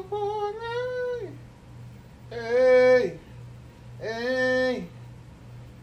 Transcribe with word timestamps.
for 0.00 0.52
me. 0.52 1.28
Hey, 2.30 3.18
hey, 4.00 4.84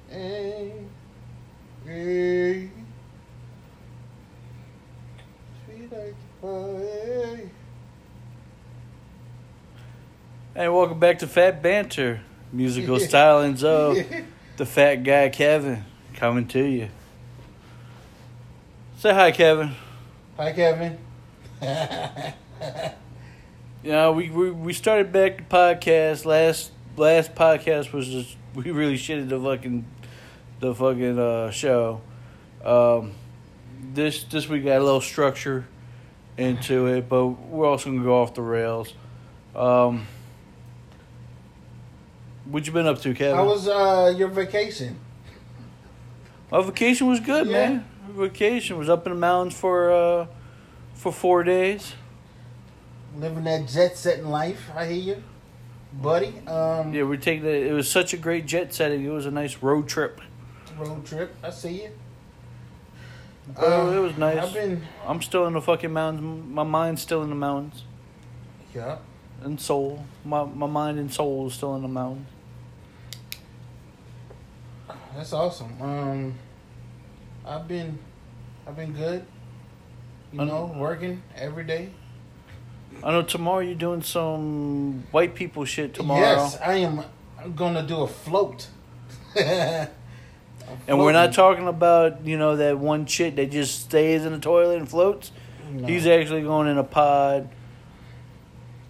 hey, 0.10 0.74
hey. 1.86 2.70
Sweet 5.66 5.92
like 5.92 6.16
pie. 6.42 7.50
Hey, 10.56 10.68
welcome 10.68 11.00
back 11.00 11.20
to 11.20 11.28
Fat 11.28 11.62
Banter, 11.62 12.22
musical 12.52 12.98
stylings 12.98 13.64
of 13.64 13.96
the 14.58 14.66
fat 14.66 15.04
guy 15.04 15.30
Kevin 15.30 15.86
coming 16.16 16.48
to 16.48 16.64
you. 16.64 16.90
Say 18.98 19.14
hi, 19.14 19.32
Kevin. 19.32 19.76
Hi, 20.36 20.52
Kevin. 20.52 20.98
You 23.84 23.92
know, 23.92 24.12
we 24.12 24.30
we, 24.30 24.52
we 24.52 24.74
started 24.74 25.12
back 25.12 25.38
the 25.38 25.44
podcast 25.56 26.26
last 26.26 26.72
last 26.98 27.34
podcast 27.34 27.94
was 27.94 28.08
just 28.08 28.36
we 28.54 28.72
really 28.72 28.96
shitted 28.98 29.30
the 29.30 29.40
fucking 29.40 29.86
the 30.60 30.76
fucking 30.76 31.18
uh, 31.18 31.52
show. 31.52 32.02
Um, 32.64 33.14
this 33.94 34.24
this 34.26 34.50
week 34.50 34.66
got 34.66 34.82
a 34.82 34.84
little 34.84 35.00
structure 35.02 35.66
into 36.38 36.88
it, 36.88 37.08
but 37.08 37.26
we're 37.28 37.68
also 37.68 37.90
gonna 37.90 38.04
go 38.04 38.22
off 38.22 38.34
the 38.34 38.42
rails. 38.42 38.94
Um, 39.56 40.08
what 42.46 42.66
you 42.68 42.74
been 42.74 42.88
up 42.88 43.00
to, 43.02 43.14
Kevin? 43.14 43.36
How 43.36 43.46
was 43.46 43.68
uh, 43.68 44.14
your 44.18 44.28
vacation? 44.28 45.00
My 46.52 46.62
vacation 46.62 47.08
was 47.08 47.20
good, 47.20 47.48
Yeah. 47.48 47.70
man. 47.70 47.86
Vacation 48.10 48.78
was 48.78 48.90
up 48.90 49.06
in 49.06 49.14
the 49.14 49.20
mountains 49.20 49.56
for 49.56 49.92
uh, 49.92 50.28
for 50.96 51.14
four 51.14 51.44
days. 51.44 51.94
Living 53.18 53.44
that 53.46 53.68
jet 53.68 53.98
setting 53.98 54.30
life, 54.30 54.70
I 54.76 54.86
hear 54.86 55.16
you, 55.16 55.24
buddy. 55.94 56.34
Um, 56.48 56.94
Yeah, 56.94 57.04
we're 57.04 57.18
taking 57.18 57.46
it. 57.46 57.68
It 57.68 57.74
was 57.74 57.90
such 57.90 58.14
a 58.14 58.18
great 58.18 58.46
jet 58.46 58.74
setting. 58.74 59.04
It 59.04 59.10
was 59.10 59.26
a 59.26 59.32
nice 59.32 59.58
road 59.58 59.88
trip. 59.88 60.22
road 60.78 61.06
trip. 61.06 61.36
I 61.44 61.50
see 61.50 61.84
you. 61.84 61.90
Bro, 63.56 63.90
Uh, 63.90 63.92
it 63.94 64.00
was 64.00 64.18
nice. 64.18 64.38
I've 64.38 64.54
been, 64.54 64.84
I'm 65.08 65.22
still 65.22 65.48
in 65.48 65.54
the 65.54 65.62
fucking 65.62 65.92
mountains. 65.92 66.46
My 66.54 66.64
mind's 66.64 67.02
still 67.02 67.24
in 67.24 67.30
the 67.30 67.36
mountains. 67.36 67.84
yeah. 68.74 68.98
And 69.42 69.60
soul. 69.60 70.04
My 70.26 70.44
my 70.44 70.68
mind 70.68 71.00
and 71.00 71.12
soul 71.12 71.48
is 71.48 71.54
still 71.54 71.74
in 71.76 71.82
the 71.82 71.88
mountains. 71.88 72.28
That's 75.16 75.32
awesome. 75.34 75.82
Um, 75.82 76.36
I've 77.46 77.66
been, 77.68 77.98
I've 78.68 78.76
been 78.76 78.92
good. 78.94 79.26
You 80.34 80.44
know, 80.46 80.74
working 80.78 81.24
every 81.36 81.64
day. 81.64 81.90
I 83.04 83.12
know 83.12 83.22
tomorrow 83.22 83.60
you're 83.60 83.76
doing 83.76 84.02
some 84.02 85.04
white 85.12 85.36
people 85.36 85.64
shit 85.66 85.94
tomorrow. 85.94 86.22
Yes, 86.22 86.58
I 86.62 86.76
am. 86.76 87.02
I'm 87.40 87.56
gonna 87.56 87.84
do 87.84 88.02
a 88.02 88.08
float. 88.08 88.68
and 89.36 89.90
we're 90.88 91.12
not 91.14 91.34
talking 91.34 91.68
about, 91.68 92.26
you 92.26 92.38
know, 92.38 92.56
that 92.58 92.78
one 92.78 93.06
shit 93.06 93.36
that 93.38 93.52
just 93.52 93.82
stays 93.82 94.26
in 94.26 94.34
the 94.34 94.40
toilet 94.40 94.78
and 94.78 94.90
floats. 94.90 95.32
No. 95.72 95.88
He's 95.88 96.08
actually 96.08 96.42
going 96.42 96.68
in 96.68 96.78
a 96.78 96.84
pod. 96.84 97.50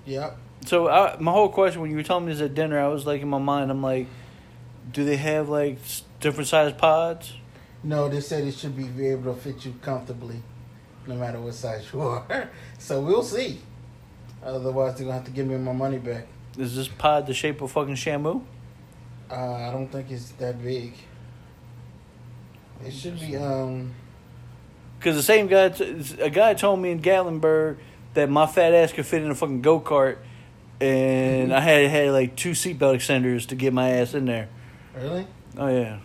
Yep. 0.05 0.37
So 0.65 0.87
I, 0.89 1.17
my 1.19 1.31
whole 1.31 1.49
question 1.49 1.81
when 1.81 1.91
you 1.91 1.97
were 1.97 2.03
telling 2.03 2.25
me 2.25 2.33
this 2.33 2.41
at 2.41 2.55
dinner, 2.55 2.79
I 2.79 2.87
was 2.87 3.05
like 3.05 3.21
in 3.21 3.27
my 3.29 3.37
mind, 3.37 3.69
I'm 3.69 3.81
like, 3.83 4.07
do 4.91 5.03
they 5.05 5.17
have 5.17 5.49
like 5.49 5.77
s- 5.83 6.03
different 6.19 6.47
sized 6.47 6.77
pods? 6.77 7.33
No, 7.83 8.09
they 8.09 8.21
said 8.21 8.43
it 8.45 8.55
should 8.55 8.75
be, 8.75 8.83
be 8.85 9.07
able 9.07 9.33
to 9.33 9.39
fit 9.39 9.63
you 9.65 9.73
comfortably, 9.81 10.41
no 11.07 11.15
matter 11.15 11.39
what 11.39 11.53
size 11.53 11.85
you 11.93 12.01
are. 12.01 12.49
so 12.77 13.01
we'll 13.01 13.23
see. 13.23 13.59
Otherwise, 14.43 14.95
they're 14.95 15.05
gonna 15.05 15.17
have 15.17 15.25
to 15.25 15.31
give 15.31 15.47
me 15.47 15.57
my 15.57 15.73
money 15.73 15.97
back. 15.97 16.27
Is 16.57 16.75
this 16.75 16.87
pod 16.87 17.27
the 17.27 17.33
shape 17.33 17.61
of 17.61 17.71
fucking 17.71 17.95
Shamu? 17.95 18.41
Uh, 19.29 19.35
I 19.35 19.71
don't 19.71 19.87
think 19.87 20.09
it's 20.09 20.29
that 20.31 20.61
big. 20.61 20.93
It 22.85 22.91
should 22.91 23.19
be. 23.19 23.35
Um. 23.37 23.93
Because 24.97 25.15
the 25.15 25.23
same 25.23 25.47
guy, 25.47 25.69
t- 25.69 26.03
a 26.19 26.29
guy 26.29 26.53
told 26.53 26.79
me 26.79 26.91
in 26.91 27.01
Gatlinburg 27.01 27.77
that 28.15 28.29
my 28.29 28.45
fat 28.45 28.73
ass 28.73 28.91
could 28.91 29.05
fit 29.05 29.23
in 29.23 29.31
a 29.31 29.35
fucking 29.35 29.61
go 29.61 29.79
kart, 29.79 30.17
and 30.81 31.53
I 31.53 31.61
had 31.61 31.89
had 31.89 32.11
like 32.11 32.35
two 32.35 32.51
seatbelt 32.51 32.95
extenders 32.95 33.47
to 33.47 33.55
get 33.55 33.71
my 33.73 33.89
ass 33.91 34.13
in 34.13 34.25
there. 34.25 34.49
Really? 34.95 35.25
Oh 35.57 35.67
yeah, 35.67 35.99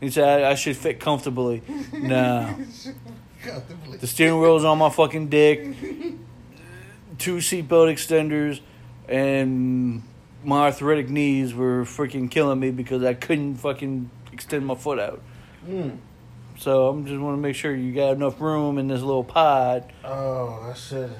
he 0.00 0.10
said 0.10 0.42
I, 0.42 0.50
I 0.50 0.54
should 0.54 0.76
fit 0.76 0.98
comfortably. 0.98 1.62
no. 1.92 2.56
Comfortably. 3.42 3.98
the 3.98 4.06
steering 4.06 4.40
wheel's 4.40 4.64
on 4.64 4.78
my 4.78 4.90
fucking 4.90 5.28
dick. 5.28 5.74
Two 7.20 7.36
seatbelt 7.36 7.92
extenders, 7.92 8.60
and 9.08 10.02
my 10.42 10.62
arthritic 10.62 11.08
knees 11.08 11.54
were 11.54 11.84
freaking 11.84 12.30
killing 12.30 12.58
me 12.58 12.70
because 12.70 13.04
I 13.04 13.14
couldn't 13.14 13.56
fucking 13.56 14.10
extend 14.32 14.66
my 14.66 14.74
foot 14.74 14.98
out. 14.98 15.20
Mm. 15.68 15.98
So 16.58 16.88
I'm 16.88 17.06
just 17.06 17.20
want 17.20 17.36
to 17.36 17.40
make 17.40 17.56
sure 17.56 17.74
you 17.74 17.94
got 17.94 18.16
enough 18.16 18.40
room 18.40 18.78
in 18.78 18.88
this 18.88 19.00
little 19.00 19.22
pod. 19.22 19.92
Oh, 20.04 20.66
I 20.68 20.74
should. 20.74 21.10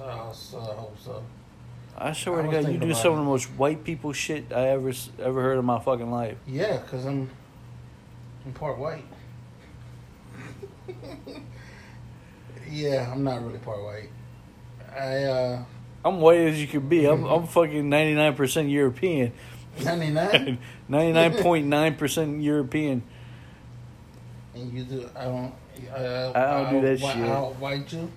I, 0.00 0.04
I, 0.04 0.08
I 0.08 0.30
hope 0.30 0.96
so. 0.98 1.22
I 1.98 2.12
swear 2.12 2.40
I 2.40 2.46
to 2.46 2.62
God, 2.62 2.72
you 2.72 2.78
do 2.78 2.94
some 2.94 3.10
it. 3.10 3.14
of 3.14 3.18
the 3.18 3.24
most 3.24 3.44
white 3.50 3.84
people 3.84 4.12
shit 4.12 4.52
I 4.52 4.68
ever 4.68 4.92
ever 5.20 5.42
heard 5.42 5.58
in 5.58 5.64
my 5.64 5.80
fucking 5.80 6.10
life. 6.10 6.38
Yeah, 6.46 6.78
cause 6.78 7.04
I'm. 7.04 7.28
I'm 8.46 8.52
part 8.52 8.78
white. 8.78 9.04
yeah, 12.70 13.12
I'm 13.12 13.22
not 13.22 13.44
really 13.44 13.58
part 13.58 13.82
white. 13.82 14.08
I 14.98 15.24
uh, 15.24 15.62
I'm 16.04 16.20
white 16.20 16.38
as 16.40 16.60
you 16.60 16.66
could 16.66 16.88
be. 16.88 17.04
I'm 17.06 17.24
I'm 17.24 17.46
fucking 17.46 17.88
ninety 17.88 18.14
nine 18.14 18.34
percent 18.34 18.68
European, 18.68 19.32
99, 19.84 20.58
ninety 20.88 21.12
nine 21.12 21.34
point 21.34 21.66
nine 21.66 21.94
percent 21.96 22.40
European. 22.42 23.02
and 24.54 24.72
you 24.72 24.84
do. 24.84 25.08
I 25.16 25.24
don't. 25.24 25.54
Uh, 25.94 26.32
I 26.34 26.62
don't 26.70 26.72
do 26.74 26.80
that 26.88 26.98
shit. 27.00 27.16
I'll 27.28 27.52
white 27.54 27.92
you. 27.92 28.10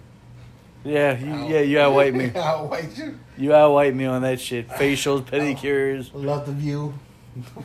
Yeah, 0.83 1.17
you, 1.17 1.31
I'll- 1.33 1.49
yeah, 1.49 1.59
you 1.61 1.79
out 1.79 1.93
white 1.93 2.13
me. 2.13 2.31
I'll 2.35 2.67
white 2.67 2.97
you. 2.97 3.17
You 3.37 3.53
out 3.53 3.71
white 3.71 3.95
me 3.95 4.05
on 4.05 4.21
that 4.23 4.39
shit. 4.41 4.67
Facials, 4.69 5.21
pedicures. 5.29 6.09
Love 6.13 6.45
the 6.45 6.51
view. 6.51 6.93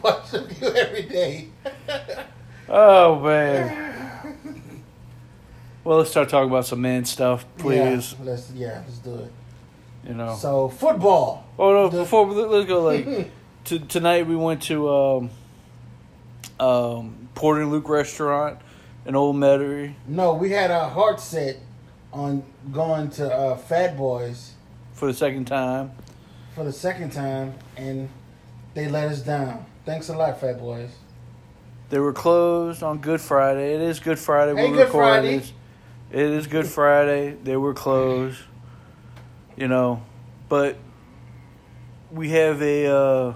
Watch 0.03 0.31
the 0.31 0.45
view 0.45 0.69
every 0.69 1.03
day. 1.03 1.49
Oh 2.69 3.19
man. 3.21 3.95
Well, 5.89 5.97
let's 5.97 6.11
start 6.11 6.29
talking 6.29 6.51
about 6.51 6.67
some 6.67 6.83
man 6.83 7.07
stuff, 7.07 7.47
please. 7.57 8.13
Yeah, 8.13 8.25
let's 8.27 8.51
yeah, 8.51 8.83
let's 8.87 8.99
do 8.99 9.15
it. 9.15 9.33
You 10.07 10.13
know. 10.13 10.35
So 10.35 10.69
football. 10.69 11.47
Oh 11.59 11.73
no! 11.73 11.89
The- 11.89 12.01
Before 12.01 12.27
let's 12.27 12.69
go. 12.69 12.83
Like 12.83 13.31
to, 13.65 13.79
tonight, 13.79 14.27
we 14.27 14.37
went 14.37 14.61
to 14.65 14.87
um, 14.87 15.31
um, 16.61 17.31
Porter 17.35 17.63
and 17.63 17.71
Luke 17.71 17.89
restaurant 17.89 18.59
in 19.07 19.17
Old 19.17 19.37
Metairie 19.37 19.95
No, 20.07 20.35
we 20.35 20.51
had 20.51 20.71
our 20.71 20.91
heart 20.91 21.21
set 21.21 21.57
on 22.13 22.43
going 22.71 23.09
to 23.13 23.35
uh, 23.35 23.57
Fat 23.57 23.97
Boys 23.97 24.53
for 24.93 25.07
the 25.07 25.15
second 25.15 25.47
time. 25.47 25.93
for 26.55 26.65
the 26.65 26.73
second 26.73 27.15
time, 27.15 27.55
and 27.79 28.11
they 28.75 28.89
let 28.89 29.09
us 29.09 29.23
down. 29.23 29.65
Thanks 29.87 30.11
a 30.11 30.15
lot, 30.15 30.39
Fat 30.39 30.59
Boys. 30.59 30.91
They 31.89 31.99
were 31.99 32.13
closed 32.13 32.83
on 32.83 32.99
Good 32.99 33.23
Friday. 33.23 33.73
It 33.73 33.81
is 33.81 34.01
Good 34.01 34.19
Friday. 34.19 34.55
Hey, 34.55 34.69
we're 34.69 34.77
Good 34.77 34.87
recording 34.89 35.23
Friday. 35.23 35.39
this. 35.39 35.53
It 36.11 36.21
is 36.21 36.47
Good 36.47 36.67
Friday. 36.67 37.37
They 37.43 37.57
were 37.57 37.75
closed. 37.75 38.41
You 39.57 39.69
know, 39.69 40.03
but 40.49 40.77
we 42.11 42.31
have 42.31 42.63
a. 42.63 42.87
Uh, 42.87 43.35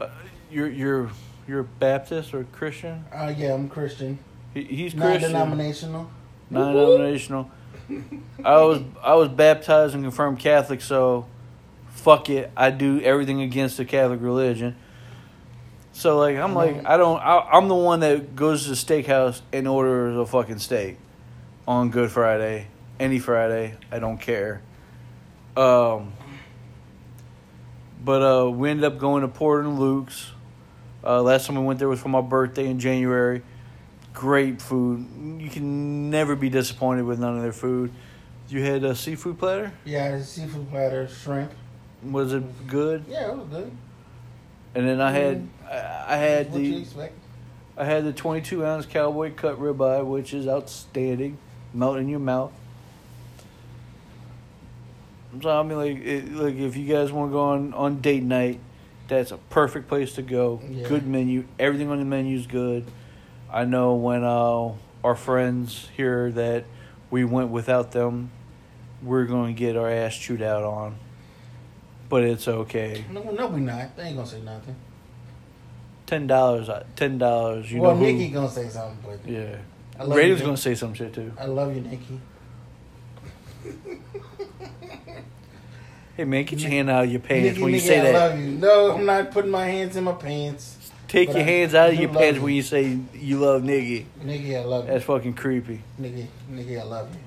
uh, 0.00 0.08
you're 0.50 0.68
you're 0.68 1.10
you're 1.48 1.62
Baptist 1.64 2.34
or 2.34 2.44
Christian? 2.44 3.04
Uh, 3.12 3.32
yeah, 3.36 3.54
I'm 3.54 3.68
Christian, 3.68 4.18
He, 4.54 4.62
he's 4.64 4.94
Christian. 4.94 5.32
non-denominational. 5.32 6.10
non-denominational. 6.50 7.50
I 8.44 8.62
was 8.62 8.82
I 9.02 9.14
was 9.14 9.28
baptized 9.28 9.94
and 9.94 10.04
confirmed 10.04 10.38
Catholic, 10.38 10.80
so 10.82 11.26
fuck 11.88 12.28
it. 12.30 12.50
I 12.56 12.70
do 12.70 13.00
everything 13.00 13.40
against 13.40 13.76
the 13.76 13.84
Catholic 13.84 14.20
religion. 14.20 14.76
So 15.92 16.18
like 16.18 16.36
I'm 16.36 16.54
like 16.54 16.84
I 16.84 16.96
don't 16.96 17.18
I, 17.18 17.38
I'm 17.52 17.68
the 17.68 17.74
one 17.74 18.00
that 18.00 18.36
goes 18.36 18.64
to 18.64 18.70
the 18.70 18.74
steakhouse 18.76 19.40
and 19.52 19.66
orders 19.66 20.16
a 20.16 20.26
fucking 20.26 20.58
steak 20.58 20.98
on 21.66 21.90
Good 21.90 22.10
Friday, 22.10 22.68
any 22.98 23.18
Friday. 23.18 23.74
I 23.90 23.98
don't 23.98 24.18
care. 24.18 24.62
Um, 25.56 26.12
but 28.04 28.22
uh, 28.22 28.50
we 28.50 28.70
ended 28.70 28.84
up 28.84 28.98
going 28.98 29.22
to 29.22 29.28
Port 29.28 29.64
and 29.64 29.78
Luke's. 29.78 30.32
Uh, 31.04 31.22
last 31.22 31.46
time 31.46 31.56
we 31.56 31.62
went 31.62 31.78
there 31.78 31.88
was 31.88 32.00
for 32.00 32.08
my 32.08 32.20
birthday 32.20 32.66
in 32.66 32.78
January 32.78 33.42
great 34.16 34.60
food. 34.60 35.06
You 35.38 35.48
can 35.48 36.10
never 36.10 36.34
be 36.34 36.48
disappointed 36.48 37.04
with 37.04 37.20
none 37.20 37.36
of 37.36 37.42
their 37.42 37.52
food. 37.52 37.92
You 38.48 38.62
had 38.62 38.82
a 38.82 38.96
seafood 38.96 39.38
platter. 39.38 39.72
Yeah, 39.84 40.06
a 40.06 40.24
seafood 40.24 40.70
platter, 40.70 41.06
shrimp. 41.06 41.52
Was 42.02 42.32
it 42.32 42.66
good? 42.66 43.04
Yeah, 43.08 43.32
it 43.32 43.36
was 43.36 43.48
good. 43.48 43.70
And 44.74 44.88
then 44.88 45.00
I 45.00 45.12
had 45.12 45.48
I 45.70 46.04
I 46.08 46.16
had 46.16 46.50
what 46.50 46.62
you 46.62 46.74
the 46.74 46.80
expect? 46.80 47.14
I 47.76 47.84
had 47.84 48.04
the 48.04 48.12
22 48.12 48.64
ounce 48.64 48.86
cowboy 48.86 49.32
cut 49.34 49.60
ribeye, 49.60 50.04
which 50.04 50.32
is 50.32 50.48
outstanding. 50.48 51.38
Melt 51.76 51.98
in 51.98 52.08
your 52.08 52.20
mouth. 52.20 52.52
So 55.42 55.50
I 55.50 55.62
mean, 55.62 55.76
like, 55.76 55.98
it, 55.98 56.32
like 56.32 56.54
if 56.54 56.76
you 56.76 56.86
guys 56.86 57.12
want 57.12 57.30
to 57.30 57.32
go 57.32 57.40
on 57.40 57.74
on 57.74 58.00
date 58.00 58.22
night, 58.22 58.60
that's 59.08 59.30
a 59.30 59.36
perfect 59.36 59.86
place 59.86 60.14
to 60.14 60.22
go. 60.22 60.60
Yeah. 60.68 60.88
Good 60.88 61.06
menu. 61.06 61.44
Everything 61.58 61.90
on 61.90 61.98
the 61.98 62.04
menu 62.04 62.38
is 62.38 62.46
good. 62.46 62.86
I 63.52 63.64
know 63.64 63.94
when 63.94 64.24
uh, 64.24 64.72
our 65.04 65.14
friends 65.14 65.88
hear 65.96 66.30
that 66.32 66.64
we 67.10 67.24
went 67.24 67.50
without 67.50 67.92
them, 67.92 68.30
we're 69.02 69.26
going 69.26 69.54
to 69.54 69.58
get 69.58 69.76
our 69.76 69.90
ass 69.90 70.16
chewed 70.16 70.42
out 70.42 70.64
on. 70.64 70.96
But 72.08 72.24
it's 72.24 72.48
okay. 72.48 73.04
No, 73.12 73.22
no, 73.22 73.46
we 73.48 73.60
not. 73.60 73.96
They 73.96 74.04
ain't 74.04 74.16
gonna 74.16 74.28
say 74.28 74.40
nothing. 74.40 74.76
Ten 76.06 76.28
dollars. 76.28 76.70
Ten 76.94 77.18
dollars. 77.18 77.70
You 77.70 77.80
well, 77.80 77.96
know 77.96 77.98
who? 77.98 78.12
Nikki 78.12 78.28
gonna 78.28 78.48
say 78.48 78.68
something, 78.68 78.98
but 79.04 79.28
Yeah. 79.28 79.56
I 79.98 80.04
love 80.04 80.16
Raiders 80.16 80.40
you, 80.40 80.44
gonna 80.46 80.56
say 80.56 80.74
some 80.74 80.94
shit 80.94 81.12
too. 81.14 81.32
I 81.38 81.46
love 81.46 81.74
you, 81.74 81.80
Nikki. 81.82 82.20
Hey 86.16 86.24
man, 86.24 86.44
get 86.44 86.58
your 86.60 86.70
hand 86.70 86.88
out 86.88 87.04
of 87.04 87.10
your 87.10 87.20
pants 87.20 87.50
Nikki, 87.50 87.62
when 87.62 87.72
you 87.72 87.76
Nikki, 87.76 87.88
say 87.88 88.00
I 88.00 88.04
that. 88.04 88.14
love 88.14 88.38
you. 88.38 88.46
No, 88.52 88.92
I'm 88.92 89.04
not 89.04 89.30
putting 89.32 89.50
my 89.50 89.66
hands 89.66 89.96
in 89.96 90.04
my 90.04 90.12
pants. 90.12 90.90
Take 91.08 91.28
But 91.28 91.36
your 91.36 91.44
I 91.44 91.46
hands 91.50 91.74
out 91.74 91.90
of 91.90 91.96
do 91.96 92.00
your 92.02 92.10
love 92.10 92.18
pants 92.22 92.36
you. 92.38 92.42
when 92.44 92.54
you 92.54 92.62
say 92.62 92.98
you 93.14 93.38
love 93.38 93.62
Niggy. 93.62 94.06
Nikki, 94.22 94.56
I 94.56 94.64
love 94.64 94.86
you. 94.86 94.92
That's 94.92 95.04
fucking 95.04 95.34
creepy. 95.34 95.82
Nikki, 95.98 96.28
Nikki, 96.48 96.78
I 96.78 96.84
love 96.84 97.12
you. 97.14 97.20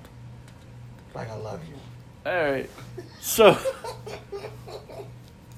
Like 1.13 1.29
I 1.29 1.35
love 1.35 1.61
you. 1.67 1.75
All 2.31 2.51
right. 2.51 2.69
So 3.21 3.57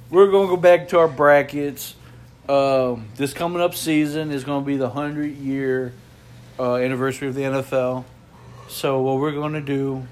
we're 0.09 0.29
gonna 0.29 0.47
go 0.47 0.57
back 0.57 0.89
to 0.89 0.99
our 0.99 1.07
brackets. 1.07 1.95
Um, 2.49 3.07
this 3.15 3.33
coming 3.33 3.61
up 3.61 3.75
season 3.75 4.31
is 4.31 4.43
gonna 4.43 4.65
be 4.65 4.75
the 4.75 4.89
hundred 4.89 5.37
year 5.37 5.93
uh, 6.59 6.75
anniversary 6.75 7.27
of 7.27 7.35
the 7.35 7.41
NFL. 7.41 8.05
So 8.67 9.01
what 9.01 9.19
we're 9.19 9.33
gonna 9.33 9.61
do, 9.61 10.07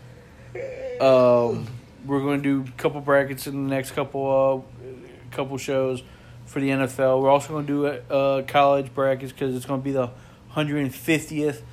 um, 1.00 1.68
we're 2.06 2.20
gonna 2.20 2.42
do 2.42 2.66
a 2.68 2.72
couple 2.82 3.02
brackets 3.02 3.48
in 3.48 3.68
the 3.68 3.76
next 3.76 3.92
couple 3.92 4.66
uh, 4.68 5.36
couple 5.36 5.58
shows 5.58 6.04
for 6.46 6.60
the 6.60 6.70
NFL. 6.70 7.22
We're 7.22 7.30
also 7.30 7.54
gonna 7.54 7.68
do 7.68 7.86
uh, 7.86 8.42
college 8.44 8.94
brackets 8.94 9.32
because 9.32 9.56
it's 9.56 9.66
gonna 9.66 9.82
be 9.82 9.92
the 9.92 10.10
hundred 10.50 10.80
and 10.80 10.94
fiftieth 10.94 11.64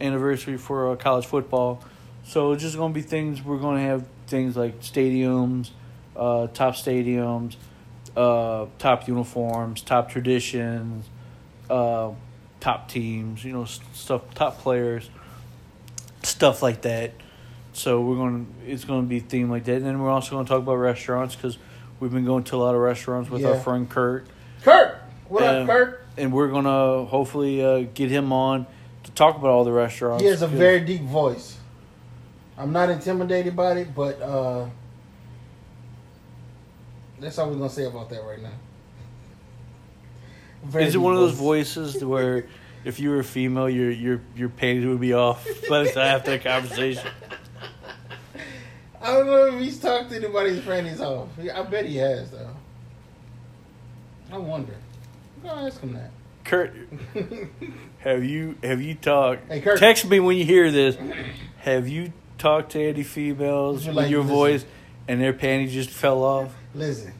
anniversary 0.00 0.56
for 0.56 0.92
uh, 0.92 0.96
college 0.96 1.26
football. 1.26 1.82
So 2.24 2.52
it's 2.52 2.62
just 2.62 2.76
gonna 2.76 2.94
be 2.94 3.02
things. 3.02 3.42
We're 3.42 3.58
gonna 3.58 3.82
have 3.82 4.04
things 4.26 4.56
like 4.56 4.80
stadiums, 4.80 5.70
uh, 6.16 6.48
top 6.48 6.74
stadiums, 6.74 7.56
uh, 8.16 8.66
top 8.78 9.06
uniforms, 9.08 9.82
top 9.82 10.10
traditions, 10.10 11.06
uh, 11.70 12.10
top 12.64 12.88
teams. 12.88 13.44
You 13.44 13.52
know, 13.52 13.64
stuff, 13.66 14.22
top 14.34 14.58
players, 14.58 15.10
stuff 16.22 16.62
like 16.62 16.82
that. 16.82 17.12
So 17.74 18.00
we're 18.00 18.16
gonna. 18.16 18.46
It's 18.66 18.84
gonna 18.84 19.02
be 19.02 19.20
themed 19.20 19.50
like 19.50 19.64
that, 19.64 19.76
and 19.76 19.86
then 19.86 20.00
we're 20.00 20.10
also 20.10 20.30
gonna 20.36 20.48
talk 20.48 20.58
about 20.58 20.76
restaurants 20.76 21.34
because 21.36 21.58
we've 22.00 22.12
been 22.12 22.24
going 22.24 22.44
to 22.44 22.56
a 22.56 22.58
lot 22.58 22.74
of 22.74 22.80
restaurants 22.80 23.28
with 23.30 23.44
our 23.44 23.58
friend 23.60 23.88
Kurt 23.90 24.26
Kurt, 24.62 24.96
what 25.28 25.42
Um, 25.42 25.62
up, 25.62 25.68
Kurt? 25.68 26.06
and 26.16 26.32
we're 26.32 26.48
gonna 26.48 27.04
hopefully 27.04 27.62
uh, 27.64 27.86
get 27.92 28.10
him 28.10 28.32
on 28.32 28.66
to 29.02 29.10
talk 29.10 29.36
about 29.36 29.50
all 29.50 29.64
the 29.64 29.72
restaurants. 29.72 30.22
He 30.22 30.28
has 30.28 30.42
a 30.42 30.46
very 30.46 30.80
deep 30.80 31.02
voice. 31.02 31.58
I'm 32.56 32.72
not 32.72 32.88
intimidated 32.88 33.56
by 33.56 33.72
it, 33.72 33.94
but 33.94 34.22
uh, 34.22 34.66
that's 37.20 37.36
all 37.38 37.50
we're 37.50 37.56
gonna 37.56 37.68
say 37.68 37.84
about 37.84 38.08
that 38.10 38.22
right 38.24 38.40
now. 38.40 38.52
Very 40.64 40.84
Is 40.84 40.94
it 40.94 40.98
one 40.98 41.14
of 41.14 41.20
those 41.20 41.34
voices 41.34 42.02
where 42.04 42.46
if 42.84 42.98
you 43.00 43.10
were 43.10 43.20
a 43.20 43.24
female, 43.24 43.68
your 43.68 43.90
your 43.90 44.20
your 44.34 44.48
panties 44.48 44.86
would 44.86 45.00
be 45.00 45.12
off 45.12 45.46
by 45.68 45.84
the 45.84 45.92
time 45.92 46.16
after 46.16 46.32
the 46.32 46.38
conversation? 46.38 47.10
I 49.00 49.12
don't 49.12 49.26
know 49.26 49.46
if 49.46 49.60
he's 49.60 49.78
talked 49.78 50.10
to 50.10 50.16
anybody's 50.16 50.60
panties 50.64 51.00
off. 51.00 51.28
I 51.38 51.62
bet 51.62 51.84
he 51.84 51.96
has 51.98 52.30
though. 52.30 52.56
I 54.32 54.38
wonder. 54.38 54.74
Go 55.42 55.50
ask 55.50 55.80
him 55.80 55.92
that. 55.92 56.10
Kurt, 56.44 56.74
have 57.98 58.24
you 58.24 58.56
have 58.62 58.80
you 58.80 58.94
talked? 58.94 59.48
Hey, 59.48 59.60
Kurt. 59.60 59.78
Text 59.78 60.06
me 60.06 60.20
when 60.20 60.36
you 60.36 60.44
hear 60.44 60.70
this. 60.70 60.96
Have 61.58 61.88
you 61.88 62.12
talked 62.38 62.72
to 62.72 62.82
any 62.82 63.02
females 63.02 63.86
Would 63.86 63.94
with 63.94 64.04
like 64.04 64.10
your 64.10 64.22
to 64.22 64.28
voice 64.28 64.64
and 65.08 65.20
their 65.20 65.32
panties 65.32 65.72
just 65.72 65.90
fell 65.90 66.22
off? 66.22 66.54
Listen, 66.74 67.12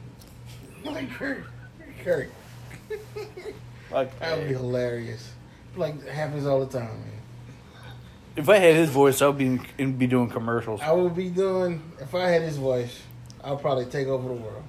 like 0.85 1.11
Kurt, 1.11 1.45
Kurt, 2.03 2.31
Like, 3.95 4.19
that 4.19 4.37
would 4.39 4.49
be 4.49 4.55
hilarious. 4.55 5.31
Like 5.77 6.07
happens 6.07 6.47
all 6.47 6.65
the 6.65 6.79
time, 6.79 6.89
man. 6.89 7.13
if 8.37 8.49
I 8.49 8.59
had 8.59 8.75
his 8.75 8.91
voice, 8.91 9.23
I 9.23 9.27
would 9.29 9.39
be 9.39 9.61
in, 9.79 9.97
be 9.97 10.07
doing 10.07 10.29
commercials. 10.29 10.81
I 10.81 10.93
would 10.93 11.15
be 11.15 11.31
doing 11.31 11.81
if 12.01 12.15
I 12.15 12.29
had 12.29 12.43
his 12.43 12.57
voice. 12.57 13.01
I'll 13.43 13.57
probably 13.57 13.87
take 13.87 14.07
over 14.09 14.29
the 14.29 14.35
world. 14.35 14.63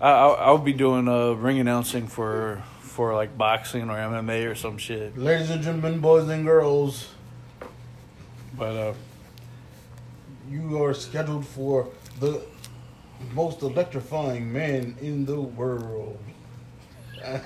I 0.00 0.10
I, 0.10 0.28
I 0.28 0.50
would 0.50 0.64
be 0.64 0.72
doing 0.72 1.08
uh, 1.08 1.32
ring 1.32 1.58
announcing 1.60 2.06
for 2.06 2.62
for 2.80 3.14
like 3.14 3.36
boxing 3.38 3.88
or 3.90 3.96
MMA 3.96 4.50
or 4.50 4.54
some 4.54 4.78
shit. 4.78 5.16
Ladies 5.16 5.50
and 5.50 5.62
gentlemen, 5.62 6.00
boys 6.00 6.28
and 6.28 6.44
girls, 6.44 7.08
But 8.56 8.76
uh, 8.76 8.94
you 10.50 10.82
are 10.84 10.94
scheduled 10.94 11.46
for 11.46 11.88
the 12.18 12.42
most 13.34 13.62
electrifying 13.62 14.52
man 14.52 14.96
in 15.00 15.24
the 15.26 15.40
world. 15.40 16.18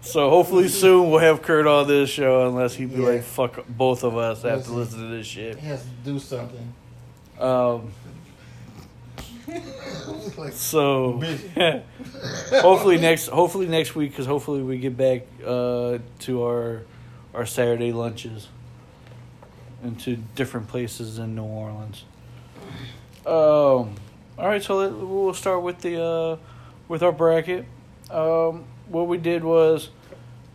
So 0.00 0.30
hopefully 0.30 0.68
soon 0.68 1.10
we'll 1.10 1.18
have 1.18 1.42
Kurt 1.42 1.66
on 1.66 1.86
this 1.86 2.08
show, 2.08 2.46
unless 2.48 2.74
he 2.74 2.86
be 2.86 3.02
Yeah. 3.02 3.08
like 3.08 3.22
fuck 3.22 3.66
both 3.68 4.04
of 4.04 4.16
us 4.16 4.38
after 4.38 4.56
Listen. 4.72 4.76
listening 4.76 5.10
to 5.10 5.16
this 5.18 5.26
shit. 5.26 5.58
he 5.58 5.66
has 5.66 5.82
to 5.82 5.88
do 6.02 6.18
something. 6.18 6.72
Um, 7.38 7.90
like, 10.38 10.52
so 10.54 11.20
hopefully 12.50 12.96
next 12.98 13.26
hopefully 13.28 13.66
next 13.66 13.94
week, 13.94 14.12
because 14.12 14.24
hopefully 14.24 14.62
we 14.62 14.78
get 14.78 14.96
back 14.96 15.22
uh, 15.44 15.98
to 16.20 16.42
our 16.42 16.82
our 17.34 17.44
Saturday 17.44 17.92
lunches 17.92 18.48
into 19.84 20.16
different 20.34 20.68
places 20.68 21.18
in 21.18 21.34
New 21.34 21.44
Orleans. 21.44 22.04
Um, 23.26 23.32
all 24.38 24.48
right, 24.48 24.62
so 24.62 24.78
let, 24.78 24.92
we'll 24.92 25.34
start 25.34 25.62
with 25.62 25.80
the 25.80 26.02
uh, 26.02 26.36
with 26.88 27.02
our 27.02 27.12
bracket. 27.12 27.64
Um, 28.10 28.64
what 28.88 29.06
we 29.06 29.18
did 29.18 29.44
was 29.44 29.90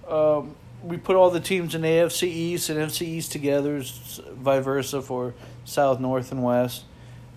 um, 0.08 0.56
we 0.84 0.98
put 0.98 1.16
all 1.16 1.30
the 1.30 1.40
teams 1.40 1.76
in 1.76 1.82
AFC 1.84 2.24
East 2.24 2.70
and 2.70 2.80
NFC 2.80 3.04
East 3.04 3.32
together, 3.32 3.78
s- 3.78 4.20
vice 4.34 4.64
versa 4.64 5.02
for 5.02 5.34
South, 5.66 6.00
North, 6.00 6.32
and 6.32 6.44
West, 6.44 6.84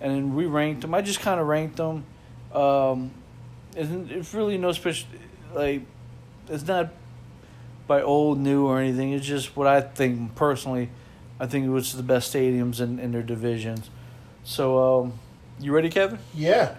and 0.01 0.13
then 0.13 0.35
we 0.35 0.45
ranked 0.45 0.81
them. 0.81 0.93
I 0.93 1.01
just 1.01 1.19
kind 1.19 1.39
of 1.39 1.47
ranked 1.47 1.77
them. 1.77 2.03
Um, 2.53 3.11
isn't 3.75 4.11
it's 4.11 4.33
really 4.33 4.57
no 4.57 4.71
special 4.71 5.07
like 5.53 5.81
it's 6.49 6.65
not 6.65 6.89
by 7.85 8.01
old, 8.01 8.39
new, 8.39 8.65
or 8.65 8.79
anything. 8.79 9.11
It's 9.13 9.25
just 9.25 9.55
what 9.55 9.67
I 9.67 9.81
think 9.81 10.35
personally. 10.35 10.89
I 11.39 11.45
think 11.45 11.65
it 11.65 11.69
was 11.69 11.93
the 11.93 12.01
best 12.03 12.33
stadiums 12.33 12.81
in, 12.81 12.97
in 12.99 13.11
their 13.11 13.21
divisions. 13.21 13.89
So, 14.43 15.01
um, 15.03 15.13
you 15.59 15.71
ready, 15.71 15.89
Kevin? 15.89 16.17
yeah, 16.33 16.75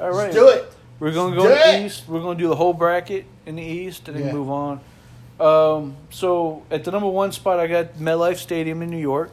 All 0.00 0.06
right, 0.08 0.32
let's 0.32 0.34
do 0.34 0.48
it. 0.48 0.72
We're 1.00 1.12
gonna 1.12 1.36
go 1.36 1.44
to 1.44 1.48
the. 1.54 1.84
East. 1.84 2.08
We're 2.08 2.20
gonna 2.20 2.38
do 2.38 2.48
the 2.48 2.56
whole 2.56 2.72
bracket 2.74 3.24
in 3.46 3.56
the 3.56 3.62
East, 3.62 4.08
and 4.08 4.16
then 4.16 4.26
Yeah. 4.26 4.32
move 4.32 4.50
on. 4.50 4.80
Um, 5.40 5.96
so 6.10 6.62
at 6.70 6.84
the 6.84 6.90
number 6.90 7.08
one 7.08 7.32
spot, 7.32 7.60
I 7.60 7.66
got 7.66 7.94
MetLife 7.98 8.36
Stadium 8.38 8.82
in 8.82 8.90
New 8.90 8.98
York. 8.98 9.30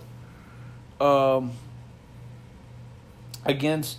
Um, 1.01 1.51
against 3.45 3.98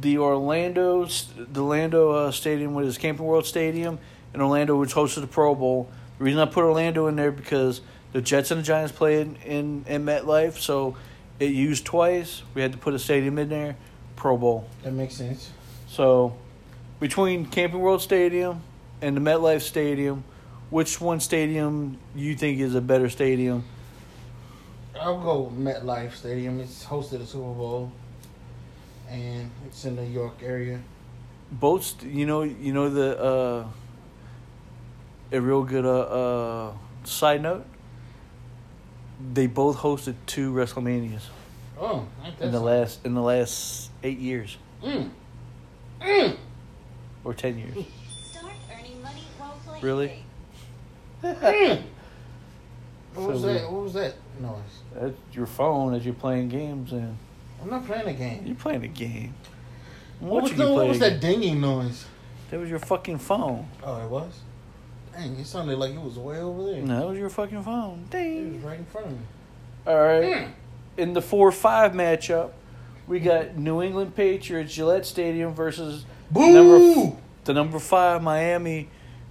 the 0.00 0.18
Orlando, 0.18 1.06
the 1.06 1.60
Orlando 1.60 2.10
uh, 2.12 2.30
Stadium, 2.30 2.74
which 2.74 2.86
is 2.86 2.98
Camping 2.98 3.24
World 3.26 3.46
Stadium 3.46 3.98
in 4.32 4.40
Orlando, 4.40 4.76
which 4.76 4.94
hosted 4.94 5.20
the 5.22 5.26
Pro 5.26 5.54
Bowl. 5.54 5.88
The 6.18 6.24
reason 6.24 6.40
I 6.40 6.46
put 6.46 6.64
Orlando 6.64 7.06
in 7.06 7.16
there 7.16 7.32
because 7.32 7.80
the 8.12 8.20
Jets 8.20 8.50
and 8.50 8.60
the 8.60 8.64
Giants 8.64 8.92
played 8.92 9.36
in, 9.44 9.84
in 9.88 10.04
MetLife, 10.04 10.58
so 10.58 10.96
it 11.40 11.50
used 11.50 11.84
twice. 11.84 12.42
We 12.54 12.62
had 12.62 12.72
to 12.72 12.78
put 12.78 12.94
a 12.94 12.98
stadium 12.98 13.38
in 13.38 13.48
there. 13.48 13.76
Pro 14.16 14.36
Bowl. 14.36 14.68
That 14.82 14.92
makes 14.92 15.14
sense. 15.14 15.50
So, 15.88 16.34
between 17.08 17.44
Camping 17.44 17.80
World 17.80 18.00
Stadium 18.00 18.62
and 19.02 19.14
the 19.14 19.20
MetLife 19.20 19.60
Stadium, 19.60 20.24
which 20.70 21.02
one 21.02 21.20
stadium 21.20 21.98
you 22.16 22.34
think 22.34 22.60
is 22.60 22.74
a 22.74 22.80
better 22.80 23.10
stadium? 23.10 23.62
I'll 24.98 25.20
go 25.20 25.52
MetLife 25.54 26.14
Stadium. 26.14 26.60
It's 26.60 26.82
hosted 26.82 27.20
a 27.20 27.26
Super 27.26 27.52
Bowl, 27.52 27.92
and 29.10 29.50
it's 29.66 29.84
in 29.84 29.96
the 29.96 30.02
New 30.02 30.14
York 30.14 30.36
area. 30.42 30.80
Both, 31.52 32.02
you 32.02 32.24
know, 32.24 32.40
you 32.40 32.72
know 32.72 32.88
the 32.88 33.22
uh, 33.22 33.66
a 35.30 35.40
real 35.42 35.62
good 35.62 35.84
uh, 35.84 35.98
uh, 36.68 36.72
side 37.04 37.42
note. 37.42 37.66
They 39.34 39.46
both 39.46 39.76
hosted 39.76 40.14
two 40.24 40.54
WrestleManias 40.54 41.24
Oh, 41.78 42.06
in 42.24 42.32
the 42.32 42.38
something? 42.40 42.62
last 42.62 43.04
in 43.04 43.12
the 43.12 43.20
last 43.22 43.90
eight 44.02 44.18
years 44.18 44.56
Mm. 44.82 45.10
Mm. 46.00 46.36
Or 47.24 47.34
ten 47.34 47.58
years. 47.58 47.86
Start 48.30 48.52
earning 48.72 49.02
money 49.02 49.22
while. 49.38 49.80
Really? 49.80 50.24
Mm. 51.22 51.82
What 53.14 53.28
was 53.28 53.42
that? 53.42 53.70
What 53.70 53.82
was 53.82 53.92
that 53.94 54.14
noise? 54.40 54.58
That's 54.94 55.16
your 55.32 55.46
phone 55.46 55.94
as 55.94 56.04
you're 56.04 56.14
playing 56.14 56.48
games 56.48 56.92
and 56.92 57.16
I'm 57.62 57.70
not 57.70 57.86
playing 57.86 58.08
a 58.08 58.12
game. 58.12 58.42
You're 58.46 58.56
playing 58.56 58.84
a 58.84 58.88
game? 58.88 59.34
What 60.20 60.42
was, 60.42 60.52
the, 60.52 60.70
what 60.70 60.86
was 60.86 60.98
that 60.98 61.20
game? 61.20 61.40
dinging 61.40 61.60
noise? 61.60 62.04
That 62.50 62.60
was 62.60 62.68
your 62.68 62.78
fucking 62.78 63.18
phone. 63.18 63.68
Oh, 63.82 64.04
it 64.04 64.08
was. 64.08 64.40
Dang, 65.12 65.36
it 65.36 65.46
sounded 65.46 65.78
like 65.78 65.92
it 65.92 66.00
was 66.00 66.18
way 66.18 66.40
over 66.40 66.64
there. 66.64 66.82
No, 66.82 67.00
that 67.00 67.08
was 67.08 67.18
your 67.18 67.30
fucking 67.30 67.62
phone. 67.62 68.06
It 68.12 68.52
was 68.52 68.62
right 68.62 68.78
in 68.78 68.84
front 68.86 69.06
of 69.06 69.12
me. 69.12 69.18
All 69.86 69.98
right. 69.98 70.44
Hmm. 70.44 70.50
In 70.96 71.12
the 71.14 71.22
four-five 71.22 71.92
matchup, 71.92 72.50
we 73.06 73.18
got 73.18 73.56
New 73.56 73.82
England 73.82 74.14
Patriots 74.14 74.74
Gillette 74.74 75.06
Stadium 75.06 75.54
versus 75.54 76.04
Boo! 76.34 76.52
Number 76.52 77.16
the 77.44 77.54
number 77.54 77.78
five 77.78 78.20
Miami 78.22 78.88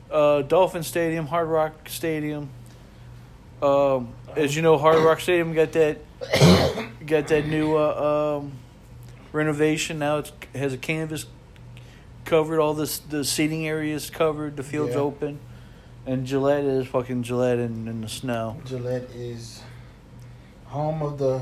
uh, 0.09 0.41
Dolphin 0.43 0.83
Stadium, 0.83 1.27
Hard 1.27 1.49
Rock 1.49 1.89
Stadium. 1.89 2.49
Um, 3.61 4.13
as 4.37 4.55
you 4.55 4.61
know, 4.61 4.77
Hard 4.77 5.03
Rock 5.03 5.19
Stadium 5.19 5.53
got 5.53 5.73
that 5.73 5.97
got 7.05 7.27
that 7.27 7.45
new 7.45 7.75
uh, 7.75 8.39
um, 8.41 8.53
renovation. 9.33 9.99
Now 9.99 10.19
it 10.19 10.31
has 10.55 10.71
a 10.71 10.77
canvas 10.77 11.25
covered. 12.23 12.61
All 12.61 12.73
this 12.73 12.99
the 12.99 13.25
seating 13.25 13.67
areas 13.67 14.09
covered. 14.09 14.55
The 14.55 14.63
field's 14.63 14.95
Yeah. 14.95 15.01
open, 15.01 15.39
and 16.05 16.25
Gillette 16.25 16.63
is 16.63 16.87
fucking 16.87 17.23
Gillette 17.23 17.59
in, 17.59 17.89
in 17.89 17.99
the 17.99 18.07
snow. 18.09 18.61
Gillette 18.65 19.09
is 19.13 19.61
home 20.67 21.01
of 21.01 21.17
the 21.17 21.41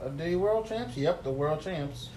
uh, 0.00 0.10
the 0.16 0.36
world 0.36 0.68
champs. 0.68 0.96
Yep, 0.96 1.24
the 1.24 1.32
world 1.32 1.60
champs. 1.60 2.08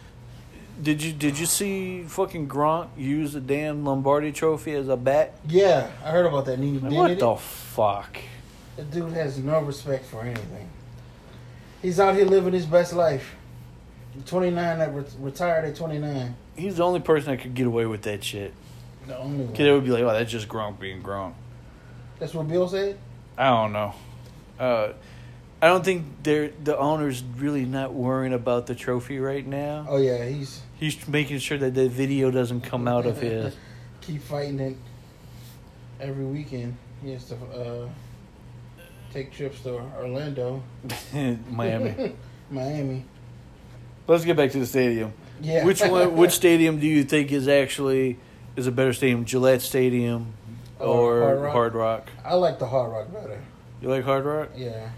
Did 0.82 1.02
you 1.02 1.14
did 1.14 1.40
you 1.40 1.46
see 1.46 2.04
fucking 2.04 2.48
Gronk 2.50 2.90
use 2.98 3.34
the 3.34 3.40
damn 3.40 3.86
Lombardi 3.86 4.32
Trophy 4.32 4.74
as 4.74 4.90
a 4.90 4.98
bat? 4.98 5.34
Yeah, 5.48 5.90
I 6.04 6.12
heard 6.12 6.26
about 6.26 6.46
that. 6.46 6.60
And 6.60 6.64
he 6.64 6.72
did 6.74 6.92
what 6.92 7.12
it. 7.12 7.20
the 7.20 7.36
fuck? 7.36 8.18
The 8.76 8.84
dude 8.84 9.14
has 9.14 9.38
no 9.38 9.62
respect 9.62 10.06
for 10.06 10.22
anything. 10.22 10.70
He's 11.82 12.00
out 12.00 12.16
here 12.16 12.26
living 12.26 12.54
his 12.54 12.66
best 12.66 12.94
life. 12.94 13.36
29 14.26 14.80
that 14.80 14.94
re- 14.94 15.04
retired 15.20 15.66
at 15.66 15.76
29. 15.76 16.36
He's 16.56 16.78
the 16.78 16.84
only 16.84 17.00
person 17.00 17.32
that 17.32 17.42
could 17.42 17.54
get 17.54 17.68
away 17.68 17.86
with 17.86 18.02
that 18.04 18.24
shit. 18.24 18.54
The 19.08 19.18
only 19.18 19.46
one. 19.46 19.54
Kid 19.54 19.72
would 19.72 19.84
be 19.86 19.92
like, 19.92 20.04
"Oh, 20.04 20.12
that's 20.12 20.32
just 20.32 20.48
Gronk 20.50 20.80
being 20.80 21.02
Gronk." 21.02 21.34
That's 22.20 22.34
what 22.34 22.48
Bill 22.48 22.68
said. 22.68 22.98
I 23.38 23.50
don't 23.50 23.74
know. 23.74 23.94
Uh, 24.60 24.90
I 25.62 25.68
don't 25.68 25.84
think 25.86 26.06
they're 26.24 26.52
the 26.64 26.78
owner's 26.78 27.24
really 27.24 27.66
not 27.66 27.94
worrying 27.94 28.34
about 28.34 28.68
the 28.68 28.76
trophy 28.76 29.20
right 29.20 29.46
now. 29.46 29.86
Oh 29.90 29.98
yeah, 29.98 30.26
he's 30.26 30.62
He's 30.78 31.08
making 31.08 31.40
sure 31.40 31.58
that 31.58 31.74
the 31.74 31.88
video 31.88 32.32
doesn't 32.32 32.62
come 32.62 32.88
out 32.88 33.06
of 33.06 33.22
his. 33.22 33.56
keep 34.02 34.22
fighting 34.22 34.60
it 34.60 34.76
every 36.00 36.26
weekend. 36.26 36.76
He 37.02 37.12
has 37.14 37.26
to 37.30 37.36
uh, 37.36 37.90
take 39.14 39.32
trips 39.32 39.62
to 39.62 39.82
Orlando, 39.98 40.62
Miami. 41.50 42.16
Miami. 42.52 43.06
Let's 44.08 44.26
get 44.26 44.38
back 44.38 44.52
to 44.52 44.60
the 44.60 44.66
stadium. 44.66 45.14
Yeah. 45.42 45.64
Which 45.64 45.82
one? 45.82 46.16
Which 46.16 46.32
stadium 46.32 46.80
do 46.80 46.88
you 46.88 47.04
think 47.04 47.32
is 47.32 47.48
actually 47.48 48.20
is 48.56 48.68
a 48.68 48.72
better 48.72 48.94
stadium? 48.94 49.26
Gillette 49.26 49.62
Stadium 49.62 50.34
Or 50.80 50.86
or, 50.86 51.20
Hard 51.22 51.40
Rock? 51.40 51.54
Hard 51.54 51.74
Rock? 51.74 52.10
I 52.24 52.34
like 52.36 52.60
the 52.60 52.68
Hard 52.68 52.92
Rock 52.92 53.14
better. 53.14 53.42
You 53.82 53.90
like 53.90 54.04
Hard 54.04 54.26
Rock? 54.26 54.50
Yeah. 54.56 54.90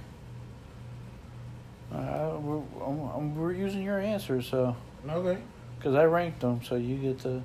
Uh, 1.93 2.37
we're, 2.41 2.61
I'm, 2.85 2.99
I'm, 3.15 3.35
we're 3.35 3.53
using 3.53 3.81
your 3.81 3.99
answer, 3.99 4.41
so 4.41 4.75
Okay. 5.07 5.37
because 5.77 5.95
I 5.95 6.03
ranked 6.05 6.41
them, 6.41 6.61
so 6.63 6.75
you 6.75 6.97
get 6.97 7.19
the 7.19 7.41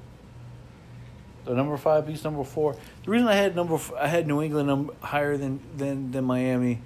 the 1.44 1.54
number 1.54 1.76
five 1.76 2.06
beats 2.06 2.22
number 2.22 2.44
four. 2.44 2.76
The 3.04 3.11
reason 3.11 3.26
I 3.26 3.34
had 3.34 3.56
number 3.56 3.75
f- 3.75 3.92
I 3.99 4.06
had 4.06 4.26
New 4.28 4.42
England 4.42 4.68
number, 4.68 4.94
higher 5.00 5.37
than, 5.37 5.61
than 5.76 6.11
than 6.12 6.25
Miami 6.25 6.80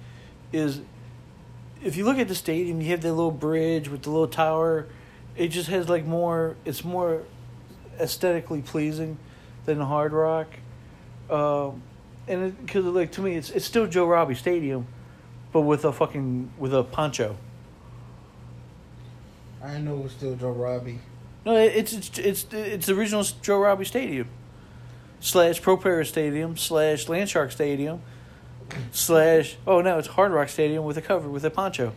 is 0.51 0.81
if 1.83 1.95
you 1.95 2.05
look 2.05 2.17
at 2.17 2.27
the 2.27 2.35
stadium, 2.35 2.81
you 2.81 2.89
have 2.89 3.01
that 3.01 3.13
little 3.13 3.31
bridge 3.31 3.87
with 3.89 4.03
the 4.03 4.09
little 4.09 4.27
tower. 4.27 4.87
It 5.35 5.49
just 5.49 5.69
has 5.69 5.89
like 5.89 6.05
more. 6.05 6.55
It's 6.65 6.83
more 6.83 7.23
aesthetically 7.99 8.61
pleasing 8.61 9.17
than 9.65 9.79
Hard 9.79 10.13
Rock, 10.13 10.47
um, 11.29 11.81
and 12.27 12.55
because 12.65 12.85
like 12.85 13.11
to 13.13 13.21
me, 13.21 13.35
it's 13.35 13.49
it's 13.51 13.65
still 13.65 13.85
Joe 13.87 14.05
Robbie 14.07 14.33
Stadium, 14.35 14.87
but 15.51 15.61
with 15.61 15.85
a 15.85 15.91
fucking 15.93 16.51
with 16.57 16.73
a 16.73 16.83
poncho. 16.83 17.35
I 19.63 19.77
know 19.79 20.03
it's 20.05 20.13
still 20.13 20.35
Joe 20.35 20.51
Robbie. 20.51 20.99
No, 21.45 21.55
it's 21.55 21.93
it's 21.93 22.17
it's 22.19 22.45
it's 22.53 22.85
the 22.87 22.93
original 22.93 23.23
Joe 23.41 23.59
Robbie 23.59 23.85
Stadium, 23.85 24.27
slash 25.19 25.61
Pro 25.61 25.77
Player 25.77 26.03
Stadium, 26.03 26.57
slash 26.57 27.05
Landshark 27.07 27.51
Stadium, 27.51 28.01
slash 28.91 29.57
oh 29.65 29.81
no, 29.81 29.97
it's 29.97 30.09
Hard 30.09 30.31
Rock 30.31 30.49
Stadium 30.49 30.83
with 30.83 30.97
a 30.97 31.01
cover 31.01 31.29
with 31.29 31.45
a 31.45 31.49
poncho. 31.49 31.93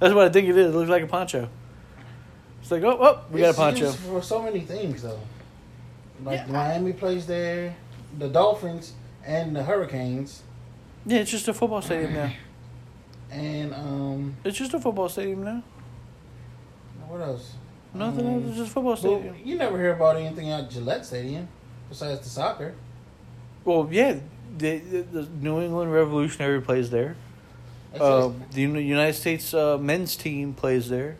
That's 0.00 0.14
what 0.14 0.26
I 0.26 0.28
think 0.28 0.48
it 0.48 0.56
is. 0.56 0.74
It 0.74 0.76
looks 0.76 0.90
like 0.90 1.02
a 1.02 1.06
poncho. 1.06 1.48
It's 2.60 2.70
like 2.70 2.82
oh 2.82 2.98
oh 3.00 3.20
we 3.30 3.40
got 3.40 3.54
a 3.54 3.56
poncho. 3.56 3.90
for 3.92 4.22
so 4.22 4.42
many 4.42 4.60
things 4.60 5.02
though. 5.02 5.20
Like 6.24 6.40
Yeah. 6.46 6.52
Miami 6.52 6.92
plays 6.92 7.26
there, 7.26 7.76
the 8.18 8.28
Dolphins 8.28 8.92
and 9.24 9.54
the 9.54 9.62
Hurricanes, 9.62 10.42
Yeah, 11.06 11.18
it's 11.18 11.30
just 11.30 11.46
a 11.46 11.54
football 11.54 11.80
stadium 11.80 12.14
now. 12.14 12.32
and 13.30 13.72
um, 13.74 14.36
It's 14.42 14.58
just 14.58 14.74
a 14.74 14.80
football 14.80 15.08
stadium 15.08 15.44
now. 15.44 15.62
What 17.08 17.20
else? 17.20 17.54
Nothing 17.94 18.26
Um, 18.26 18.52
just 18.54 18.70
football 18.72 18.96
stadium. 18.96 19.34
you 19.44 19.56
never 19.56 19.78
hear 19.78 19.94
about 19.94 20.16
anything 20.16 20.50
at 20.50 20.70
Gillette 20.70 21.06
Stadium 21.06 21.48
besides 21.88 22.20
the 22.20 22.28
soccer. 22.28 22.74
Well, 23.64 23.88
yeah, 23.90 24.18
the, 24.56 24.78
the, 24.78 25.02
the 25.02 25.28
New 25.40 25.60
England 25.60 25.92
Revolutionary 25.92 26.60
plays 26.60 26.90
there. 26.90 27.16
Uh, 27.98 28.30
the 28.52 28.60
United 28.62 29.14
States 29.14 29.54
uh, 29.54 29.78
men's 29.78 30.14
team 30.16 30.52
plays 30.52 30.88
there. 30.90 31.16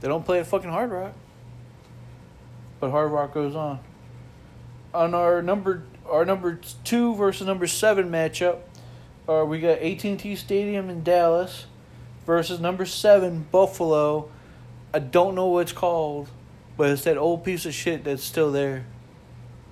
They 0.00 0.08
don't 0.08 0.24
play 0.24 0.40
at 0.40 0.46
fucking 0.46 0.68
Hard 0.70 0.90
Rock, 0.90 1.12
but 2.80 2.90
Hard 2.90 3.12
Rock 3.12 3.32
goes 3.32 3.54
on. 3.54 3.78
On 4.92 5.14
our 5.14 5.40
number, 5.42 5.84
our 6.10 6.24
number 6.24 6.60
two 6.84 7.14
versus 7.14 7.46
number 7.46 7.66
seven 7.66 8.10
matchup, 8.10 8.58
uh, 9.28 9.44
we 9.46 9.60
got 9.60 9.78
AT 9.78 10.04
and 10.04 10.18
T 10.18 10.34
Stadium 10.36 10.90
in 10.90 11.02
Dallas 11.04 11.66
versus 12.26 12.58
number 12.60 12.84
seven 12.84 13.46
Buffalo. 13.52 14.28
I 14.96 14.98
don't 14.98 15.34
know 15.34 15.48
what 15.48 15.58
it's 15.60 15.72
called, 15.72 16.26
but 16.78 16.88
it's 16.88 17.04
that 17.04 17.18
old 17.18 17.44
piece 17.44 17.66
of 17.66 17.74
shit 17.74 18.02
that's 18.04 18.22
still 18.24 18.50
there. 18.50 18.86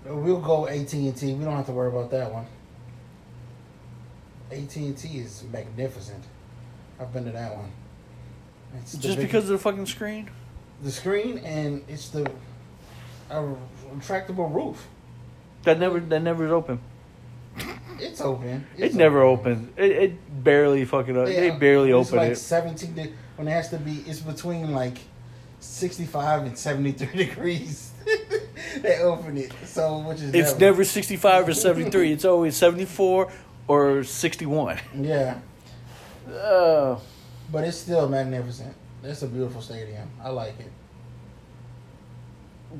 We'll 0.04 0.38
go 0.38 0.66
AT 0.68 0.92
and 0.92 1.16
T. 1.16 1.32
We 1.32 1.42
don't 1.46 1.56
have 1.56 1.64
to 1.64 1.72
worry 1.72 1.88
about 1.88 2.10
that 2.10 2.30
one. 2.30 2.44
AT 4.52 4.76
and 4.76 4.98
T 4.98 5.08
is 5.16 5.42
magnificent. 5.50 6.22
I've 7.00 7.10
been 7.10 7.24
to 7.24 7.30
that 7.30 7.56
one. 7.56 7.70
It's 8.82 8.92
Just 8.98 9.16
big- 9.16 9.26
because 9.26 9.44
of 9.44 9.50
the 9.50 9.58
fucking 9.58 9.86
screen. 9.86 10.28
the 10.82 10.90
screen 10.90 11.38
and 11.38 11.82
it's 11.88 12.10
the 12.10 12.30
retractable 13.30 14.54
roof. 14.54 14.86
That 15.62 15.78
never 15.78 16.00
that 16.00 16.20
never 16.20 16.44
is 16.44 16.52
open. 16.52 16.80
It's 17.98 18.20
open. 18.20 18.66
It 18.76 18.84
It's 18.86 18.94
never 18.94 19.22
open. 19.22 19.52
opens. 19.52 19.78
It, 19.78 19.90
it 19.92 20.44
barely 20.44 20.84
fucking. 20.84 21.14
they 21.14 21.46
Yeah, 21.46 21.56
barely 21.56 21.92
it's 21.92 22.08
open 22.10 22.18
like 22.18 22.32
it. 22.32 22.36
Seventeen 22.36 23.14
when 23.36 23.48
it 23.48 23.52
has 23.52 23.70
to 23.70 23.78
be. 23.78 24.04
It's 24.06 24.20
between 24.20 24.72
like 24.72 24.98
sixty-five 25.64 26.42
and 26.46 26.56
seventy-three 26.58 27.16
degrees. 27.26 27.90
they 28.82 28.98
open 29.00 29.36
it, 29.38 29.52
so 29.64 29.98
which 29.98 30.20
is 30.20 30.34
It's 30.34 30.58
never 30.58 30.84
sixty 30.84 31.16
five 31.16 31.48
or 31.48 31.54
seventy 31.54 31.90
three. 31.90 32.12
It's 32.12 32.24
always 32.24 32.56
seventy 32.56 32.84
four 32.84 33.32
or 33.66 34.04
sixty 34.04 34.46
one. 34.46 34.78
Yeah, 34.98 35.38
Uh, 36.28 36.98
but 37.50 37.64
it's 37.64 37.78
still 37.78 38.08
magnificent. 38.08 38.74
It's 39.02 39.22
a 39.22 39.26
beautiful 39.26 39.60
stadium. 39.62 40.08
I 40.22 40.28
like 40.30 40.54
it. 40.60 40.70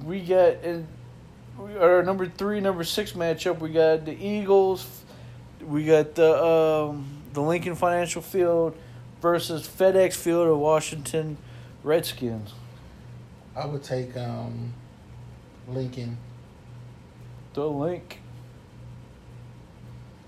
we 0.05 0.21
got 0.21 0.63
in 0.65 0.87
our 1.81 2.03
number 2.03 2.27
three, 2.27 2.61
number 2.61 2.85
six 2.85 3.13
matchup. 3.13 3.59
We 3.61 3.71
got 3.71 4.05
the 4.05 4.13
Eagles. 4.13 4.87
We 5.63 5.85
got 5.85 6.15
the 6.15 6.45
um, 6.45 7.07
the 7.33 7.41
Lincoln 7.41 7.75
Financial 7.77 8.21
Field 8.23 8.77
versus 9.23 9.67
FedEx 9.67 10.15
Field 10.15 10.49
of 10.49 10.59
Washington 10.59 11.37
Redskins. 11.83 12.53
I 13.57 13.67
would 13.67 13.83
take 13.85 14.17
um, 14.17 14.73
Lincoln 15.69 16.17
The 17.55 17.65
link. 17.69 18.19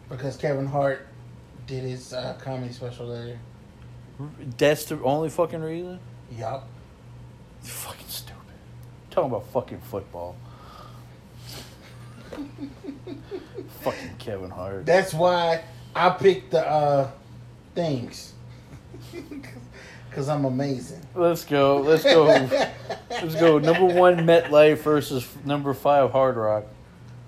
because 0.09 0.37
Kevin 0.37 0.67
Hart 0.67 1.07
did 1.67 1.83
his 1.83 2.13
uh, 2.13 2.39
comedy 2.41 2.73
special 2.73 3.09
there. 3.09 3.39
That's 4.57 4.85
the 4.85 5.03
only 5.03 5.29
fucking 5.29 5.61
reason. 5.61 5.99
Yup. 6.39 6.69
You 7.65 7.69
fucking 7.69 8.07
stupid. 8.09 8.37
Talking 9.11 9.31
about 9.31 9.47
fucking 9.49 9.81
football. 9.81 10.37
fucking 13.81 14.15
Kevin 14.19 14.51
Hart. 14.51 14.87
That's 14.87 15.13
why 15.13 15.65
I 15.95 16.11
picked 16.11 16.53
the 16.53 16.67
uh, 16.67 17.11
things. 17.75 18.33
Because 20.17 20.31
I'm 20.31 20.47
amazing. 20.47 21.03
Let's 21.15 21.45
go. 21.45 21.77
Let's 21.83 22.03
go. 22.03 22.25
Let's 23.11 23.35
go. 23.35 23.59
Number 23.59 23.85
one 23.85 24.17
MetLife 24.21 24.79
versus 24.79 25.29
number 25.45 25.75
five 25.75 26.11
Hard 26.11 26.37
Rock. 26.37 26.65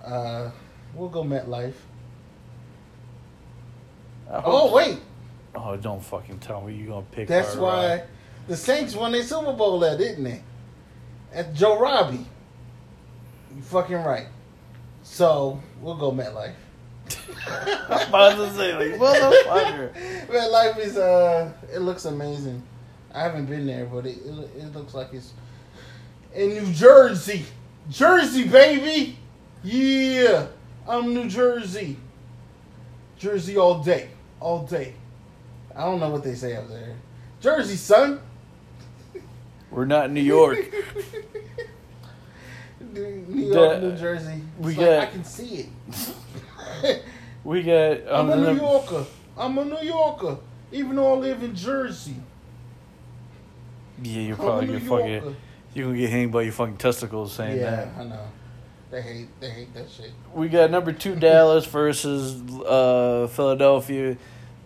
Uh, 0.03 0.51
we'll 0.95 1.11
go 1.11 1.23
MetLife. 1.23 1.75
Oh, 4.31 4.75
wait. 4.75 5.01
Oh, 5.55 5.77
don't 5.77 6.03
fucking 6.03 6.39
tell 6.39 6.63
me 6.63 6.77
you're 6.77 6.87
gonna 6.87 7.07
pick. 7.13 7.29
That's 7.29 7.49
Hard 7.49 7.61
why 7.61 7.97
Rock. 7.97 8.07
The 8.47 8.57
Saints 8.57 8.95
won 8.95 9.13
their 9.13 9.23
Super 9.23 9.53
Bowl 9.53 9.79
there, 9.81 9.99
didn't 9.99 10.25
they? 10.25 10.41
At 11.35 11.53
Joe 11.53 11.79
Robbie. 11.79 12.25
You 13.55 13.61
fucking 13.65 13.97
right. 13.97 14.29
So 15.03 15.61
we'll 15.83 15.97
go 15.97 16.11
MetLife. 16.11 16.55
I'm 17.47 18.09
about 18.09 18.37
to 18.37 18.51
say, 18.55 18.75
like, 18.75 18.99
motherfucker. 18.99 20.27
MetLife 20.29 20.79
is 20.79 20.97
uh, 20.97 21.53
it 21.71 21.81
looks 21.81 22.07
amazing. 22.07 22.63
I 23.15 23.23
haven't 23.23 23.47
been 23.47 23.67
there, 23.67 23.87
but 23.87 24.07
it 24.07 24.19
it, 24.25 24.51
it 24.57 24.75
looks 24.75 24.95
like 24.95 25.13
it's 25.13 25.33
in 26.35 26.51
New 26.51 26.73
Jersey, 26.73 27.45
Jersey 27.91 28.47
baby. 28.47 29.19
Yeah, 29.65 30.47
I'm 30.87 31.15
New 31.15 31.29
Jersey. 31.29 31.97
Jersey 33.19 33.57
all 33.57 33.83
day, 33.83 34.11
all 34.41 34.65
day. 34.65 34.95
I 35.75 35.83
don't 35.83 35.99
know 36.01 36.11
what 36.11 36.23
they 36.23 36.35
say 36.35 36.55
up 36.57 36.69
there. 36.69 36.95
Jersey, 37.41 37.77
son. 37.77 38.21
We're 39.71 39.85
not 39.85 40.07
in 40.07 40.15
New 40.15 40.23
York. 40.23 40.59
New 42.95 43.25
York, 43.29 43.81
The- 43.81 43.89
New 43.89 43.97
Jersey. 43.97 44.43
we 44.59 44.75
like, 44.75 44.87
got- 44.87 44.99
I 45.01 45.07
can 45.07 45.25
see 45.25 45.69
it. 46.83 47.03
We 47.45 47.63
got. 47.63 48.03
I'm 48.09 48.31
um, 48.31 48.33
a 48.33 48.53
New 48.53 48.61
Yorker. 48.61 49.07
I'm 49.39 49.57
a 49.59 49.65
New 49.65 49.81
Yorker, 49.81 50.37
even 50.73 50.97
though 50.97 51.15
I 51.15 51.17
live 51.17 51.43
in 51.43 51.55
Jersey. 51.55 52.17
Yeah, 54.03 54.21
you're 54.23 54.37
probably 54.37 54.67
gonna 54.67 54.81
fucking. 54.81 55.37
You're 55.75 55.87
gonna 55.87 55.99
get 55.99 56.11
hanged 56.11 56.33
by 56.33 56.43
your 56.43 56.53
fucking 56.53 56.77
testicles 56.79 57.33
saying 57.33 57.59
Yeah, 57.59 57.71
that. 57.71 57.89
Yeah, 57.97 58.03
I 58.03 58.05
know. 58.05 58.27
They 58.91 59.03
hate. 59.03 59.41
They 59.41 59.51
hate 59.51 59.75
that 59.75 59.91
shit. 59.91 60.13
We 60.33 60.49
got 60.49 60.71
number 60.71 60.93
two 60.93 61.15
Dallas 61.15 61.67
versus 61.67 62.41
uh, 62.65 63.27
Philadelphia. 63.29 64.17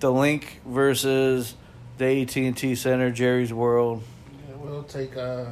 The 0.00 0.10
Link 0.12 0.60
versus 0.66 1.54
the 1.98 2.22
AT 2.22 2.36
and 2.36 2.56
T 2.56 2.74
Center, 2.74 3.10
Jerry's 3.10 3.52
World. 3.52 4.02
Yeah, 4.48 4.56
we'll 4.56 4.82
take 4.84 5.16
uh, 5.16 5.46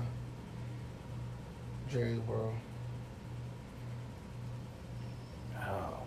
Jerry 1.90 2.18
World. 2.18 2.54
Oh 5.56 5.58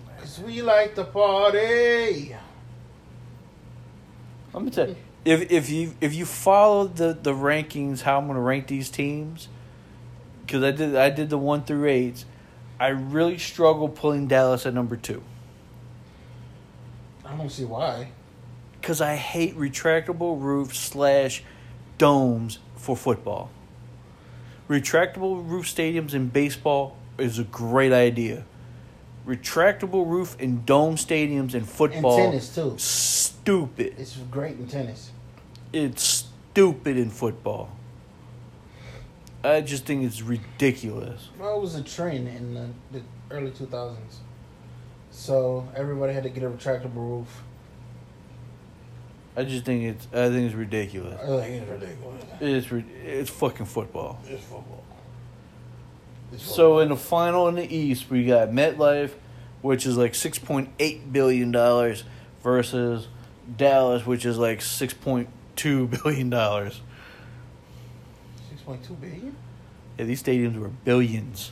man. 0.07 0.19
Cause 0.19 0.39
we 0.39 0.61
like 0.61 0.95
to 0.95 1.03
party. 1.03 2.35
Let 4.53 4.63
me 4.63 4.69
tell 4.71 4.87
you, 4.89 4.95
if 5.25 5.51
if 5.51 5.69
you 5.69 5.93
if 6.01 6.13
you 6.13 6.25
follow 6.25 6.85
the 6.87 7.17
the 7.21 7.33
rankings, 7.33 8.01
how 8.01 8.17
I'm 8.19 8.27
gonna 8.27 8.41
rank 8.41 8.67
these 8.67 8.89
teams, 8.89 9.47
because 10.45 10.63
I 10.63 10.71
did 10.71 10.95
I 10.95 11.09
did 11.09 11.29
the 11.29 11.37
one 11.37 11.63
through 11.63 11.87
eight, 11.87 12.25
I 12.79 12.87
really 12.89 13.37
struggle 13.37 13.87
pulling 13.89 14.27
Dallas 14.27 14.65
at 14.65 14.73
number 14.73 14.95
two 14.97 15.23
I 17.25 17.35
don't 17.35 17.49
see 17.49 17.65
why. 17.65 18.09
because 18.81 18.99
I 19.01 19.15
hate 19.15 19.57
retractable 19.57 20.41
roof 20.41 20.75
slash 20.75 21.43
domes 21.97 22.59
for 22.75 22.95
football. 22.97 23.49
Retractable 24.69 25.47
roof 25.49 25.65
stadiums 25.65 26.13
in 26.13 26.27
baseball 26.29 26.97
is 27.17 27.39
a 27.39 27.43
great 27.45 27.93
idea. 27.93 28.43
Retractable 29.25 30.05
roof 30.05 30.35
and 30.39 30.65
dome 30.65 30.95
stadiums 30.95 31.53
in 31.55 31.63
football, 31.63 32.19
And 32.19 32.31
tennis 32.33 32.53
too. 32.53 32.75
stupid. 32.77 33.95
It's 33.97 34.17
great 34.29 34.57
in 34.57 34.67
tennis. 34.67 35.11
It's 35.73 36.27
stupid 36.51 36.97
in 36.97 37.09
football. 37.09 37.71
I 39.43 39.59
just 39.59 39.85
think 39.85 40.03
it's 40.05 40.21
ridiculous. 40.21 41.29
Well, 41.37 41.57
it 41.57 41.61
was 41.61 41.75
a 41.75 41.83
trend 41.83 42.29
in 42.29 42.53
the, 42.53 42.69
the 42.91 43.03
early 43.29 43.51
2000s. 43.51 43.97
So 45.11 45.67
everybody 45.75 46.13
had 46.13 46.23
to 46.23 46.29
get 46.29 46.43
a 46.43 46.49
retractable 46.49 46.95
roof. 46.95 47.43
I 49.35 49.43
just 49.43 49.65
think 49.65 49.83
it's 49.83 50.07
I 50.13 50.29
think 50.29 50.45
it's 50.45 50.55
ridiculous. 50.55 51.19
I 51.21 51.27
like, 51.27 51.49
it's 51.49 51.69
ridiculous. 51.69 52.23
It's 52.39 52.87
it's 53.03 53.29
fucking 53.31 53.65
football. 53.65 54.19
It's 54.27 54.43
football. 54.43 54.83
It's 56.31 56.43
So 56.43 56.79
in 56.79 56.89
the 56.89 56.95
final 56.95 57.47
in 57.47 57.55
the 57.55 57.75
East, 57.75 58.09
we 58.11 58.25
got 58.25 58.49
MetLife, 58.49 59.11
which 59.61 59.85
is 59.87 59.97
like 59.97 60.13
six 60.13 60.37
point 60.37 60.69
eight 60.79 61.11
billion 61.11 61.51
dollars, 61.51 62.03
versus 62.43 63.07
Dallas, 63.57 64.05
which 64.05 64.25
is 64.25 64.37
like 64.37 64.61
six 64.61 64.93
point 64.93 65.29
two 65.55 65.87
billion 65.87 66.29
dollars. 66.29 66.81
Six 68.49 68.61
point 68.61 68.83
two 68.83 68.93
billion. 68.95 69.35
Yeah, 69.97 70.05
these 70.05 70.21
stadiums 70.23 70.59
were 70.59 70.69
billions. 70.69 71.51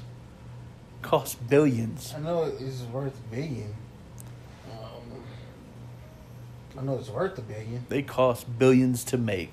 Cost 1.01 1.47
billions. 1.49 2.13
I 2.15 2.19
know 2.19 2.43
it's 2.43 2.81
worth 2.83 3.17
a 3.17 3.35
billion. 3.35 3.73
Um, 4.71 5.23
I 6.77 6.81
know 6.83 6.97
it's 6.97 7.09
worth 7.09 7.37
a 7.37 7.41
billion. 7.41 7.85
They 7.89 8.01
cost 8.01 8.57
billions 8.59 9.03
to 9.05 9.17
make. 9.17 9.51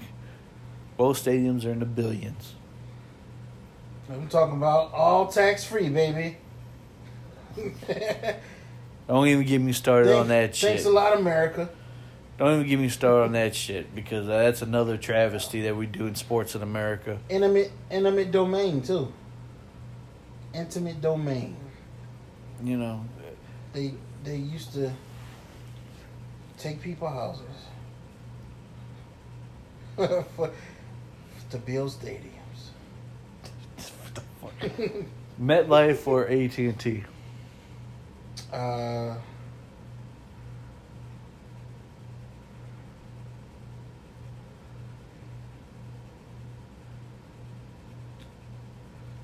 Both 0.97 1.25
stadiums 1.25 1.65
are 1.65 1.71
in 1.71 1.79
the 1.79 1.87
billions. 1.87 2.55
I'm 4.11 4.29
talking 4.29 4.57
about 4.57 4.93
all 4.93 5.27
tax 5.27 5.65
free, 5.65 5.89
baby. 5.89 6.39
Don't 9.07 9.27
even 9.27 9.47
get 9.47 9.61
me 9.61 9.73
started 9.73 10.15
on 10.15 10.29
that 10.29 10.55
shit. 10.55 10.71
Thanks 10.71 10.85
a 10.85 10.91
lot, 10.91 11.17
America. 11.17 11.69
Don't 12.38 12.55
even 12.55 12.66
get 12.68 12.79
me 12.79 12.88
started 12.88 13.24
on 13.24 13.33
that 13.33 13.55
shit 13.57 13.92
because 13.96 14.29
that's 14.29 14.62
another 14.62 14.96
travesty 14.96 15.62
that 15.62 15.77
we 15.77 15.87
do 15.87 16.07
in 16.07 16.14
sports 16.14 16.55
in 16.55 16.62
America. 16.62 17.18
Intimate, 17.29 17.72
intimate 17.90 18.31
domain 18.31 18.81
too. 18.81 19.12
Intimate 20.55 21.01
domain. 21.01 21.57
You 22.62 22.77
know, 22.77 23.05
They 23.72 23.94
they 24.22 24.37
used 24.37 24.72
to 24.74 24.92
take 26.59 26.81
people 26.81 27.09
houses 27.09 27.42
for, 30.37 30.51
to 31.51 31.59
build 31.59 31.90
stadiums. 31.90 32.29
MetLife 35.40 36.07
or 36.07 36.29
AT 36.29 36.59
and 36.59 36.79
T. 36.79 37.05
Uh, 38.53 39.16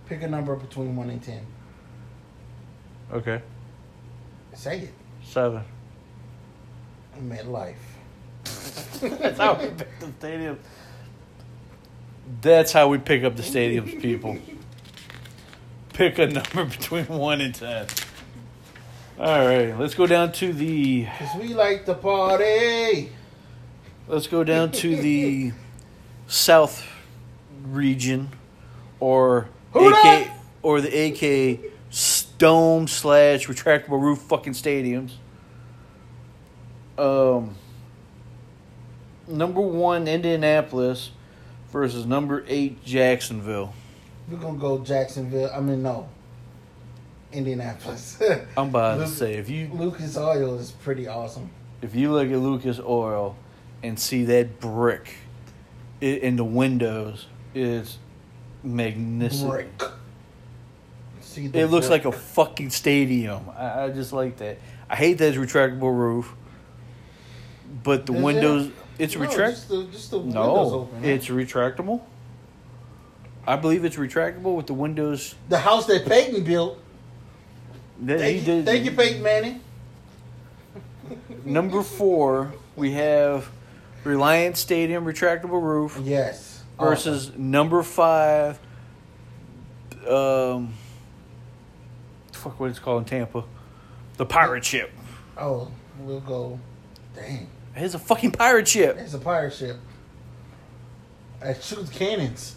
pick 0.06 0.22
a 0.22 0.28
number 0.28 0.54
between 0.56 0.96
one 0.96 1.10
and 1.10 1.22
ten. 1.22 1.46
Okay, 3.12 3.40
Say 4.54 4.80
it. 4.80 4.92
seven. 5.22 5.62
Midlife. 7.20 7.74
That's 9.00 9.38
how 9.38 9.54
we 9.54 9.68
pick 9.68 10.00
the 10.00 10.12
stadium. 10.18 10.58
That's 12.40 12.72
how 12.72 12.88
we 12.88 12.98
pick 12.98 13.22
up 13.24 13.36
the 13.36 13.42
stadiums, 13.42 14.00
people. 14.00 14.36
Pick 15.92 16.18
a 16.18 16.26
number 16.26 16.64
between 16.76 17.06
one 17.06 17.40
and 17.40 17.54
ten. 17.54 17.86
All 19.18 19.46
right, 19.46 19.78
let's 19.78 19.94
go 19.94 20.06
down 20.08 20.32
to 20.32 20.52
the 20.52 21.06
Cause 21.18 21.40
we 21.40 21.54
like 21.54 21.84
to 21.86 21.94
party. 21.94 23.10
Let's 24.08 24.26
go 24.26 24.42
down 24.42 24.72
to 24.72 24.96
the 24.96 25.52
South 26.26 26.84
region, 27.64 28.30
or 28.98 29.48
Who 29.74 29.88
AK, 29.88 29.92
dat? 30.02 30.30
or 30.62 30.80
the 30.80 30.88
AK 30.88 31.70
dome 32.38 32.88
slash 32.88 33.46
retractable 33.46 34.00
roof 34.00 34.18
fucking 34.20 34.54
stadiums. 34.54 35.12
Um, 36.98 37.56
number 39.28 39.60
one 39.60 40.06
Indianapolis 40.08 41.10
versus 41.72 42.06
number 42.06 42.44
eight 42.48 42.84
Jacksonville. 42.84 43.72
We're 44.28 44.38
gonna 44.38 44.58
go 44.58 44.78
Jacksonville. 44.78 45.50
I 45.54 45.60
mean, 45.60 45.82
no, 45.82 46.08
Indianapolis. 47.32 48.20
I'm 48.56 48.68
about 48.68 48.94
to 48.94 49.00
Luke- 49.04 49.08
say 49.08 49.34
if 49.34 49.48
you 49.50 49.68
Lucas 49.72 50.16
Oil 50.16 50.56
is 50.58 50.70
pretty 50.70 51.06
awesome. 51.08 51.50
if 51.82 51.94
you 51.94 52.12
look 52.12 52.28
at 52.30 52.38
Lucas 52.38 52.80
Oil 52.80 53.36
and 53.82 53.98
see 53.98 54.24
that 54.24 54.60
brick 54.60 55.14
in 56.00 56.36
the 56.36 56.44
windows, 56.44 57.26
it's 57.54 57.98
magnificent. 58.64 59.50
Brick. 59.50 59.82
See 61.20 61.48
the 61.48 61.60
It 61.60 61.66
looks 61.66 61.88
brick. 61.88 62.04
like 62.04 62.14
a 62.14 62.16
fucking 62.18 62.70
stadium. 62.70 63.48
I, 63.56 63.84
I 63.84 63.90
just 63.90 64.12
like 64.12 64.36
that. 64.38 64.58
I 64.88 64.96
hate 64.96 65.14
that 65.18 65.28
it's 65.28 65.36
retractable 65.36 65.96
roof, 65.96 66.32
but 67.82 68.06
the 68.06 68.12
Is 68.14 68.18
it? 68.18 68.22
windows. 68.22 68.70
It's 68.98 69.14
no, 69.16 69.22
retract. 69.22 69.54
Just 69.56 69.68
the, 69.68 69.84
just 69.84 70.10
the 70.10 70.18
windows 70.18 70.34
No, 70.34 70.56
open. 70.80 71.04
it's 71.04 71.26
retractable. 71.28 72.02
I 73.46 73.56
believe 73.56 73.84
it's 73.84 73.96
retractable 73.96 74.56
with 74.56 74.66
the 74.66 74.74
windows. 74.74 75.34
the 75.48 75.58
house 75.58 75.86
that 75.86 76.06
Peyton 76.06 76.44
built. 76.44 76.78
That 78.02 78.18
Thank, 78.20 78.32
he 78.34 78.38
you, 78.40 78.44
did. 78.46 78.64
thank 78.64 78.84
you, 78.84 78.90
Peyton 78.92 79.22
Manning. 79.22 79.60
Number 81.44 81.82
four, 81.82 82.52
we 82.76 82.92
have 82.92 83.48
Reliant 84.04 84.56
Stadium 84.56 85.04
retractable 85.04 85.62
roof 85.62 85.98
Yes. 86.02 86.53
Versus 86.78 87.32
number 87.36 87.82
five. 87.82 88.58
Um, 90.08 90.74
fuck, 92.32 92.58
what 92.60 92.70
it's 92.70 92.78
called 92.78 93.02
in 93.02 93.08
Tampa, 93.08 93.44
the 94.16 94.26
pirate 94.26 94.64
ship. 94.64 94.90
Oh, 95.36 95.42
oh, 95.44 95.70
we'll 96.00 96.20
go. 96.20 96.58
Dang, 97.16 97.48
It's 97.76 97.94
a 97.94 97.98
fucking 97.98 98.32
pirate 98.32 98.68
ship. 98.68 98.96
it's 98.98 99.14
a 99.14 99.18
pirate 99.18 99.52
ship. 99.54 99.76
It 101.42 101.62
shoots 101.62 101.90
cannons. 101.90 102.56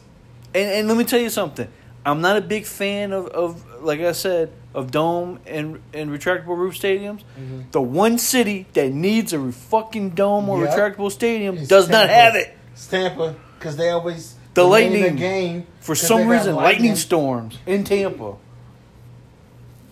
And 0.56 0.70
and 0.70 0.88
let 0.88 0.98
me 0.98 1.04
tell 1.04 1.20
you 1.20 1.30
something. 1.30 1.68
I'm 2.06 2.22
not 2.22 2.38
a 2.38 2.42
big 2.42 2.66
fan 2.66 3.12
of, 3.12 3.28
of 3.28 3.84
like 3.84 4.00
I 4.00 4.14
said, 4.14 4.52
of 4.74 4.92
dome 4.92 5.40
and 5.46 5.82
and 5.94 6.10
retractable 6.10 6.58
roof 6.58 6.76
stadiums. 6.80 7.22
Mhm. 7.40 7.72
The 7.72 7.82
one 7.82 8.18
city 8.18 8.66
that 8.74 8.92
needs 8.92 9.34
a 9.34 9.52
fucking 9.52 10.12
dome 10.12 10.50
or 10.50 10.64
Yep. 10.64 10.74
retractable 10.74 11.12
stadium 11.12 11.58
It's 11.58 11.68
does 11.68 11.90
not 11.90 12.10
have 12.10 12.36
it. 12.36 12.56
It's 12.74 12.88
Tampa 12.88 13.36
because 13.58 13.76
they 13.78 13.90
always 13.90 14.36
The 14.54 14.64
the 14.64 14.70
name 14.70 14.88
of 14.88 14.94
Lightning, 14.94 15.16
the 15.16 15.20
game 15.20 15.68
For 15.80 15.96
some 15.96 16.28
reason, 16.28 16.56
lightning 16.56 16.96
storms 16.96 17.58
in 17.66 17.84
Tampa. 17.84 18.36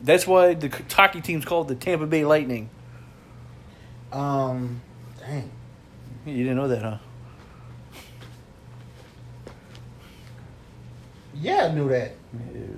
That's 0.01 0.28
why 0.28 0.54
the 0.54 0.69
hockey 0.91 1.21
team's 1.21 1.45
called 1.45 1.67
the 1.67 1.75
Tampa 1.75 2.06
Bay 2.06 2.25
Lightning. 2.25 2.69
Um, 4.12 4.82
dang. 5.19 5.51
You 6.25 6.43
didn't 6.43 6.58
know 6.58 6.67
that, 6.67 6.82
huh? 6.82 6.97
Yeah, 11.34 11.69
I 11.69 11.73
knew 11.73 11.89
that. 11.89 12.12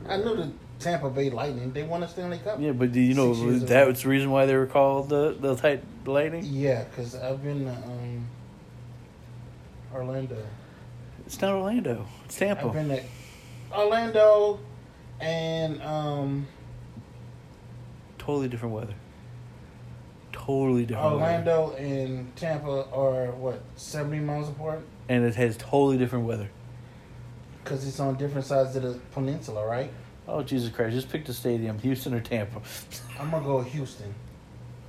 I 0.10 0.17
knew 0.17 0.36
the 0.36 0.52
Tampa 0.80 1.10
Bay 1.10 1.30
Lightning. 1.30 1.71
They 1.73 1.84
won 1.84 2.04
a 2.04 2.08
Stanley 2.08 2.39
Cup. 2.39 2.60
Yeah, 2.60 2.71
but 2.71 2.91
do 2.91 3.00
you 3.00 3.13
know 3.13 3.34
that 3.60 3.88
was 3.88 4.04
the 4.04 4.10
reason 4.10 4.32
why 4.32 4.45
they 4.45 4.56
were 4.56 4.65
called 4.65 5.10
the 5.10 5.36
the 5.39 5.56
tight 5.56 5.84
Lightning? 6.06 6.43
Yeah, 6.45 6.84
because 6.86 7.15
I've 7.15 7.43
been 7.43 7.65
to 7.65 7.71
um, 7.71 8.28
Orlando. 9.93 10.38
It's 11.28 11.42
not 11.42 11.56
Orlando. 11.56 12.06
It's 12.24 12.42
I've 12.42 12.58
Tampa. 12.58 12.70
been 12.70 12.88
to 12.88 13.04
Orlando 13.78 14.60
and 15.20 15.82
um, 15.84 16.48
Totally 18.18 18.48
different 18.48 18.74
weather. 18.74 18.94
Totally 20.32 20.86
different 20.86 21.20
weather. 21.20 21.26
Orlando 21.26 21.76
and 21.76 22.34
Tampa 22.38 22.88
are 22.94 23.32
what 23.32 23.62
seventy 23.76 24.20
miles 24.20 24.48
apart 24.48 24.86
And 25.10 25.26
it 25.26 25.36
has 25.36 25.58
totally 25.58 25.98
different 25.98 26.26
weather. 26.26 26.50
because 27.62 27.86
it's 27.86 28.00
on 28.00 28.16
different 28.16 28.48
sides 28.48 28.78
of 28.78 28.84
the 28.84 28.98
peninsula, 29.12 29.68
right? 29.68 29.92
Oh 30.30 30.44
Jesus 30.44 30.74
Christ! 30.74 30.94
Just 30.96 31.10
pick 31.10 31.26
the 31.26 31.34
stadium, 31.34 31.78
Houston 31.80 32.13
or 32.13 32.22
Tampa. 32.22 32.62
I'm 33.20 33.32
gonna 33.32 33.44
go 33.44 33.60
Houston. 33.63 34.16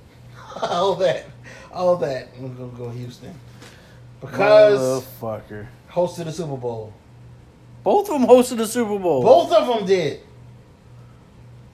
all 0.61 0.95
that, 0.95 1.25
all 1.73 1.97
that. 1.97 2.29
I'm 2.37 2.55
gonna 2.55 2.71
go 2.77 2.89
Houston 2.91 3.37
because 4.21 5.03
Motherfucker. 5.03 5.67
Hosted 5.91 6.25
the 6.25 6.31
Super 6.31 6.57
Bowl. 6.57 6.93
Both 7.83 8.09
of 8.09 8.19
them 8.19 8.29
hosted 8.29 8.57
the 8.57 8.67
Super 8.67 8.99
Bowl. 8.99 9.21
Both 9.23 9.51
of 9.51 9.67
them 9.67 9.85
did. 9.87 10.21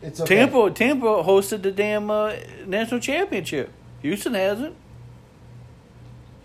It's 0.02 0.22
okay. 0.22 0.36
Tampa, 0.36 0.72
Tampa 0.72 1.06
hosted 1.24 1.64
the 1.64 1.72
damn 1.72 2.10
uh, 2.12 2.34
national 2.66 3.00
championship. 3.00 3.72
Houston 4.02 4.34
hasn't. 4.36 4.76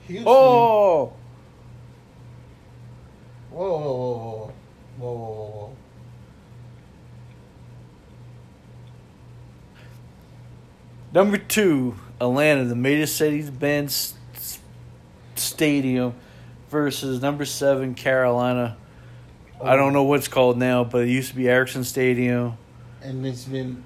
Houston. 0.07 0.27
Oh, 0.27 1.13
Whoa, 3.51 3.69
whoa, 3.69 3.79
whoa, 3.79 3.95
whoa, 4.15 4.53
whoa, 4.99 5.15
whoa, 5.15 5.45
whoa, 5.45 5.77
number 11.13 11.37
two, 11.39 11.97
Atlanta, 12.21 12.65
the 12.65 12.77
Mercedes-Benz 12.77 14.15
S- 14.35 14.59
Stadium 15.35 16.15
versus 16.71 17.21
number 17.21 17.45
seven, 17.45 17.95
Carolina. 17.95 18.77
I 19.63 19.77
don't 19.77 19.93
know 19.93 20.05
what's 20.05 20.29
called 20.29 20.57
now, 20.57 20.85
but 20.85 21.03
it 21.03 21.09
used 21.11 21.31
to 21.31 21.37
be 21.37 21.49
Ericsson 21.49 21.85
Stadium. 21.85 22.57
And 23.03 23.27
it's 23.27 23.45
been 23.45 23.83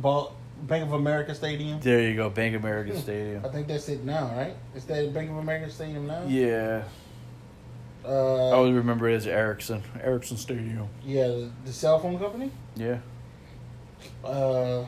Bank 0.00 0.84
of 0.84 0.92
America 0.92 1.34
Stadium. 1.34 1.80
There 1.80 2.00
you 2.02 2.14
go, 2.14 2.30
Bank 2.30 2.54
of 2.54 2.62
America 2.62 2.96
Stadium. 2.98 3.44
I 3.44 3.48
think 3.48 3.66
that's 3.66 3.88
it 3.88 4.04
now, 4.04 4.30
right? 4.36 4.54
Is 4.76 4.84
that 4.84 5.12
Bank 5.12 5.30
of 5.30 5.38
America 5.38 5.70
Stadium 5.70 6.06
now? 6.06 6.24
Yeah, 6.28 6.84
I 8.04 8.08
Uh, 8.08 8.12
always 8.52 8.74
remember 8.74 9.08
it 9.08 9.14
as 9.16 9.26
Ericsson, 9.26 9.82
Ericsson 10.00 10.36
Stadium. 10.36 10.88
yeah, 11.04 11.26
the, 11.26 11.50
the 11.64 11.72
cell 11.72 11.98
phone 11.98 12.18
company. 12.18 12.50
Yeah. 12.76 12.98
Uh, 14.22 14.84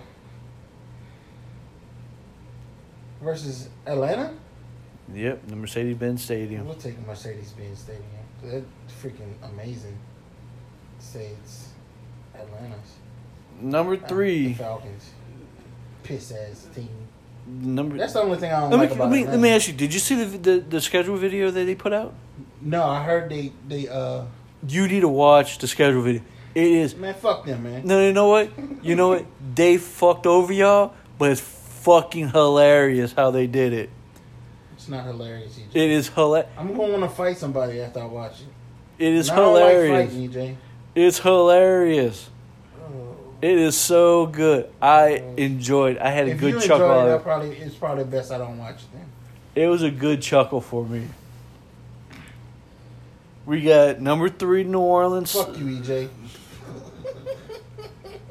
versus 3.22 3.68
Atlanta. 3.86 4.32
Yep, 5.14 5.46
the 5.46 5.56
Mercedes-Benz 5.56 6.22
Stadium. 6.24 6.66
We'll 6.66 6.74
take 6.74 7.00
the 7.00 7.06
Mercedes-Benz 7.06 7.78
Stadium. 7.78 8.04
That's 8.42 8.64
freaking 9.02 9.32
amazing. 9.52 9.96
Say 10.98 11.30
it's 11.42 11.68
Atlanta's. 12.34 12.94
Number 13.60 13.92
Uh, 13.94 13.96
the 13.96 14.06
three, 14.08 14.54
Falcons. 14.54 15.10
Piss 16.02 16.32
ass 16.32 16.66
team. 16.74 16.88
number. 17.46 17.96
That's 17.96 18.12
the 18.12 18.20
only 18.20 18.38
thing 18.38 18.52
I 18.52 18.60
don't 18.60 18.70
let 18.70 18.78
like 18.80 18.90
me, 18.90 18.96
about 18.96 19.04
let 19.04 19.12
me 19.12 19.18
Atlanta. 19.22 19.36
let 19.38 19.42
me 19.42 19.50
ask 19.56 19.68
you. 19.68 19.74
Did 19.74 19.94
you 19.94 20.00
see 20.00 20.14
the, 20.24 20.38
the 20.38 20.58
the 20.60 20.80
schedule 20.80 21.16
video 21.16 21.50
that 21.50 21.64
they 21.64 21.74
put 21.74 21.92
out? 21.92 22.12
No, 22.60 22.84
I 22.84 23.02
heard 23.02 23.30
they 23.30 23.52
they 23.68 23.88
uh 23.88 24.24
You 24.68 24.86
need 24.88 25.00
to 25.00 25.08
watch 25.08 25.58
the 25.58 25.66
schedule 25.68 26.02
video. 26.02 26.22
It 26.54 26.64
is 26.66 26.96
man 26.96 27.14
fuck 27.14 27.44
them 27.46 27.62
man. 27.62 27.86
no, 27.86 28.04
you 28.04 28.12
know 28.12 28.28
what? 28.28 28.50
You 28.82 28.94
know 28.96 29.08
what? 29.08 29.24
They 29.54 29.78
fucked 29.78 30.26
over 30.26 30.52
y'all, 30.52 30.92
but 31.18 31.30
it's 31.30 31.40
fucking 31.40 32.30
hilarious 32.30 33.12
how 33.14 33.30
they 33.30 33.46
did 33.46 33.72
it. 33.72 33.88
It's 34.86 34.92
not 34.92 35.04
hilarious, 35.04 35.58
EJ. 35.58 35.74
It 35.74 35.90
is 35.90 36.08
hilarious. 36.10 36.48
I'm 36.56 36.68
gonna 36.68 36.92
want 36.92 37.02
to 37.02 37.08
fight 37.08 37.36
somebody 37.36 37.80
after 37.80 37.98
I 37.98 38.04
watch 38.04 38.40
it. 38.40 39.04
It 39.04 39.14
is 39.14 39.28
And 39.28 39.36
don't 39.36 39.54
like 39.54 39.62
hilarious. 39.64 40.12
fighting, 40.12 40.30
EJ. 40.30 40.56
It's 40.94 41.18
hilarious. 41.18 42.30
Oh. 42.80 43.16
It 43.42 43.58
is 43.58 43.76
so 43.76 44.26
good. 44.26 44.70
I 44.80 45.24
oh. 45.24 45.34
enjoyed. 45.34 45.98
I 45.98 46.10
had 46.10 46.28
a 46.28 46.30
If 46.30 46.38
good 46.38 46.62
chuckle. 46.62 47.08
it, 47.08 47.16
I 47.16 47.18
probably 47.18 47.56
it's 47.56 47.74
probably 47.74 48.04
best 48.04 48.30
I 48.30 48.38
don't 48.38 48.58
watch 48.58 48.76
it 48.76 48.86
then. 48.92 49.64
It 49.64 49.66
was 49.66 49.82
a 49.82 49.90
good 49.90 50.22
chuckle 50.22 50.60
for 50.60 50.86
me. 50.86 51.08
We 53.44 53.62
got 53.62 54.00
number 54.00 54.28
three, 54.28 54.62
New 54.62 54.78
Orleans. 54.78 55.32
Fuck 55.32 55.58
you, 55.58 55.64
EJ. 55.64 56.08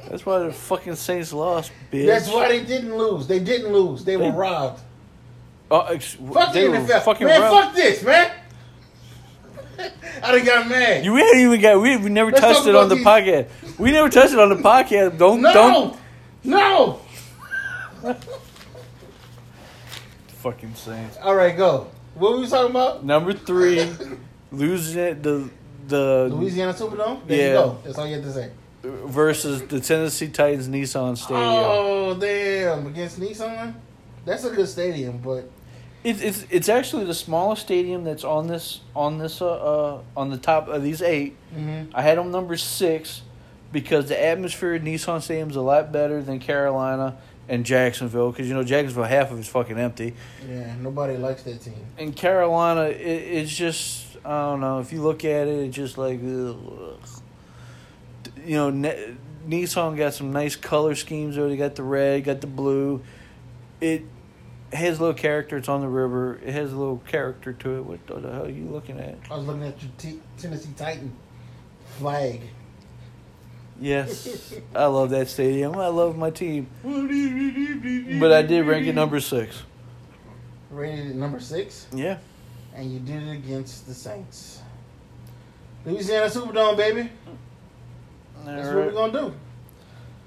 That's 0.09 0.25
why 0.25 0.39
the 0.39 0.53
fucking 0.53 0.95
Saints 0.95 1.33
lost, 1.33 1.73
bitch. 1.91 2.05
That's 2.05 2.29
why 2.29 2.47
they 2.47 2.63
didn't 2.63 2.95
lose. 2.95 3.27
They 3.27 3.39
didn't 3.39 3.73
lose. 3.73 4.05
They 4.05 4.15
were 4.15 4.31
robbed. 4.31 4.79
Uh, 5.75 5.79
uh, 5.79 5.85
oh, 5.89 5.93
ex- 5.93 6.13
Fuck 6.13 6.53
the 6.53 6.59
NFL. 6.59 7.01
fucking 7.03 7.27
man, 7.27 7.41
robbed. 7.41 7.65
fuck 7.65 7.75
this, 7.75 8.03
man. 8.03 8.31
I 10.23 10.31
done 10.31 10.45
got 10.45 10.67
mad. 10.69 11.03
You 11.03 11.15
hadn't 11.15 11.41
even 11.41 11.59
got. 11.61 11.81
We, 11.81 11.97
we 11.97 12.09
never 12.09 12.31
Let's 12.31 12.41
touched 12.41 12.67
it 12.67 12.75
on 12.75 12.87
the 12.89 12.95
these- 12.95 13.05
podcast. 13.05 13.47
We 13.79 13.91
never 13.91 14.09
touched 14.09 14.33
it 14.33 14.39
on 14.39 14.49
the 14.49 14.55
podcast. 14.55 15.17
Don't 15.17 15.41
no, 15.41 15.53
don't 15.53 15.97
no. 16.43 16.99
fucking 20.27 20.73
Saints. 20.75 21.17
All 21.21 21.35
right, 21.35 21.55
go. 21.55 21.87
What 22.15 22.33
were 22.33 22.39
we 22.39 22.47
talking 22.47 22.71
about? 22.71 23.03
Number 23.03 23.33
three, 23.33 23.85
losing 24.51 25.01
it 25.01 25.23
the 25.23 25.49
the 25.87 26.29
Louisiana 26.31 26.73
Superdome. 26.73 27.27
There 27.27 27.37
Yeah. 27.37 27.47
you 27.47 27.53
go. 27.53 27.77
That's 27.83 27.97
all 27.97 28.07
you 28.07 28.15
have 28.15 28.23
to 28.23 28.31
say. 28.33 28.51
versus 28.83 29.61
the 29.63 29.79
Tennessee 29.81 30.29
Titans 30.29 30.67
Nissan 30.69 31.17
Stadium. 31.17 31.41
Oh 31.43 32.13
damn! 32.19 32.87
Against 32.87 33.19
Nissan. 33.19 33.73
That's 34.25 34.43
a 34.45 34.49
good 34.51 34.67
stadium, 34.69 35.17
but 35.17 35.49
It's 36.05 36.21
it's 36.21 36.45
it's 36.51 36.69
actually 36.69 37.03
the 37.05 37.13
smallest 37.15 37.63
stadium 37.63 38.03
that's 38.03 38.23
on 38.23 38.47
this 38.47 38.79
on 38.95 39.17
this 39.17 39.41
uh, 39.41 39.47
uh 39.47 40.01
on 40.15 40.29
the 40.29 40.37
top 40.37 40.67
of 40.67 40.83
these 40.83 41.01
eight. 41.01 41.35
mhm. 41.53 41.89
I 41.95 42.01
had 42.03 42.17
them 42.19 42.29
number 42.31 42.55
six 42.57 43.23
because 43.71 44.07
the 44.07 44.23
atmosphere 44.23 44.75
at 44.75 44.83
Nissan 44.83 45.21
Stadium 45.21 45.49
is 45.49 45.55
a 45.55 45.61
lot 45.61 45.91
better 45.91 46.21
than 46.21 46.39
Carolina 46.39 47.17
and 47.49 47.65
Jacksonville 47.65 48.31
because 48.31 48.47
you 48.47 48.53
know 48.53 48.63
Jacksonville 48.63 49.03
half 49.05 49.31
of 49.31 49.39
it's 49.39 49.47
fucking 49.49 49.77
empty, 49.79 50.13
yeah, 50.47 50.75
nobody 50.79 51.17
likes 51.17 51.41
that 51.43 51.61
team. 51.61 51.73
and 51.97 52.15
Carolina 52.15 52.83
it, 52.83 52.95
it's 53.01 53.55
just 53.55 54.05
I 54.23 54.49
don't 54.49 54.61
know 54.61 54.79
if 54.79 54.93
you 54.93 55.01
look 55.01 55.25
at 55.25 55.47
it 55.47 55.65
it's 55.65 55.75
just 55.75 55.97
like 55.97 56.19
ugh. 56.19 56.99
you 58.45 58.55
know 58.55 58.69
ne- 58.69 59.15
Nissan 59.47 59.97
got 59.97 60.13
some 60.13 60.31
nice 60.31 60.55
color 60.55 60.95
schemes 60.95 61.35
though 61.35 61.49
they 61.49 61.57
got 61.57 61.75
the 61.75 61.83
red 61.83 62.23
got 62.23 62.41
the 62.41 62.47
blue 62.47 63.01
it 63.81 64.03
has 64.75 64.97
a 64.99 65.01
little 65.01 65.13
character 65.15 65.57
it's 65.57 65.69
on 65.69 65.81
the 65.81 65.87
river 65.87 66.39
it 66.43 66.53
has 66.53 66.71
a 66.73 66.75
little 66.77 67.01
character 67.07 67.53
to 67.53 67.77
it 67.77 67.81
what 67.85 68.05
the 68.07 68.19
hell 68.19 68.45
are 68.45 68.49
you 68.49 68.65
looking 68.65 68.99
at 68.99 69.17
I 69.29 69.35
was 69.37 69.45
looking 69.45 69.63
at 69.63 69.81
your 69.81 69.91
t- 69.97 70.19
Tennessee 70.37 70.69
Titan 70.75 71.11
flag. 71.99 72.41
Yes, 73.79 74.53
I 74.75 74.85
love 74.85 75.09
that 75.09 75.27
stadium. 75.27 75.75
I 75.77 75.87
love 75.87 76.17
my 76.17 76.29
team. 76.29 76.67
But 76.83 78.31
I 78.31 78.41
did 78.41 78.65
rank 78.65 78.87
it 78.87 78.93
number 78.95 79.19
six. 79.19 79.63
Rated 80.71 81.07
at 81.11 81.15
number 81.15 81.39
six, 81.41 81.87
Yeah. 81.93 82.17
and 82.73 82.91
you 82.91 82.99
did 82.99 83.23
it 83.23 83.31
against 83.31 83.85
the 83.87 83.93
Saints. 83.93 84.61
Louisiana 85.85 86.27
Superdome, 86.27 86.77
baby. 86.77 87.09
That's 88.45 88.67
what 88.67 88.75
we're 88.75 88.91
gonna 88.91 89.13
do. 89.13 89.33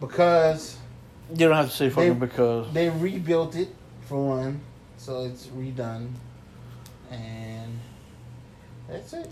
Because 0.01 0.77
You 1.31 1.49
don't 1.49 1.57
have 1.57 1.71
to 1.71 1.75
say 1.77 1.89
fucking 1.91 2.19
They- 2.19 2.27
because. 2.27 2.73
they 2.73 2.89
rebuilt 2.91 3.57
it 3.57 3.75
for 4.09 4.27
one, 4.27 4.61
so 4.97 5.25
it's 5.25 5.47
redone, 5.49 6.09
and 7.11 7.79
that's 8.89 9.13
it. 9.13 9.29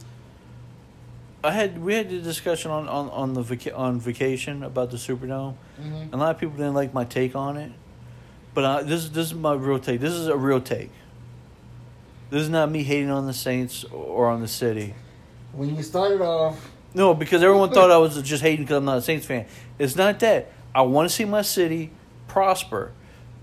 I 1.44 1.52
had 1.52 1.78
we 1.82 1.94
had 1.94 2.10
the 2.10 2.18
discussion 2.20 2.70
on 2.70 2.88
on 2.88 3.08
on 3.10 3.34
the 3.34 3.42
vaca- 3.42 3.74
on 3.74 4.00
vacation 4.00 4.62
about 4.62 4.90
the 4.90 4.96
Superdome. 4.96 5.54
hmm 5.80 6.04
A 6.12 6.16
lot 6.16 6.34
of 6.34 6.38
people 6.40 6.56
didn't 6.56 6.74
like 6.74 6.92
my 6.92 7.04
take 7.04 7.34
on 7.36 7.56
it, 7.56 7.72
but 8.54 8.64
uh, 8.64 8.82
this 8.82 9.04
is 9.04 9.10
this 9.12 9.26
is 9.28 9.34
my 9.34 9.54
real 9.54 9.78
take. 9.78 10.00
This 10.00 10.12
is 10.12 10.26
a 10.26 10.36
real 10.36 10.60
take. 10.60 10.90
This 12.30 12.42
is 12.42 12.48
not 12.48 12.70
me 12.70 12.82
hating 12.82 13.10
on 13.10 13.26
the 13.26 13.32
Saints 13.32 13.84
or 13.92 14.28
on 14.28 14.40
the 14.40 14.48
city. 14.48 14.94
when 15.52 15.76
you 15.76 15.82
started 15.82 16.20
off, 16.20 16.70
No, 16.92 17.14
because 17.14 17.42
everyone 17.42 17.70
thought 17.70 17.90
I 17.92 17.98
was 17.98 18.20
just 18.22 18.42
hating 18.42 18.64
because 18.64 18.78
I'm 18.78 18.84
not 18.84 18.98
a 18.98 19.02
Saints 19.02 19.24
fan. 19.26 19.46
It's 19.78 19.94
not 19.94 20.18
that. 20.20 20.50
I 20.74 20.82
want 20.82 21.08
to 21.08 21.14
see 21.14 21.24
my 21.24 21.42
city 21.42 21.92
prosper. 22.26 22.90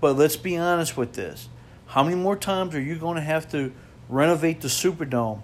But 0.04 0.18
let's 0.18 0.36
be 0.36 0.58
honest 0.58 0.98
with 0.98 1.14
this. 1.14 1.48
How 1.86 2.04
many 2.04 2.14
more 2.14 2.36
times 2.36 2.74
are 2.74 2.80
you 2.80 2.96
going 2.96 3.14
to 3.14 3.22
have 3.22 3.50
to 3.52 3.72
renovate 4.10 4.60
the 4.60 4.68
Superdome? 4.68 5.40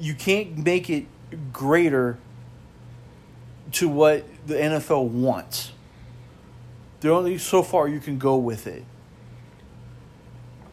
You 0.00 0.14
can't 0.14 0.56
make 0.56 0.88
it 0.88 1.04
greater 1.52 2.16
to 3.72 3.90
what 3.90 4.24
the 4.46 4.54
NFL 4.54 5.06
wants. 5.08 5.72
There 7.00 7.12
only 7.12 7.36
so 7.36 7.62
far 7.62 7.88
you 7.88 8.00
can 8.00 8.16
go 8.16 8.38
with 8.38 8.66
it. 8.66 8.84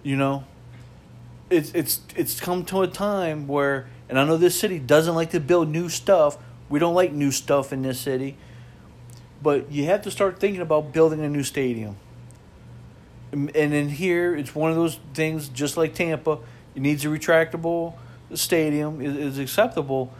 You 0.01 0.15
know? 0.15 0.45
It's 1.49 1.73
it's 1.73 1.99
it's 2.15 2.39
come 2.39 2.63
to 2.67 2.81
a 2.83 2.87
time 2.87 3.45
where 3.45 3.89
and 4.07 4.17
I 4.17 4.23
know 4.23 4.37
this 4.37 4.57
city 4.57 4.79
doesn't 4.79 5.15
like 5.15 5.31
to 5.31 5.41
build 5.41 5.67
new 5.67 5.89
stuff. 5.89 6.37
We 6.69 6.79
don't 6.79 6.95
like 6.95 7.11
new 7.11 7.31
stuff 7.31 7.73
in 7.73 7.81
this 7.81 7.99
city. 7.99 8.37
But 9.43 9.69
you 9.69 9.83
have 9.87 10.01
to 10.03 10.11
start 10.11 10.39
thinking 10.39 10.61
about 10.61 10.93
building 10.93 11.19
a 11.19 11.27
new 11.27 11.43
stadium. 11.43 11.97
And 13.31 13.55
and 13.55 13.73
in 13.73 13.89
here, 13.89 14.35
it's 14.35 14.55
one 14.55 14.71
of 14.71 14.77
those 14.77 14.99
things, 15.13 15.49
just 15.49 15.77
like 15.77 15.93
Tampa, 15.93 16.39
it 16.75 16.81
needs 16.81 17.05
a 17.05 17.07
retractable 17.09 17.95
stadium 18.33 19.01
is, 19.01 19.15
is 19.15 19.39
acceptable, 19.39 20.11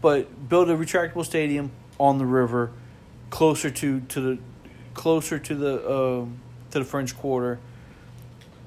but 0.00 0.48
build 0.48 0.68
a 0.70 0.76
retractable 0.76 1.24
stadium 1.24 1.70
on 1.98 2.18
the 2.18 2.26
river, 2.26 2.70
closer 3.30 3.70
to, 3.70 4.00
to 4.00 4.20
the 4.20 4.38
closer 4.94 5.38
to 5.38 5.54
the 5.54 5.92
um, 5.92 6.40
to 6.70 6.78
the 6.78 6.84
French 6.84 7.16
Quarter. 7.16 7.58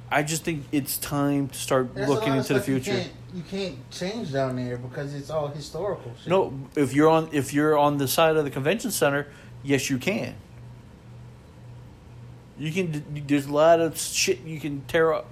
I 0.10 0.24
just 0.24 0.44
think 0.44 0.66
it's 0.72 0.98
time 0.98 1.50
to 1.50 1.58
start 1.58 1.94
there's 1.94 2.08
looking 2.08 2.36
into 2.36 2.54
the 2.54 2.62
stuff 2.62 2.70
you 2.70 2.80
future. 2.80 3.02
can't, 3.02 3.12
you 3.34 3.44
can't 3.44 3.92
change 3.92 4.32
down 4.32 4.56
there 4.56 4.78
because 4.78 5.14
it's 5.14 5.30
all 5.30 5.50
historical. 5.50 6.14
Shit. 6.22 6.30
No, 6.30 6.54
if 6.76 6.94
you're 6.94 7.10
on 7.10 7.30
if 7.34 7.54
you're 7.54 7.78
on 7.78 7.98
the 7.98 8.08
side 8.08 8.38
of 8.38 8.46
the 8.46 8.52
convention 8.52 8.92
center, 8.92 9.28
yes, 9.64 9.90
you 9.90 9.98
can. 9.98 10.36
You 12.60 12.72
can. 12.72 13.24
There's 13.28 13.46
a 13.46 13.54
lot 13.54 13.80
of 13.80 13.98
shit 13.98 14.42
you 14.42 14.60
can 14.60 14.82
tear 14.88 15.14
up 15.14 15.28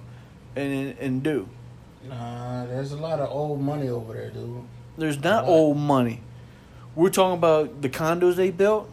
and 0.54 0.96
and 0.98 1.22
do. 1.22 1.48
Nah, 2.08 2.66
there's 2.66 2.92
a 2.92 2.96
lot 2.96 3.18
of 3.18 3.30
old 3.30 3.60
money 3.60 3.88
over 3.88 4.12
there, 4.12 4.30
dude. 4.30 4.62
There's 4.96 5.22
not 5.22 5.44
old 5.44 5.76
money. 5.76 6.22
We're 6.94 7.10
talking 7.10 7.36
about 7.36 7.82
the 7.82 7.88
condos 7.88 8.36
they 8.36 8.50
built. 8.50 8.88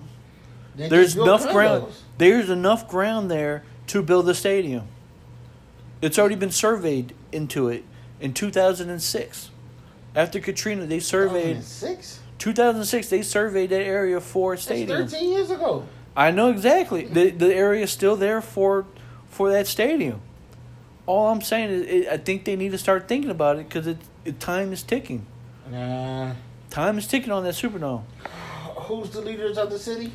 They 0.76 0.90
There's 0.90 1.16
enough 1.16 1.50
ground. 1.52 1.94
There's 2.18 2.50
enough 2.50 2.88
ground 2.88 3.30
there 3.30 3.64
to 3.88 4.02
build 4.02 4.28
a 4.28 4.34
stadium. 4.34 4.88
It's 6.02 6.20
already 6.20 6.36
been 6.36 6.52
surveyed 6.52 7.14
into 7.32 7.70
it 7.70 7.86
in 8.20 8.34
2006. 8.34 9.50
After 10.16 10.40
Katrina, 10.40 10.86
they 10.86 11.00
surveyed 11.00 11.56
2006? 11.58 12.20
2006. 12.40 13.10
They 13.10 13.22
surveyed 13.22 13.70
that 13.70 13.82
area 13.82 14.20
for 14.20 14.54
a 14.54 14.56
That's 14.56 14.66
stadium. 14.66 15.08
13 15.08 15.32
years 15.32 15.50
ago. 15.50 15.86
I 16.16 16.32
know 16.32 16.50
exactly. 16.50 17.06
The 17.06 17.32
the 17.32 17.54
area 17.54 17.84
is 17.84 17.92
still 17.92 18.16
there 18.16 18.42
for 18.42 18.86
for 19.28 19.52
that 19.52 19.68
stadium. 19.68 20.22
All 21.06 21.28
I'm 21.28 21.42
saying 21.42 21.70
is, 21.70 21.82
it, 21.88 22.08
I 22.08 22.18
think 22.18 22.46
they 22.46 22.56
need 22.56 22.72
to 22.72 22.78
start 22.78 23.08
thinking 23.08 23.32
about 23.32 23.58
it 23.58 23.68
because 23.68 23.88
it, 23.88 23.98
it 24.24 24.40
time 24.40 24.72
is 24.72 24.84
ticking. 24.84 25.26
Nah. 25.70 26.34
Time 26.70 26.98
is 26.98 27.08
ticking 27.08 27.32
on 27.32 27.44
that 27.44 27.56
Superdome. 27.56 28.04
Who's 28.88 29.10
the 29.10 29.22
leaders 29.22 29.58
of 29.58 29.70
the 29.70 29.80
city? 29.80 30.12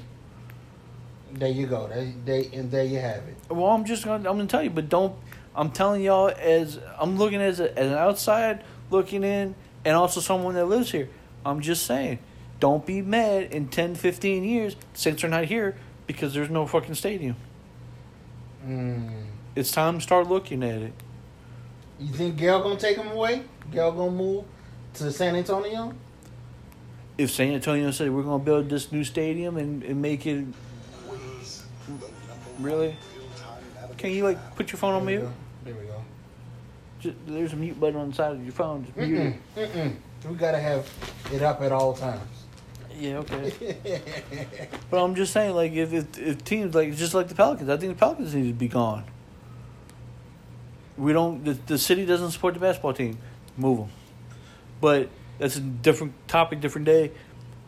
There 1.32 1.50
you 1.50 1.66
go. 1.66 1.88
They, 1.88 2.14
they 2.24 2.56
and 2.56 2.70
there 2.70 2.84
you 2.84 3.00
have 3.00 3.22
it. 3.28 3.36
Well, 3.50 3.66
I'm 3.66 3.84
just 3.84 4.04
gonna 4.04 4.28
I'm 4.28 4.36
gonna 4.36 4.46
tell 4.46 4.62
you, 4.62 4.70
but 4.70 4.88
don't. 4.88 5.14
I'm 5.54 5.70
telling 5.72 6.02
y'all 6.02 6.28
as 6.28 6.78
I'm 6.98 7.18
looking 7.18 7.42
as, 7.42 7.58
a, 7.58 7.76
as 7.76 7.90
an 7.90 7.98
outside 7.98 8.62
looking 8.90 9.24
in, 9.24 9.56
and 9.84 9.96
also 9.96 10.20
someone 10.20 10.54
that 10.54 10.66
lives 10.66 10.92
here. 10.92 11.08
I'm 11.44 11.60
just 11.60 11.84
saying, 11.84 12.20
don't 12.60 12.86
be 12.86 13.02
mad 13.02 13.52
in 13.52 13.68
10, 13.68 13.96
15 13.96 14.44
years 14.44 14.76
since 14.94 15.20
they're 15.20 15.30
not 15.30 15.46
here 15.46 15.76
because 16.08 16.34
there's 16.34 16.50
no 16.50 16.66
fucking 16.66 16.96
stadium. 16.96 17.36
Mm. 18.66 19.26
It's 19.54 19.70
time 19.70 19.98
to 19.98 20.00
start 20.00 20.26
looking 20.28 20.64
at 20.64 20.82
it. 20.82 20.92
You 22.00 22.12
think 22.12 22.36
Gayle 22.36 22.60
gonna 22.60 22.76
take 22.76 22.96
him 22.96 23.08
away? 23.08 23.44
Gayle 23.70 23.92
gonna 23.92 24.10
move 24.10 24.44
to 24.94 25.12
San 25.12 25.36
Antonio? 25.36 25.94
if 27.18 27.32
San 27.32 27.52
Antonio 27.52 27.90
said 27.90 28.10
we're 28.10 28.22
to 28.22 28.38
build 28.38 28.70
this 28.70 28.92
new 28.92 29.02
stadium 29.02 29.56
and, 29.56 29.82
and 29.82 30.00
make 30.00 30.24
it 30.24 30.46
really, 32.60 32.96
can 33.96 34.12
you 34.12 34.22
like 34.22 34.54
put 34.54 34.70
your 34.70 34.78
phone 34.78 34.94
on 34.94 35.04
mute? 35.04 35.28
There 35.64 35.74
we 35.74 35.86
go. 35.86 36.04
Just, 37.00 37.16
there's 37.26 37.52
a 37.52 37.56
mute 37.56 37.78
button 37.78 37.96
on 37.96 38.10
the 38.10 38.14
side 38.14 38.32
of 38.32 38.42
your 38.42 38.52
phone. 38.52 38.84
Just 38.84 38.96
mute 38.96 39.34
it. 39.56 39.72
mm-mm. 39.72 39.94
We 40.30 40.36
gotta 40.36 40.60
have 40.60 40.88
it 41.32 41.42
up 41.42 41.60
at 41.60 41.72
all 41.72 41.92
times. 41.92 42.37
Yeah, 42.98 43.18
okay. 43.18 43.52
But 44.90 45.04
I'm 45.04 45.14
just 45.14 45.32
saying, 45.32 45.54
like, 45.54 45.72
if, 45.72 45.92
if 45.92 46.18
if 46.18 46.44
teams 46.44 46.74
like 46.74 46.96
just 46.96 47.14
like 47.14 47.28
the 47.28 47.34
Pelicans, 47.34 47.70
I 47.70 47.76
think 47.76 47.92
the 47.92 47.98
Pelicans 47.98 48.34
need 48.34 48.48
to 48.48 48.54
be 48.54 48.68
gone. 48.68 49.04
We 50.96 51.12
don't. 51.12 51.44
The, 51.44 51.52
the 51.52 51.78
city 51.78 52.04
doesn't 52.04 52.32
support 52.32 52.54
the 52.54 52.60
basketball 52.60 52.94
team. 52.94 53.18
Move 53.56 53.78
them. 53.78 53.90
But 54.80 55.10
that's 55.38 55.56
a 55.56 55.60
different 55.60 56.14
topic, 56.26 56.60
different 56.60 56.86
day. 56.86 57.12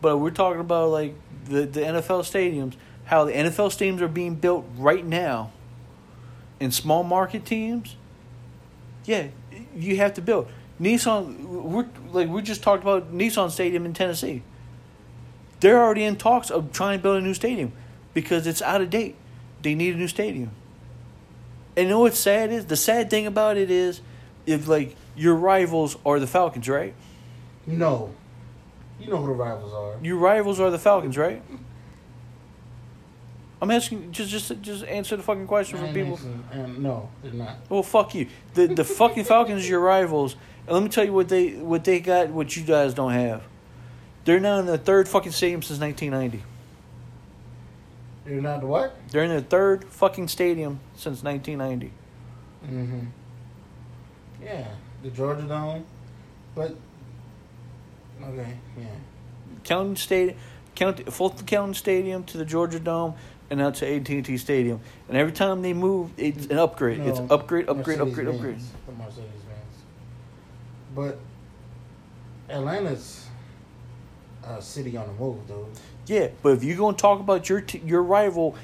But 0.01 0.17
we're 0.17 0.31
talking 0.31 0.59
about 0.59 0.89
like 0.89 1.15
the 1.45 1.65
the 1.65 1.79
NFL 1.79 2.23
stadiums, 2.23 2.73
how 3.05 3.23
the 3.23 3.31
NFL 3.31 3.69
stadiums 3.69 4.01
are 4.01 4.09
being 4.09 4.35
built 4.35 4.65
right 4.77 5.05
now. 5.05 5.51
In 6.59 6.71
small 6.71 7.03
market 7.03 7.45
teams, 7.45 7.95
yeah, 9.05 9.27
you 9.75 9.95
have 9.97 10.13
to 10.15 10.21
build. 10.21 10.47
Nissan, 10.79 11.45
we're 11.45 11.87
like 12.11 12.27
we 12.27 12.41
just 12.41 12.63
talked 12.63 12.83
about 12.83 13.13
Nissan 13.13 13.49
Stadium 13.49 13.85
in 13.85 13.93
Tennessee 13.93 14.43
they're 15.61 15.81
already 15.81 16.03
in 16.03 16.17
talks 16.17 16.51
of 16.51 16.71
trying 16.73 16.99
to 16.99 17.03
build 17.03 17.17
a 17.17 17.21
new 17.21 17.33
stadium 17.33 17.71
because 18.13 18.45
it's 18.45 18.61
out 18.61 18.81
of 18.81 18.89
date. 18.89 19.15
They 19.61 19.73
need 19.75 19.95
a 19.95 19.97
new 19.97 20.07
stadium. 20.07 20.51
And 21.77 21.85
you 21.85 21.89
know 21.91 22.01
what's 22.01 22.19
sad 22.19 22.51
is? 22.51 22.65
The 22.65 22.75
sad 22.75 23.09
thing 23.09 23.25
about 23.25 23.57
it 23.57 23.71
is 23.71 24.01
if 24.45 24.67
like 24.67 24.95
your 25.15 25.35
rivals 25.35 25.97
are 26.05 26.19
the 26.19 26.27
Falcons, 26.27 26.67
right? 26.67 26.93
no. 27.65 28.13
You 28.99 29.09
know 29.09 29.17
who 29.17 29.27
the 29.27 29.33
rivals 29.33 29.73
are. 29.73 29.95
Your 30.05 30.17
rivals 30.17 30.59
are 30.59 30.69
the 30.69 30.77
Falcons, 30.77 31.17
right? 31.17 31.41
I'm 33.59 33.71
asking 33.71 34.11
just 34.11 34.29
just 34.29 34.61
just 34.61 34.83
answer 34.85 35.15
the 35.15 35.23
fucking 35.23 35.47
question 35.47 35.79
for 35.79 35.91
people. 35.91 36.19
And 36.51 36.83
no, 36.83 37.09
they're 37.23 37.33
not. 37.33 37.57
Well, 37.67 37.81
fuck 37.81 38.13
you. 38.13 38.27
The 38.53 38.67
the 38.67 38.83
fucking 38.83 39.23
Falcons 39.23 39.65
are 39.65 39.67
your 39.67 39.79
rivals. 39.79 40.35
And 40.67 40.75
let 40.75 40.83
me 40.83 40.89
tell 40.89 41.03
you 41.03 41.13
what 41.13 41.29
they 41.29 41.53
what 41.53 41.83
they 41.83 41.99
got 41.99 42.29
what 42.29 42.55
you 42.55 42.63
guys 42.63 42.93
don't 42.93 43.13
have. 43.13 43.41
They're 44.25 44.39
now 44.39 44.59
in 44.59 44.65
the 44.65 44.77
third 44.77 45.07
fucking 45.07 45.31
stadium 45.31 45.61
since 45.61 45.79
1990. 45.79 46.43
They're 48.25 48.41
not 48.41 48.61
the 48.61 48.67
what? 48.67 48.95
They're 49.09 49.23
in 49.23 49.29
their 49.29 49.41
third 49.41 49.85
fucking 49.85 50.27
stadium 50.27 50.79
since 50.95 51.23
1990. 51.23 51.91
Mm-hmm. 52.65 53.05
Yeah, 54.43 54.67
the 55.01 55.09
Georgia 55.09 55.43
Dome, 55.43 55.85
but 56.53 56.75
okay, 58.23 58.53
yeah. 58.77 58.85
County 59.63 59.95
Stadium, 59.95 60.37
County 60.75 61.03
Fulton 61.03 61.45
County 61.45 61.73
Stadium 61.73 62.23
to 62.25 62.37
the 62.37 62.45
Georgia 62.45 62.79
Dome, 62.79 63.15
and 63.49 63.59
now 63.59 63.71
to 63.71 63.85
AT 63.87 64.07
and 64.09 64.25
T 64.25 64.37
Stadium. 64.37 64.79
And 65.07 65.17
every 65.17 65.33
time 65.33 65.61
they 65.61 65.73
move, 65.73 66.11
it's 66.17 66.45
an 66.47 66.59
upgrade. 66.59 66.99
it's 66.99 67.19
No, 67.19 67.27
upgrade, 67.31 67.69
upgrade, 67.69 67.99
upgrade, 67.99 68.27
Mercedes-Benz, 68.27 68.35
upgrade. 68.35 68.59
The 68.87 69.03
Mercedes 69.03 69.41
Benz. 69.47 69.75
But 70.95 71.19
Atlanta's 72.49 73.20
a 74.57 74.61
city 74.61 74.95
on 74.97 75.07
the 75.07 75.13
move, 75.13 75.47
dude. 75.47 75.65
Yeah, 76.07 76.29
but 76.43 76.49
if 76.53 76.63
you're 76.63 76.77
going 76.77 76.95
to 76.95 77.01
talk 77.01 77.19
about 77.19 77.47
your 77.49 77.61
t- 77.61 77.81
your 77.85 78.03
rival, 78.03 78.55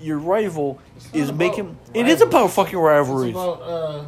your 0.00 0.18
rival 0.18 0.80
is 1.12 1.32
making. 1.32 1.76
It 1.94 2.06
is 2.08 2.20
about 2.20 2.50
fucking 2.52 2.78
rivalries. 2.78 3.30
It's 3.30 3.36
about 3.38 3.62
uh, 3.62 4.04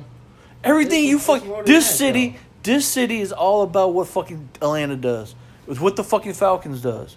Everything 0.65 1.05
you 1.05 1.19
fuck. 1.19 1.43
This 1.67 1.89
city, 1.89 2.37
this 2.63 2.87
city 2.87 3.21
is 3.21 3.33
all 3.33 3.63
about 3.63 3.95
what 3.95 4.09
fucking 4.09 4.49
Atlanta 4.57 4.97
does. 4.97 5.35
It's 5.67 5.81
what 5.81 5.97
the 5.97 6.05
fucking 6.05 6.33
Falcons 6.33 6.81
does. 6.83 7.17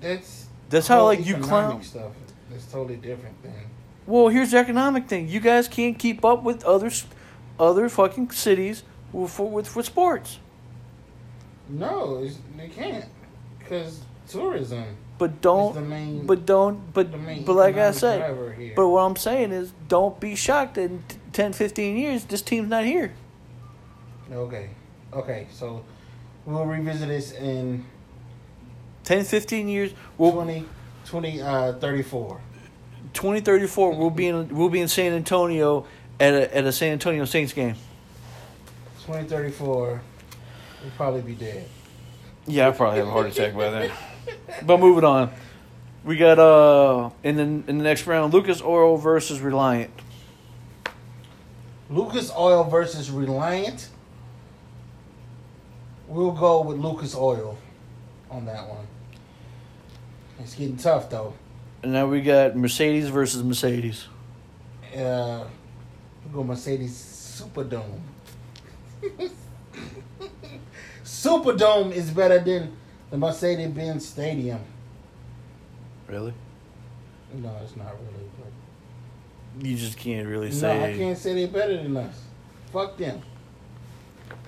that's 0.00 0.46
That's 0.68 0.86
how, 0.88 1.04
like, 1.04 1.24
you 1.26 1.36
clown- 1.38 1.82
stuff. 1.82 2.12
That's 2.50 2.66
totally 2.66 2.96
different 2.96 3.40
thing. 3.42 3.52
Well, 4.06 4.28
here's 4.28 4.52
the 4.52 4.58
economic 4.58 5.08
thing. 5.08 5.28
You 5.28 5.40
guys 5.40 5.66
can't 5.68 5.98
keep 5.98 6.24
up 6.24 6.42
with 6.44 6.64
other, 6.64 6.90
other 7.58 7.88
fucking 7.88 8.30
cities 8.30 8.84
with 9.12 9.38
with, 9.38 9.74
with 9.74 9.86
sports. 9.86 10.38
No, 11.68 12.22
it's, 12.22 12.38
they 12.56 12.68
can't 12.68 13.04
because 13.58 14.00
tourism. 14.28 14.84
But 15.18 15.40
don't. 15.40 15.74
the 15.74 15.80
main. 15.80 16.26
But 16.26 16.44
don't. 16.46 16.92
But 16.92 17.10
the 17.10 17.18
main 17.18 17.44
but 17.44 17.54
like 17.54 17.76
I 17.76 17.90
said. 17.90 18.74
But 18.76 18.88
what 18.88 19.00
I'm 19.00 19.16
saying 19.16 19.52
is, 19.52 19.72
don't 19.88 20.18
be 20.20 20.34
shocked 20.34 20.74
that 20.74 20.90
in 20.90 21.02
t- 21.08 21.16
10, 21.32 21.52
15 21.52 21.96
years 21.96 22.24
this 22.24 22.42
team's 22.42 22.68
not 22.68 22.84
here. 22.84 23.12
okay, 24.30 24.70
okay, 25.12 25.46
so 25.52 25.84
we'll 26.44 26.66
revisit 26.66 27.08
this 27.08 27.32
in 27.32 27.84
10, 29.04 29.24
15 29.24 29.68
years. 29.68 29.92
We'll, 30.18 30.32
20, 30.32 30.64
20 31.06 31.42
uh, 31.42 31.72
34. 31.74 32.40
2034. 33.14 33.94
We'll 33.94 34.10
be 34.10 34.26
in. 34.28 34.48
We'll 34.54 34.68
be 34.68 34.80
in 34.80 34.88
San 34.88 35.12
Antonio 35.12 35.86
at 36.20 36.34
a 36.34 36.56
at 36.56 36.64
a 36.64 36.72
San 36.72 36.92
Antonio 36.92 37.24
Saints 37.24 37.52
game. 37.52 37.74
2034. 39.06 40.02
He'd 40.86 40.94
probably 40.94 41.22
be 41.22 41.34
dead. 41.34 41.66
Yeah, 42.46 42.68
I 42.68 42.70
probably 42.70 43.00
have 43.00 43.08
a 43.08 43.10
heart 43.10 43.26
attack 43.26 43.56
by 43.56 43.70
then. 43.70 43.90
But 44.64 44.78
moving 44.78 45.02
on, 45.02 45.32
we 46.04 46.16
got 46.16 46.38
uh 46.38 47.10
in 47.24 47.34
the 47.34 47.42
in 47.42 47.78
the 47.78 47.82
next 47.82 48.06
round, 48.06 48.32
Lucas 48.32 48.62
Oil 48.62 48.96
versus 48.96 49.40
Reliant. 49.40 49.90
Lucas 51.90 52.30
Oil 52.38 52.62
versus 52.62 53.10
Reliant. 53.10 53.88
We'll 56.06 56.30
go 56.30 56.62
with 56.62 56.78
Lucas 56.78 57.16
Oil 57.16 57.58
on 58.30 58.44
that 58.44 58.68
one. 58.68 58.86
It's 60.38 60.54
getting 60.54 60.76
tough 60.76 61.10
though. 61.10 61.34
And 61.82 61.92
now 61.94 62.06
we 62.06 62.20
got 62.20 62.56
Mercedes 62.56 63.08
versus 63.08 63.42
Mercedes. 63.42 64.06
Uh, 64.94 65.46
we'll 66.24 66.32
go 66.32 66.44
Mercedes 66.44 66.92
Superdome. 67.42 67.98
Superdome 71.22 71.92
is 71.92 72.10
better 72.10 72.38
than 72.38 72.76
the 73.10 73.16
Mercedes 73.16 73.68
Benz 73.68 74.06
Stadium. 74.06 74.60
Really? 76.06 76.34
No, 77.34 77.50
it's 77.62 77.74
not 77.74 77.92
really. 77.92 78.28
But 78.38 79.66
You 79.66 79.76
just 79.76 79.96
can't 79.96 80.28
really 80.28 80.52
say. 80.52 80.78
no. 80.78 80.84
I 80.84 80.92
can't 80.94 81.16
say 81.18 81.34
they're 81.34 81.48
better 81.48 81.82
than 81.82 81.96
us. 81.96 82.20
Fuck 82.70 82.98
them. 82.98 83.22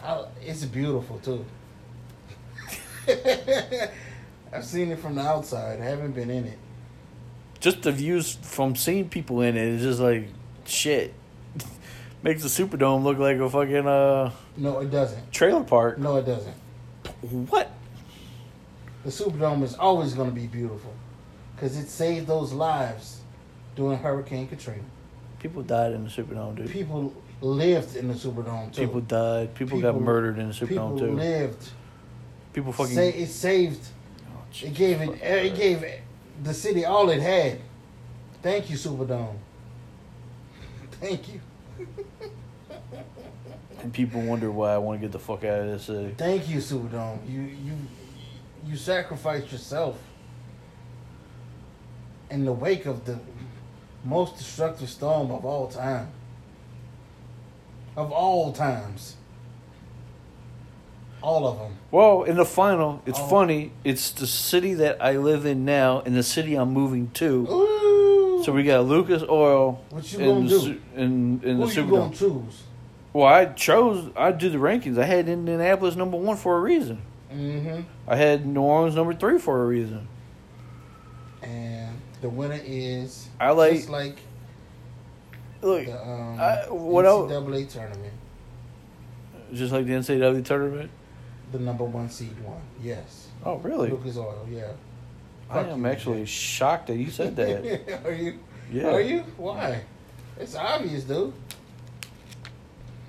I, 0.05 0.25
it's 0.43 0.65
beautiful 0.67 1.19
too. 1.21 1.45
I've 4.53 4.65
seen 4.65 4.91
it 4.93 4.99
from 4.99 5.15
the 5.15 5.23
outside. 5.23 5.81
I 5.81 5.85
haven't 5.85 6.13
been 6.13 6.31
in 6.31 6.45
it. 6.45 6.59
Just 7.61 7.83
the 7.83 7.93
views 7.93 8.35
from 8.43 8.77
seeing 8.77 9.09
people 9.09 9.41
in 9.41 9.57
it 9.57 9.67
is 9.69 9.83
just 9.83 10.01
like 10.01 10.29
shit. 10.67 11.15
Makes 12.23 12.43
the 12.43 12.49
Superdome 12.49 13.05
look 13.05 13.19
like 13.19 13.37
a 13.39 13.49
fucking 13.49 13.87
uh 13.87 14.33
No, 14.57 14.81
it 14.81 14.91
doesn't. 14.91 15.33
trailer 15.33 15.63
park. 15.65 15.99
No, 15.99 16.17
it 16.17 16.25
doesn't. 16.27 16.55
What? 17.49 17.71
The 19.05 19.11
Superdome 19.11 19.63
is 19.63 19.75
always 19.77 20.15
going 20.15 20.29
to 20.29 20.35
be 20.35 20.47
beautiful 20.47 20.93
because 21.55 21.77
it 21.77 21.89
saved 21.89 22.27
those 22.27 22.53
lives 22.53 23.21
during 23.77 23.99
Hurricane 23.99 24.49
Katrina. 24.49 24.83
People 25.39 25.63
died 25.63 25.93
in 25.93 26.05
the 26.05 26.11
Superdome, 26.11 26.57
dude. 26.57 26.71
People 26.71 27.15
lived 27.41 27.97
in 27.97 28.09
the 28.09 28.15
Superdome 28.15 28.73
too. 28.73 28.81
People 28.83 29.01
died. 29.03 29.55
People, 29.55 29.81
got 29.81 30.01
murdered 30.01 30.39
in 30.39 30.49
the 30.49 30.55
People 30.55 30.91
Superdome 30.91 30.99
too. 30.99 31.05
People 31.07 31.17
lived. 31.17 31.71
People 32.53 32.73
fucking. 32.73 32.95
Sa- 32.95 33.01
it 33.03 33.27
saved. 33.29 33.87
Oh, 34.27 34.41
It 34.67 34.75
gave 34.75 35.01
it. 35.01 35.23
It 35.23 35.55
gave 35.57 35.85
the 36.43 36.55
city 36.55 36.85
all 36.85 37.09
it 37.11 37.21
had. 37.21 37.61
Thank 38.43 38.69
you, 38.71 38.77
Superdome. 38.77 39.37
Thank 41.01 41.29
you. 41.33 41.41
And 43.83 43.93
people 43.93 44.21
wonder 44.21 44.51
why 44.51 44.73
I 44.75 44.79
want 44.79 45.01
to 45.01 45.07
get 45.07 45.13
the 45.13 45.19
fuck 45.19 45.45
out 45.45 45.61
of 45.61 45.67
this 45.67 45.85
city. 45.85 46.15
Thank 46.17 46.49
you, 46.49 46.59
Superdome. 46.59 47.19
You 47.29 47.41
you 47.43 47.73
you 48.67 48.77
sacrificed 48.77 49.53
yourself 49.53 49.97
in 52.31 52.45
the 52.45 52.53
wake 52.53 52.87
of 52.87 53.05
the 53.05 53.19
most 54.05 54.37
destructive 54.37 54.89
storm 54.89 55.31
of 55.31 55.45
all 55.45 55.69
time. 55.69 56.09
Of 57.97 58.11
all 58.13 58.53
times. 58.53 59.17
All 61.21 61.49
of 61.49 61.59
them. 61.59 61.73
Well, 61.91 62.23
in 62.23 62.37
the 62.37 62.45
final, 62.45 63.03
it's 63.05 63.19
Oh. 63.19 63.27
funny. 63.27 63.73
It's 63.83 64.13
the 64.13 64.27
city 64.27 64.75
that 64.75 65.03
I 65.03 65.17
live 65.17 65.47
in 65.47 65.65
now, 65.65 66.01
and 66.07 66.15
the 66.17 66.23
city 66.23 66.55
I'm 66.55 66.73
moving 66.73 67.11
to. 67.15 67.47
Ooh. 67.51 68.43
So 68.45 68.53
we 68.53 68.63
got 68.63 68.85
Lucas 68.87 69.25
Oil 69.29 69.81
what 69.91 70.13
you 70.13 70.19
in 70.21 70.27
gonna 70.27 70.41
the 70.43 70.49
do? 70.49 70.61
Su- 70.61 70.81
in 70.95 71.41
in 71.43 71.59
the 71.59 71.67
Who 71.67 71.73
you 71.83 71.91
gonna 71.91 72.15
choose? 72.15 72.63
Well, 73.13 73.27
I 73.27 73.47
chose. 73.47 74.11
I 74.17 74.33
do 74.33 74.51
the 74.51 74.59
rankings. 74.59 74.99
I 74.99 75.05
had 75.05 75.29
Indianapolis 75.29 75.97
number 75.97 76.17
one 76.17 76.37
for 76.37 76.57
a 76.57 76.61
reason. 76.61 77.01
Mm-hmm. 77.33 77.81
I 78.07 78.17
had 78.17 78.47
New 78.47 78.61
Orleans 78.63 78.95
number 78.97 79.15
three 79.15 79.39
for 79.39 79.63
a 79.63 79.67
reason. 79.67 80.07
And 81.43 81.97
the 82.21 82.29
winner 82.29 82.61
is 82.65 83.29
I 83.41 83.51
like- 83.51 83.77
just 83.77 83.89
like 83.89 84.17
Look, 85.61 85.87
the 85.87 86.01
um, 86.01 86.39
I- 86.41 86.67
what 86.71 87.05
else- 87.05 87.31
NCAA 87.33 87.69
tournament. 87.69 88.13
just 89.53 89.73
like 89.73 89.87
the 89.87 89.93
NCAA 89.93 90.45
tournament. 90.45 90.91
The 91.53 91.59
number 91.59 91.85
one 91.85 92.11
seed 92.11 92.35
won. 92.45 92.61
Yes. 92.83 93.29
Oh, 93.45 93.57
really? 93.57 93.91
Lucas 93.91 94.17
Oil, 94.19 94.47
yeah. 94.51 94.69
I 95.51 95.61
am 95.61 95.81
you, 95.81 95.87
actually 95.91 96.19
Jay. 96.21 96.25
shocked 96.27 96.89
that 96.89 96.97
you 96.97 97.11
said 97.11 97.35
that. 97.37 98.05
Are 98.07 98.13
you? 98.13 98.39
Yeah. 98.71 98.89
Are 98.89 99.01
you? 99.01 99.21
Why? 99.39 99.81
It's 100.39 100.55
obvious, 100.55 101.05
dude. 101.05 101.33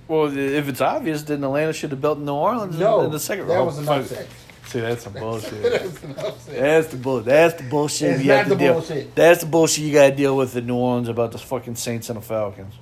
Well, 0.10 0.36
if 0.38 0.67
it's 0.67 0.82
obvious, 0.82 1.22
then 1.24 1.43
Atlanta 1.43 1.72
should 1.72 1.91
have 1.91 2.02
built 2.02 2.19
New 2.19 2.34
Orleans 2.34 2.74
in- 2.76 2.82
No, 2.82 3.02
in 3.02 3.12
the 3.12 3.19
second 3.19 3.48
that 3.48 3.54
round. 3.54 3.67
was 3.67 3.78
an 3.78 3.88
upset. 3.88 4.28
See, 4.65 4.80
that's 4.82 5.04
some 5.04 5.13
bullshit. 5.19 5.62
That's. 5.63 6.45
That's 6.45 6.88
the 6.88 6.98
bull. 6.98 7.22
That's 7.22 7.54
the 7.56 7.63
bullshit. 7.69 8.15
It's 8.15 8.24
you 8.24 8.32
have 8.32 8.43
to 8.45 8.50
the 8.50 8.56
deal. 8.56 8.74
bullshit. 8.74 9.15
That's 9.15 9.41
the 9.41 9.45
bullshit 9.48 9.84
you 9.86 9.93
got 9.93 10.10
to 10.10 10.15
deal 10.15 10.36
with 10.36 10.56
in 10.58 10.67
New 10.67 10.76
Orleans 10.76 11.08
about 11.10 11.32
the 11.32 11.38
fucking 11.38 11.76
Saints 11.76 12.10
and 12.10 12.17
the 12.17 12.22
Falcons. 12.22 12.74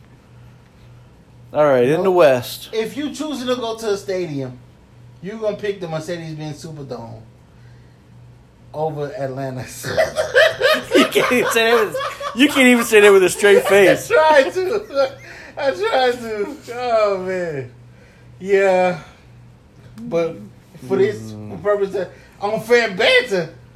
All 1.53 1.63
right, 1.65 1.85
in 1.87 2.03
the 2.03 2.11
West, 2.11 2.69
If 2.73 2.97
you 2.97 3.13
choosing 3.13 3.47
to 3.47 3.55
go 3.55 3.77
to 3.77 3.91
a 3.93 3.97
stadium, 3.97 4.59
you're 5.21 5.37
gonna 5.37 5.55
pick 5.55 5.79
the 5.79 5.87
Mercedes-Benz 5.87 6.63
Superdome 6.65 7.21
over 8.73 9.11
Atlanta. 9.17 9.61
you 10.95 11.05
can't 11.05 11.31
even 11.31 11.51
say 11.51 11.71
that. 11.71 11.85
With, 11.85 12.35
you 12.35 12.47
can't 12.49 12.67
even 12.67 12.83
say 12.83 12.99
that 12.99 13.11
with 13.13 13.23
a 13.23 13.29
straight 13.29 13.63
face. 13.67 14.09
tried 14.09 14.51
to. 14.53 15.17
I 15.57 15.71
tried 15.71 16.13
to. 16.19 16.57
Oh 16.75 17.23
man. 17.25 17.71
Yeah. 18.39 19.01
But 20.01 20.37
for 20.87 20.97
this 20.97 21.31
Mm. 21.31 21.61
purpose, 21.63 21.95
uh, 21.95 22.09
on 22.39 22.61
Fat 22.61 22.95
Banter, 22.95 23.53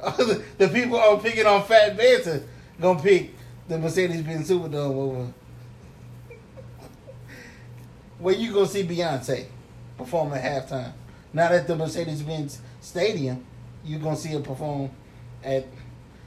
the 0.58 0.68
people 0.72 0.98
I'm 1.00 1.18
picking 1.20 1.46
on 1.46 1.64
Fat 1.64 1.96
Banter 1.96 2.44
gonna 2.80 3.00
pick 3.02 3.30
the 3.68 3.78
Mercedes-Benz 3.78 4.48
Superdome 4.48 4.94
over. 4.96 5.32
Where 8.18 8.34
you 8.34 8.52
gonna 8.52 8.66
see 8.66 8.84
Beyonce 8.84 9.46
perform 9.98 10.32
at 10.34 10.42
halftime? 10.68 10.92
Not 11.32 11.52
at 11.52 11.66
the 11.66 11.74
Mercedes-Benz 11.74 12.60
Stadium. 12.80 13.44
You 13.84 13.98
gonna 13.98 14.16
see 14.16 14.32
her 14.32 14.40
perform 14.40 14.90
at, 15.42 15.66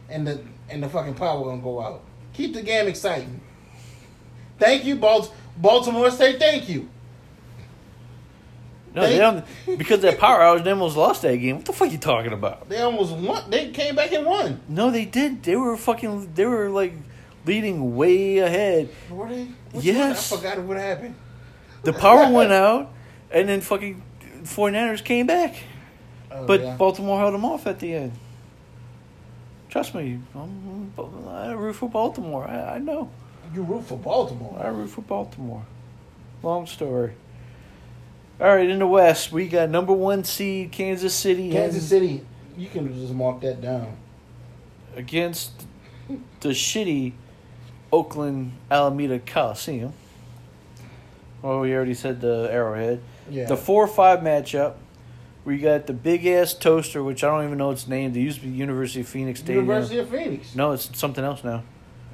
and 0.09 0.27
the 0.27 0.41
and 0.69 0.83
the 0.83 0.89
fucking 0.89 1.13
power 1.13 1.43
gonna 1.45 1.61
go 1.61 1.81
out. 1.81 2.01
Keep 2.33 2.53
the 2.55 2.61
game 2.61 2.87
exciting. 2.87 3.39
Thank 4.59 4.83
you, 4.85 4.95
Balt- 4.95 5.33
Baltimore 5.57 6.11
say 6.11 6.37
Thank 6.37 6.69
you. 6.69 6.89
No, 8.93 9.01
they 9.01 9.17
don't, 9.17 9.43
because 9.77 9.99
that 10.01 10.17
power 10.17 10.39
outage, 10.39 10.63
they 10.63 10.71
almost 10.71 10.95
lost 10.95 11.21
that 11.23 11.35
game. 11.35 11.57
What 11.57 11.65
the 11.65 11.73
fuck 11.73 11.89
are 11.89 11.91
you 11.91 11.97
talking 11.97 12.31
about? 12.31 12.69
They 12.69 12.79
almost 12.79 13.11
won. 13.13 13.49
They 13.49 13.71
came 13.71 13.93
back 13.93 14.13
and 14.13 14.25
won. 14.25 14.61
No, 14.69 14.89
they 14.89 15.03
did. 15.03 15.43
They 15.43 15.57
were 15.57 15.75
fucking. 15.75 16.33
They 16.33 16.45
were 16.45 16.69
like 16.69 16.93
leading 17.45 17.97
way 17.97 18.37
ahead. 18.37 18.89
Were 19.09 19.27
they? 19.27 19.49
Yes. 19.73 20.31
one? 20.31 20.39
I 20.39 20.43
forgot 20.43 20.63
what 20.65 20.77
happened. 20.77 21.15
The 21.83 21.91
power 21.91 22.31
went 22.31 22.53
out, 22.53 22.93
and 23.31 23.49
then 23.49 23.59
fucking 23.59 24.01
49ers 24.43 25.03
came 25.03 25.27
back. 25.27 25.55
Oh, 26.31 26.45
But 26.45 26.61
yeah. 26.61 26.75
Baltimore 26.77 27.19
held 27.19 27.33
them 27.33 27.43
off 27.43 27.67
at 27.67 27.79
the 27.79 27.93
end. 27.93 28.13
Trust 29.69 29.93
me, 29.93 30.19
I'm, 30.33 30.93
I 31.27 31.51
root 31.51 31.73
for 31.73 31.89
Baltimore. 31.89 32.47
I, 32.47 32.75
I 32.75 32.77
know. 32.77 33.09
You 33.55 33.63
root 33.63 33.85
for 33.85 33.97
Baltimore. 33.97 34.59
I 34.61 34.67
root 34.67 34.87
for 34.89 35.01
Baltimore. 35.01 35.65
Long 36.43 36.67
story. 36.67 37.13
All 38.39 38.53
right, 38.53 38.69
in 38.69 38.79
the 38.79 38.87
West, 38.87 39.31
we 39.31 39.47
got 39.47 39.69
number 39.69 39.93
one 39.93 40.25
seed 40.25 40.71
Kansas 40.73 41.13
City 41.15 41.51
Kansas 41.51 41.87
City. 41.87 42.21
You 42.57 42.67
can 42.67 42.93
just 42.93 43.13
mark 43.13 43.41
that 43.41 43.61
down. 43.61 43.95
against 44.95 45.65
the 46.41 46.49
shitty 46.49 47.13
Oakland 47.91 48.51
Alameda 48.69 49.19
Coliseum. 49.19 49.93
Well, 51.41 51.61
we 51.61 51.73
already 51.73 51.93
said 51.93 52.19
the 52.21 52.49
Arrowhead. 52.51 53.01
Yeah. 53.29 53.45
The 53.45 53.57
four 53.57 53.83
or 53.83 53.87
five 53.87 54.19
matchup. 54.19 54.75
We 55.45 55.59
got 55.59 55.85
the 55.85 55.93
big 55.93 56.25
ass 56.25 56.53
toaster, 56.55 57.03
which 57.03 57.23
I 57.23 57.27
don't 57.27 57.45
even 57.45 57.57
know 57.59 57.69
its 57.69 57.87
name. 57.87 58.13
They 58.13 58.19
used 58.19 58.39
to 58.41 58.47
be 58.47 58.49
University 58.51 59.01
of 59.01 59.07
Phoenix 59.07 59.39
Stadium. 59.41 59.65
University 59.65 59.99
of 59.99 60.09
Phoenix. 60.09 60.55
No, 60.55 60.71
it's 60.71 60.97
something 60.97 61.23
else 61.23 61.43
now. 61.43 61.63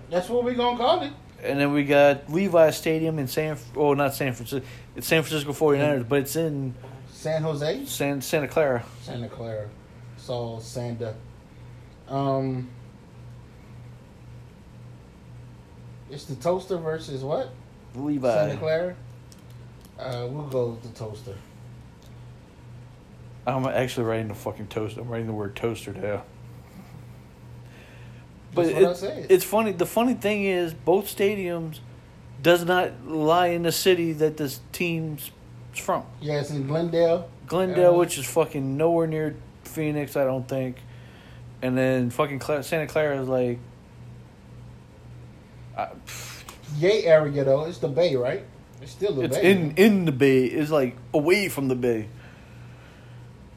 That's 0.09 0.27
what 0.27 0.43
we're 0.43 0.53
gonna 0.53 0.77
call 0.77 1.01
it. 1.01 1.13
And 1.43 1.59
then 1.59 1.73
we 1.73 1.83
got 1.83 2.31
Levi 2.31 2.69
Stadium 2.69 3.17
in 3.17 3.27
San. 3.27 3.57
Oh, 3.75 3.93
not 3.93 4.13
San 4.13 4.33
Francisco. 4.33 4.65
It's 4.95 5.07
San 5.07 5.23
Francisco 5.23 5.53
49ers, 5.53 6.07
but 6.07 6.19
it's 6.19 6.35
in 6.35 6.75
San 7.11 7.41
Jose, 7.41 7.85
San 7.85 8.21
Santa 8.21 8.47
Clara. 8.47 8.83
Santa 9.01 9.27
Clara, 9.27 9.69
Saul 10.17 10.59
Santa. 10.59 11.15
Um, 12.07 12.69
it's 16.11 16.25
the 16.25 16.35
toaster 16.35 16.77
versus 16.77 17.23
what? 17.23 17.51
Levi. 17.95 18.33
Santa 18.33 18.57
Clara. 18.57 18.95
Uh, 19.97 20.27
we'll 20.29 20.47
go 20.47 20.69
with 20.69 20.83
the 20.83 20.89
toaster. 20.89 21.35
I'm 23.47 23.65
actually 23.65 24.05
writing 24.05 24.27
the 24.27 24.35
fucking 24.35 24.67
toaster. 24.67 25.01
I'm 25.01 25.09
writing 25.09 25.27
the 25.27 25.33
word 25.33 25.55
toaster 25.55 25.91
down. 25.93 26.21
But 28.53 28.67
That's 28.73 29.01
what 29.01 29.11
I 29.11 29.15
it- 29.15 29.31
it's 29.31 29.45
funny. 29.45 29.71
The 29.71 29.85
funny 29.85 30.13
thing 30.13 30.43
is, 30.45 30.73
both 30.73 31.05
stadiums 31.05 31.79
does 32.41 32.65
not 32.65 33.07
lie 33.07 33.47
in 33.47 33.63
the 33.63 33.71
city 33.71 34.11
that 34.13 34.37
this 34.37 34.59
teams 34.71 35.31
from 35.73 36.03
Yeah, 36.19 36.41
it's 36.41 36.49
in 36.49 36.67
Glendale. 36.67 37.29
Glendale, 37.47 37.93
Uh, 37.95 37.97
which 37.99 38.17
is 38.17 38.25
fucking 38.25 38.75
nowhere 38.77 39.07
near 39.07 39.35
Phoenix, 39.63 40.17
I 40.17 40.25
don't 40.25 40.47
think. 40.47 40.77
And 41.61 41.77
then 41.77 42.09
fucking 42.09 42.39
Cla- 42.39 42.63
Santa 42.63 42.87
Clara 42.87 43.21
is 43.21 43.27
like. 43.29 43.59
I, 45.77 45.87
Yay 46.77 47.05
area 47.05 47.43
though. 47.43 47.65
It's 47.65 47.77
the 47.79 47.87
Bay, 47.87 48.15
right? 48.15 48.43
It's 48.81 48.91
still 48.91 49.13
the 49.13 49.21
it's 49.23 49.37
Bay. 49.37 49.51
in 49.51 49.73
in 49.75 50.05
the 50.05 50.11
bay. 50.11 50.45
It's 50.45 50.71
like 50.71 50.95
away 51.13 51.47
from 51.49 51.67
the 51.67 51.75
bay. 51.75 52.07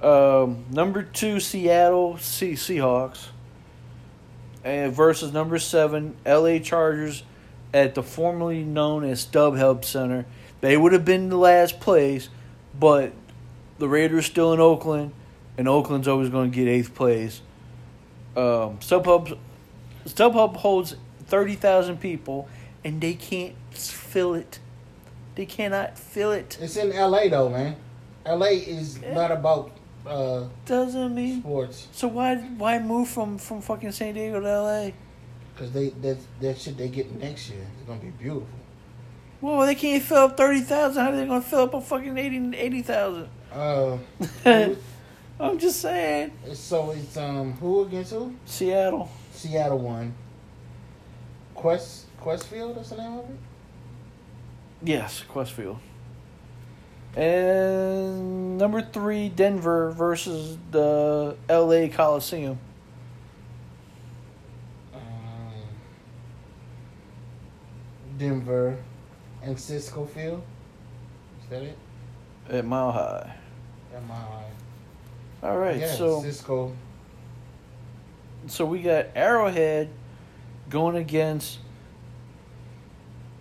Um, 0.03 0.67
number 0.71 1.03
two, 1.03 1.41
Seattle 1.41 2.19
Sea 2.19 2.53
Seahawks, 2.53 3.29
versus 4.65 5.33
number 5.33 5.59
seven, 5.59 6.17
L.A. 6.25 6.59
Chargers, 6.61 7.23
at 7.73 7.95
the 7.95 8.03
formerly 8.03 8.63
known 8.65 9.05
as 9.05 9.25
StubHub 9.27 9.85
Center. 9.85 10.25
They 10.61 10.77
would 10.77 10.93
have 10.93 11.05
been 11.05 11.29
the 11.29 11.37
last 11.37 11.81
place, 11.81 12.29
but 12.79 13.13
the 13.79 13.89
Raiders 13.89 14.27
still 14.27 14.53
in 14.53 14.61
Oakland, 14.61 15.13
and 15.59 15.69
Oakland's 15.69 16.09
always 16.09 16.31
going 16.31 16.51
to 16.51 16.55
get 16.57 16.69
eighth 16.69 16.95
place. 16.95 17.43
Um, 18.37 18.79
StubHub 18.79 19.37
StubHub 20.07 20.57
holds 20.57 20.97
thirty 21.27 21.55
thousand 21.55 22.01
people, 22.01 22.49
and 22.85 23.01
they 23.01 23.15
can't 23.15 23.55
fill 23.71 24.35
it. 24.35 24.59
They 25.35 25.47
cannot 25.47 25.99
fill 25.99 26.33
it. 26.33 26.57
It's 26.61 26.77
in 26.77 26.93
L.A. 26.93 27.29
though, 27.29 27.49
man. 27.49 27.77
L.A. 28.25 28.51
is 28.55 28.99
Yeah. 28.99 29.13
not 29.15 29.31
about 29.31 29.73
uh, 30.07 30.45
Doesn't 30.67 31.15
mean 31.15 31.41
sports 31.41 31.89
so. 31.93 32.09
Why 32.09 32.37
why 32.37 32.79
move 32.79 33.09
from 33.09 33.39
from 33.39 33.61
fucking 33.61 33.93
San 33.93 34.15
Diego 34.15 34.41
to 34.41 34.47
L.A.? 34.49 34.95
because 35.55 35.73
they 35.73 35.91
that 35.91 36.19
that 36.41 36.59
shit 36.59 36.77
they 36.77 36.89
get 36.89 37.11
next 37.21 37.51
year 37.51 37.67
is 37.79 37.87
gonna 37.87 38.01
be 38.01 38.11
beautiful. 38.11 38.49
Well, 39.41 39.67
they 39.67 39.75
can't 39.75 40.03
fill 40.03 40.25
up 40.25 40.37
thirty 40.37 40.61
thousand. 40.61 41.05
How 41.05 41.11
are 41.11 41.17
they 41.17 41.27
gonna 41.27 41.41
fill 41.41 41.61
up 41.61 41.75
a 41.75 41.81
fucking 41.81 42.17
80 42.17 42.57
80,000? 42.57 43.29
Uh, 43.53 43.99
I'm 45.41 45.59
just 45.59 45.81
saying. 45.81 46.33
so 46.55 46.91
it's 46.93 47.17
um 47.17 47.53
who 47.55 47.83
against 47.85 48.13
who? 48.13 48.35
Seattle. 48.47 49.11
Seattle 49.33 49.79
won. 49.79 50.15
Qwest 51.57 52.05
Questfield, 52.21 52.75
that's 52.77 52.91
the 52.91 52.97
name 52.97 53.19
of 53.19 53.25
it. 53.31 53.37
Yes, 54.83 55.25
Qwest 55.31 55.51
Field. 55.51 55.79
And 57.17 58.59
number 58.59 58.83
three, 58.83 59.29
Denver 59.29 59.93
versus 59.93 60.59
the 60.71 61.37
L.A. 61.49 61.89
Coliseum. 61.89 62.59
Um, 64.93 65.01
Denver 68.19 68.77
and 69.43 69.59
Cisco 69.59 70.07
Field. 70.07 70.43
Is 71.43 71.51
that 71.51 71.63
it? 71.63 71.79
at 72.49 72.65
Mile 72.65 72.93
High. 72.93 73.35
Am 73.95 74.11
I? 74.11 75.47
All 75.47 75.59
right, 75.59 75.79
yeah, 75.79 75.95
so 75.95 76.23
Cisco. 76.23 76.75
so 78.47 78.65
we 78.65 78.83
got 78.83 79.07
Arrowhead 79.15 79.91
going 80.71 80.97
against 80.97 81.59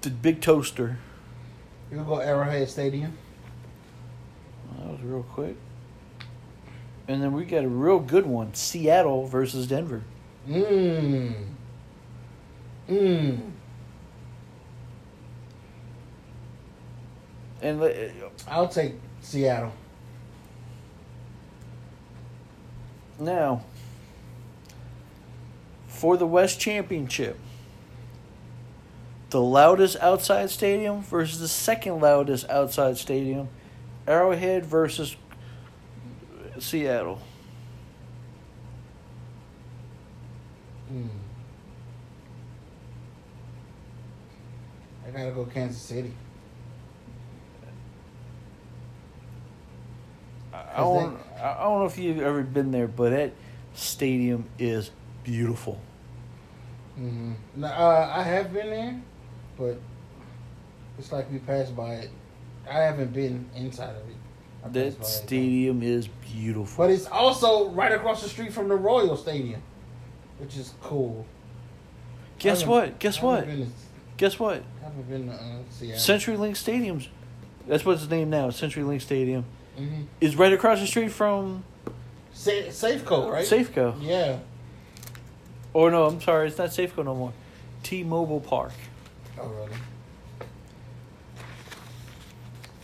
the 0.02 0.10
Big 0.10 0.42
Toaster. 0.42 1.00
You 1.92 1.98
go 2.00 2.20
Arrowhead 2.20 2.70
Stadium. 2.70 3.18
That 4.84 4.92
was 4.92 5.02
real 5.02 5.24
quick. 5.24 5.56
And 7.08 7.24
then 7.24 7.32
we 7.32 7.46
got 7.46 7.64
a 7.64 7.70
real 7.70 8.00
good 8.00 8.26
one: 8.26 8.54
Seattle 8.54 9.26
versus 9.28 9.68
Denver. 9.68 10.04
Mmm. 10.48 11.34
Mmm. 12.90 13.40
And 17.62 17.82
uh, 17.82 17.92
I'll 18.48 18.68
take 18.68 18.96
Seattle. 19.22 19.72
now, 23.20 23.64
for 25.88 26.18
the 26.18 26.26
West 26.28 26.60
Championship, 26.60 27.40
the 29.30 29.42
loudest 29.42 29.98
outside 30.02 30.50
stadium 30.50 31.02
versus 31.02 31.40
the 31.40 31.48
second 31.48 32.02
loudest 32.02 32.50
outside 32.50 32.98
stadium, 32.98 33.50
Arrowhead 34.08 34.66
versus 34.66 35.16
Seattle. 36.60 37.22
Mm. 40.92 41.08
I 45.08 45.12
gotta 45.12 45.32
go 45.32 45.46
Kansas 45.46 45.82
City. 45.82 46.14
I 50.54 50.78
don't, 50.78 51.18
I 51.42 51.64
don't 51.64 51.80
know 51.80 51.86
if 51.86 51.98
you've 51.98 52.22
ever 52.22 52.42
been 52.44 52.72
there, 52.72 52.88
but 52.88 53.12
that 53.12 53.34
stadium 53.74 54.46
is 54.60 54.92
beautiful. 55.24 55.80
Mm-hmm. 57.00 57.34
Now, 57.56 57.68
uh, 57.68 58.14
I 58.16 58.24
have 58.24 58.54
been 58.54 58.70
there, 58.70 59.02
but 59.58 59.80
it's 61.00 61.12
like 61.12 61.32
we 61.32 61.40
passed 61.40 61.76
by 61.76 61.96
it. 61.96 62.10
I 62.70 62.80
haven't 62.80 63.14
been 63.14 63.50
inside 63.56 63.96
of 63.96 64.10
it. 64.10 64.16
I 64.66 64.70
That 64.70 65.06
stadium 65.06 65.84
is 65.84 66.08
beautiful. 66.08 66.86
But 66.86 66.92
it's 66.92 67.06
also 67.08 67.70
right 67.70 67.92
across 67.92 68.24
the 68.24 68.30
street 68.30 68.54
from 68.54 68.70
the 68.70 68.76
Royal 68.76 69.18
Stadium, 69.18 69.62
which 70.38 70.56
is 70.58 70.74
cool. 70.82 71.26
Guess 72.40 72.66
what? 72.66 73.00
Guess 73.00 73.22
what? 73.22 73.46
To, 73.46 73.68
Guess 74.18 74.40
what? 74.40 74.64
haven't 74.82 75.10
been 75.10 75.28
to 75.28 75.34
uh, 75.34 75.58
Seattle. 75.70 76.00
CenturyLink 76.00 76.56
Stadium's 76.56 77.10
that's 77.68 77.86
what 77.86 77.94
it's 77.94 78.10
named 78.10 78.32
now. 78.32 78.50
CenturyLink 78.50 79.02
Stadium 79.02 79.46
mm-hmm. 79.78 80.04
is 80.20 80.36
right 80.36 80.52
across 80.52 80.80
the 80.80 80.88
street 80.88 81.12
from 81.12 81.64
Sa- 82.34 82.52
Safeco, 82.52 83.32
right? 83.32 83.46
Safeco. 83.46 83.96
Yeah. 84.02 84.40
Or 85.74 85.90
no, 85.90 86.06
I'm 86.06 86.22
sorry, 86.22 86.48
it's 86.48 86.58
not 86.58 86.70
Safeco 86.70 87.06
no 87.06 87.16
more. 87.16 87.34
T-Mobile 87.84 88.42
Park. 88.42 88.74
Oh, 89.40 89.48
really? 89.48 89.72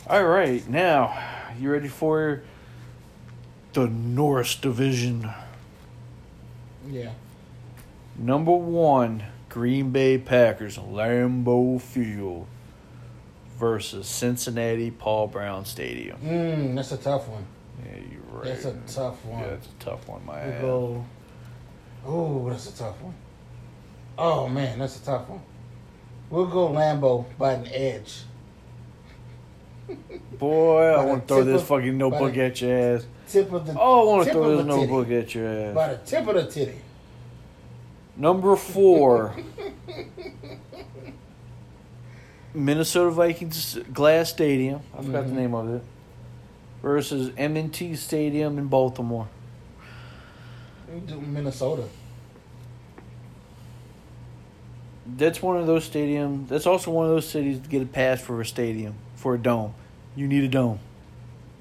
All 0.10 0.26
right, 0.26 0.68
now 0.68 1.16
you 1.60 1.72
ready 1.72 1.88
for 1.88 2.41
the 3.74 3.86
Norris 3.86 4.55
Division? 4.55 5.30
Yeah. 6.89 7.12
Number 8.18 8.53
one, 8.53 9.26
Green 9.49 9.91
Bay 9.91 10.18
Packers, 10.18 10.80
Lambeau 10.80 11.80
Field 11.80 12.47
versus 13.60 14.07
Cincinnati 14.07 14.89
Paul 14.89 15.28
Brown 15.28 15.64
Stadium. 15.64 16.18
Mm, 16.22 16.76
that's 16.76 16.91
a 16.91 16.97
tough 16.97 17.28
one. 17.28 17.45
Yeah, 17.86 18.01
you're 18.12 18.39
right. 18.39 18.45
That's 18.45 18.66
a 18.66 18.80
tough 18.88 19.24
one. 19.24 19.41
Yeah, 19.41 19.49
it's 19.49 19.68
a 19.68 19.84
tough 19.84 20.07
one, 20.07 20.26
my 20.26 20.43
We 20.43 20.51
go. 20.53 21.05
Oh, 22.03 22.49
that's 22.49 22.68
a 22.68 22.76
tough 22.76 22.99
one. 22.99 23.14
Oh 24.18 24.47
man, 24.49 24.80
that's 24.80 24.99
a 24.99 25.05
tough 25.05 25.30
one. 25.30 25.41
We'll 26.32 26.47
go 26.47 26.68
Lambeau 26.70 27.26
by 27.38 27.53
an 27.53 27.68
edge. 27.68 28.24
Boy, 30.38 30.84
I 30.86 31.04
want 31.04 31.28
to 31.28 31.34
throw 31.34 31.44
this 31.44 31.62
of- 31.62 31.68
fucking 31.68 31.98
notebook 31.98 32.34
the- 32.34 32.42
at 32.46 32.62
your 32.62 32.96
ass. 32.96 33.06
Tip 33.28 33.52
of 33.52 33.68
the. 33.68 33.76
Oh, 33.80 34.02
I 34.02 34.06
want 34.16 34.28
to 34.28 34.34
throw 34.34 34.56
this 34.58 34.66
the 34.66 34.72
titty. 34.72 34.82
notebook 34.88 35.12
at 35.12 35.36
your 35.36 35.48
ass. 35.48 35.76
By 35.76 35.88
the 35.94 35.98
tip 35.98 36.28
of 36.28 36.36
the 36.36 36.46
titty. 36.46 36.78
Number 38.18 38.56
four, 38.56 39.36
Minnesota 42.54 43.12
Vikings 43.12 43.78
Glass 43.94 44.30
Stadium. 44.30 44.82
I 44.98 45.02
forgot 45.04 45.26
Mhm. 45.26 45.30
the 45.30 45.34
name 45.36 45.54
of 45.54 45.74
it. 45.76 45.82
Versus 46.82 47.32
M&T 47.38 47.96
Stadium 47.96 48.58
in 48.58 48.68
Baltimore. 48.68 49.28
Minnesota. 51.28 51.84
That's 55.06 55.42
one 55.42 55.58
of 55.58 55.68
those 55.68 55.88
stadiums. 55.90 56.48
That's 56.48 56.66
also 56.66 56.92
one 56.92 57.06
of 57.06 57.12
those 57.12 57.28
cities 57.28 57.60
to 57.60 57.68
get 57.70 57.82
a 57.82 57.86
pass 57.86 58.22
for 58.22 58.40
a 58.42 58.46
stadium 58.46 58.96
for 59.16 59.36
a 59.36 59.38
dome. 59.38 59.74
You 60.20 60.28
need 60.28 60.43
a 60.43 60.49
dome. 60.49 60.80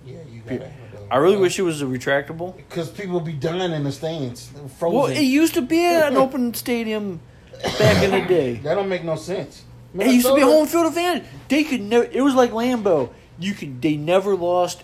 Yeah, 0.05 0.17
you 0.29 0.41
gotta. 0.41 0.65
have 0.65 0.73
I 1.13 1.19
really 1.19 1.37
wish 1.37 1.61
it 1.61 1.63
was 1.63 1.81
a 1.81 1.85
retractable. 1.85 2.57
Because 2.57 2.91
people 2.91 3.21
be 3.21 3.33
dying 3.33 3.71
in 3.71 3.85
the 3.85 3.93
stands, 3.93 4.51
frozen. 4.79 4.99
Well, 4.99 5.07
it 5.07 5.21
used 5.21 5.55
to 5.55 5.63
be 5.63 5.79
an 5.85 6.17
open 6.25 6.53
stadium 6.55 7.21
back 7.79 8.03
in 8.03 8.11
the 8.11 8.27
day. 8.27 8.55
that 8.55 8.75
don't 8.75 8.89
make 8.89 9.05
no 9.05 9.15
sense. 9.15 9.63
It 9.97 10.09
used 10.09 10.27
to 10.27 10.35
be 10.35 10.41
Minnesota- 10.41 10.45
home 10.59 10.67
field 10.67 10.87
advantage. 10.87 11.23
They 11.47 11.63
could 11.63 11.83
never. 11.83 12.09
It 12.11 12.21
was 12.21 12.35
like 12.35 12.51
Lambeau. 12.51 13.11
You 13.39 13.55
could. 13.55 13.81
They 13.81 13.97
never 13.97 14.35
lost 14.35 14.83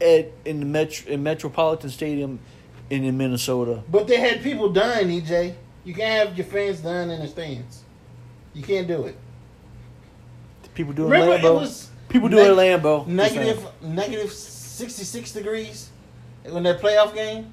at 0.00 0.32
in 0.44 0.58
the 0.58 0.66
Metro 0.66 1.12
in 1.12 1.22
Metropolitan 1.22 1.90
Stadium 1.90 2.40
in, 2.90 3.04
in 3.04 3.16
Minnesota. 3.16 3.84
But 3.88 4.08
they 4.08 4.18
had 4.18 4.42
people 4.42 4.68
dying, 4.72 5.06
EJ. 5.06 5.54
You 5.84 5.94
can't 5.94 6.26
have 6.28 6.36
your 6.36 6.46
fans 6.46 6.80
dying 6.80 7.08
in 7.08 7.20
the 7.20 7.28
stands. 7.28 7.84
You 8.52 8.64
can't 8.64 8.88
do 8.88 9.04
it. 9.04 9.16
People 10.74 10.92
doing 10.92 11.10
Remember, 11.10 11.38
Lambeau. 11.38 11.56
it 11.58 11.60
was 11.60 11.91
People 12.12 12.28
neg- 12.28 12.38
doing 12.38 12.56
Lambeau. 12.56 13.06
negative 13.06 13.66
negative 13.82 14.32
sixty 14.32 15.04
six 15.04 15.32
degrees 15.32 15.90
in 16.44 16.62
that 16.62 16.80
playoff 16.80 17.14
game, 17.14 17.52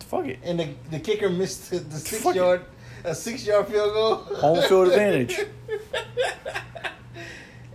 Fuck 0.00 0.26
it. 0.26 0.38
and 0.42 0.58
the 0.58 0.68
the 0.90 1.00
kicker 1.00 1.28
missed 1.28 1.70
the, 1.70 1.78
six 1.98 2.22
Fuck 2.22 2.34
it. 2.34 2.38
yard 2.38 2.64
a 3.04 3.14
six 3.14 3.46
yard 3.46 3.66
field 3.68 3.92
goal. 3.92 4.14
Home 4.36 4.62
field 4.68 4.88
advantage. 4.88 5.40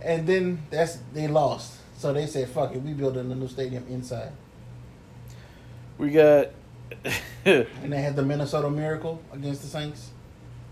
and 0.02 0.26
then 0.26 0.62
that's 0.70 0.98
they 1.12 1.28
lost. 1.28 1.74
So 1.98 2.12
they 2.12 2.26
said, 2.26 2.48
"Fuck 2.48 2.74
it, 2.74 2.82
we 2.82 2.92
building 2.92 3.30
a 3.30 3.34
new 3.34 3.48
stadium 3.48 3.86
inside." 3.88 4.32
We 5.98 6.10
got. 6.10 6.48
And 7.44 7.92
they 7.92 8.02
had 8.02 8.16
the 8.16 8.24
Minnesota 8.24 8.68
Miracle 8.68 9.22
against 9.32 9.62
the 9.62 9.68
Saints. 9.68 10.10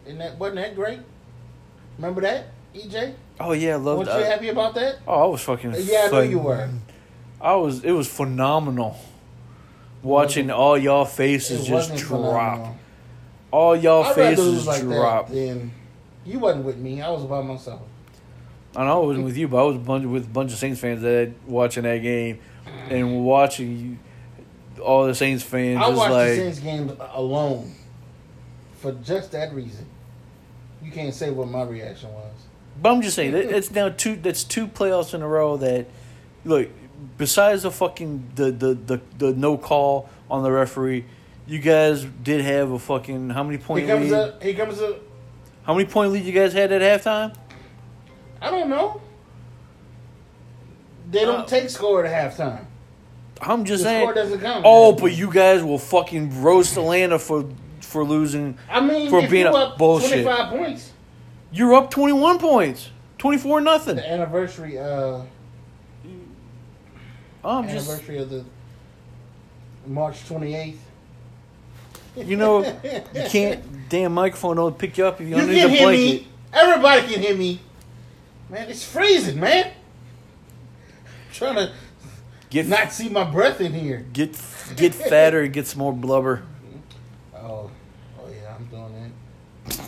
Isn't 0.06 0.18
that 0.18 0.36
wasn't 0.40 0.56
that 0.56 0.74
great? 0.74 0.98
Remember 1.98 2.20
that, 2.22 2.46
EJ? 2.74 3.14
oh 3.40 3.52
yeah, 3.52 3.74
I 3.74 3.76
loved 3.76 4.06
Weren't 4.06 4.18
you 4.18 4.24
uh, 4.24 4.30
happy 4.30 4.48
about 4.48 4.74
that? 4.74 4.98
Oh, 5.06 5.24
I 5.24 5.26
was 5.26 5.42
fucking. 5.42 5.74
Uh, 5.74 5.78
yeah, 5.78 6.06
I 6.06 6.10
know 6.10 6.20
you 6.20 6.38
were. 6.38 6.68
I 7.40 7.54
was. 7.56 7.84
It 7.84 7.92
was 7.92 8.08
phenomenal. 8.08 8.96
Watching 10.02 10.48
mm-hmm. 10.48 10.60
all 10.60 10.76
y'all 10.76 11.04
faces 11.04 11.62
It 11.62 11.70
just 11.70 11.70
wasn't 11.70 11.98
drop. 12.00 12.20
phenomenal. 12.20 12.78
All 13.50 13.76
y'all 13.76 14.04
I'd 14.04 14.16
rather 14.16 14.36
faces 14.36 14.66
like 14.66 14.82
drop. 14.82 15.28
that 15.28 15.34
than 15.34 15.72
you 16.26 16.38
wasn't 16.38 16.64
with 16.64 16.76
me. 16.76 17.00
I 17.00 17.10
was 17.10 17.24
by 17.24 17.42
myself. 17.42 17.82
I 18.76 18.84
know 18.84 19.02
I 19.02 19.06
wasn't 19.06 19.24
with 19.24 19.36
you, 19.36 19.46
but 19.46 19.58
I 19.58 19.62
was 19.62 19.76
a 19.76 19.80
bunch, 19.80 20.04
with 20.04 20.24
a 20.24 20.28
bunch 20.28 20.52
of 20.52 20.58
Saints 20.58 20.80
fans 20.80 21.02
that 21.02 21.32
watching 21.46 21.84
that 21.84 21.98
game 21.98 22.40
and 22.90 23.24
watching 23.24 23.78
you, 24.76 24.82
all 24.82 25.06
the 25.06 25.14
Saints 25.14 25.44
fans 25.44 25.78
I 25.78 25.86
just 25.86 25.96
watched 25.96 26.12
the 26.12 26.36
Saints 26.36 26.58
game 26.58 26.96
alone 27.12 27.72
for 28.78 28.92
just 28.92 29.32
that 29.32 29.54
reason. 29.54 29.86
You 30.82 30.90
can't 30.90 31.14
say 31.14 31.30
what 31.30 31.48
my 31.48 31.62
reaction 31.62 32.12
was. 32.12 32.33
But 32.80 32.92
I'm 32.92 33.02
just 33.02 33.16
saying 33.16 33.32
that 33.32 33.44
it's 33.44 33.70
now 33.70 33.88
two. 33.88 34.16
That's 34.16 34.44
two 34.44 34.66
playoffs 34.66 35.14
in 35.14 35.22
a 35.22 35.28
row 35.28 35.56
that, 35.58 35.86
look, 36.44 36.68
besides 37.16 37.62
the 37.62 37.70
fucking 37.70 38.32
the 38.34 38.50
the 38.50 38.74
the, 38.74 39.00
the 39.18 39.32
no 39.32 39.56
call 39.56 40.08
on 40.30 40.42
the 40.42 40.50
referee, 40.50 41.04
you 41.46 41.58
guys 41.60 42.04
did 42.04 42.40
have 42.42 42.70
a 42.72 42.78
fucking 42.78 43.30
how 43.30 43.42
many 43.42 43.58
point 43.58 43.86
Here 43.86 43.96
comes 43.96 44.10
lead? 44.10 44.18
a. 44.40 44.44
Here 44.44 44.54
comes 44.54 44.80
up. 44.80 44.96
How 45.64 45.72
many 45.74 45.88
point 45.88 46.12
lead 46.12 46.24
you 46.24 46.32
guys 46.32 46.52
had 46.52 46.72
at 46.72 46.82
halftime? 46.82 47.34
I 48.42 48.50
don't 48.50 48.68
know. 48.68 49.00
They 51.10 51.20
don't 51.24 51.40
Uh, 51.40 51.44
take 51.46 51.70
score 51.70 52.04
at 52.04 52.12
halftime. 52.36 52.64
I'm 53.40 53.60
The 53.60 53.66
just 53.68 53.82
score 53.82 53.92
saying. 53.92 54.14
doesn't 54.14 54.40
count. 54.40 54.62
Oh, 54.66 54.92
but 54.92 55.12
you 55.12 55.30
guys 55.32 55.62
will 55.62 55.78
fucking 55.78 56.42
roast 56.42 56.76
Atlanta 56.76 57.18
for 57.18 57.44
for 57.80 58.04
losing. 58.04 58.58
I 58.68 58.80
mean, 58.80 59.10
for 59.10 59.26
being 59.28 59.46
a- 59.46 59.52
up 59.52 59.78
bullshit. 59.78 60.08
twenty 60.08 60.24
five 60.24 60.50
points. 60.50 60.90
You're 61.54 61.74
up 61.74 61.88
21 61.88 62.40
points, 62.40 62.90
24 63.18 63.60
nothing. 63.60 63.94
The 63.96 64.10
anniversary. 64.10 64.76
Uh, 64.76 65.20
I'm 67.44 67.68
just 67.68 67.88
anniversary 67.88 68.18
of 68.18 68.28
the 68.30 68.44
March 69.86 70.26
twenty 70.26 70.54
eighth. 70.56 70.82
you 72.16 72.36
know 72.36 72.64
you 73.14 73.22
can't 73.28 73.88
damn 73.88 74.14
microphone 74.14 74.56
don't 74.56 74.76
pick 74.76 74.98
you 74.98 75.06
up 75.06 75.20
if 75.20 75.28
you 75.28 75.36
You 75.36 75.46
the 75.46 75.52
hear 75.52 75.68
blanket. 75.68 75.86
me. 76.22 76.28
Everybody 76.52 77.12
can 77.12 77.22
hear 77.22 77.36
me. 77.36 77.60
Man, 78.50 78.68
it's 78.68 78.84
freezing, 78.84 79.38
man. 79.38 79.70
trying 81.32 81.54
to 81.56 81.72
Get 82.50 82.66
not 82.66 82.92
see 82.92 83.08
my 83.08 83.24
breath 83.24 83.60
in 83.60 83.72
here. 83.74 84.04
get 84.12 84.36
get 84.74 84.92
fatter 84.94 85.42
and 85.42 85.52
get 85.52 85.66
some 85.68 85.78
more 85.80 85.92
blubber. 85.92 86.42
Oh, 87.36 87.70
oh 88.18 88.28
yeah, 88.28 88.54
I'm 88.56 88.64
doing 88.66 89.12
that. 89.66 89.78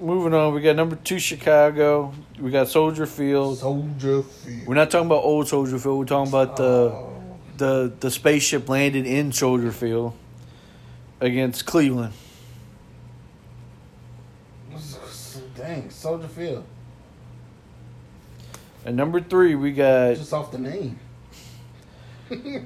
Moving 0.00 0.34
on, 0.34 0.54
we 0.54 0.60
got 0.60 0.76
number 0.76 0.96
two 0.96 1.18
Chicago. 1.18 2.12
We 2.38 2.50
got 2.50 2.68
Soldier 2.68 3.06
Field. 3.06 3.58
Soldier 3.58 4.22
Field. 4.22 4.66
We're 4.66 4.74
not 4.74 4.90
talking 4.90 5.06
about 5.06 5.22
old 5.24 5.48
Soldier 5.48 5.78
Field. 5.78 5.98
We're 5.98 6.04
talking 6.04 6.32
about 6.32 6.56
the 6.56 6.92
Oh, 6.92 7.12
the 7.56 7.92
the 8.00 8.10
spaceship 8.10 8.68
landed 8.68 9.06
in 9.06 9.32
Soldier 9.32 9.72
Field 9.72 10.14
against 11.20 11.66
Cleveland. 11.66 12.14
dang, 15.56 15.90
Soldier 15.90 16.28
Field. 16.28 16.64
And 18.84 18.96
number 18.96 19.20
three, 19.20 19.54
we 19.54 19.72
got 19.72 20.16
Just 20.16 20.32
off 20.32 20.50
the 20.50 20.58
name. 20.58 20.98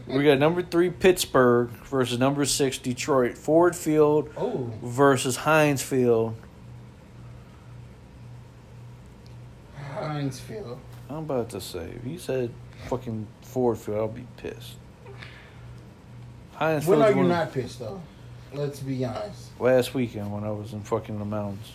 We 0.06 0.24
got 0.24 0.38
number 0.38 0.62
three 0.62 0.90
Pittsburgh 0.90 1.68
versus 1.84 2.18
number 2.18 2.44
six 2.44 2.78
Detroit. 2.78 3.36
Ford 3.36 3.74
Field 3.74 4.30
Oh, 4.36 4.70
versus 4.82 5.36
Heinz 5.36 5.82
Field. 5.82 6.36
Heinz 9.94 10.38
Field. 10.40 10.78
I'm 11.08 11.18
about 11.18 11.50
to 11.50 11.60
say, 11.60 11.90
if 11.96 12.06
you 12.06 12.18
said 12.18 12.50
fucking 12.88 13.26
Ford 13.42 13.78
Field, 13.78 13.98
I'll 13.98 14.08
be 14.08 14.26
pissed. 14.36 14.74
Heinz 16.54 16.86
When 16.86 16.98
Field 16.98 17.10
are 17.12 17.16
you 17.22 17.28
not 17.28 17.52
pissed 17.52 17.78
though? 17.80 18.00
Let's 18.52 18.80
be 18.80 19.04
honest. 19.04 19.50
last 19.58 19.92
weekend 19.94 20.32
when 20.32 20.44
I 20.44 20.50
was 20.50 20.72
in 20.72 20.80
fucking 20.82 21.18
the 21.18 21.24
mountains. 21.24 21.72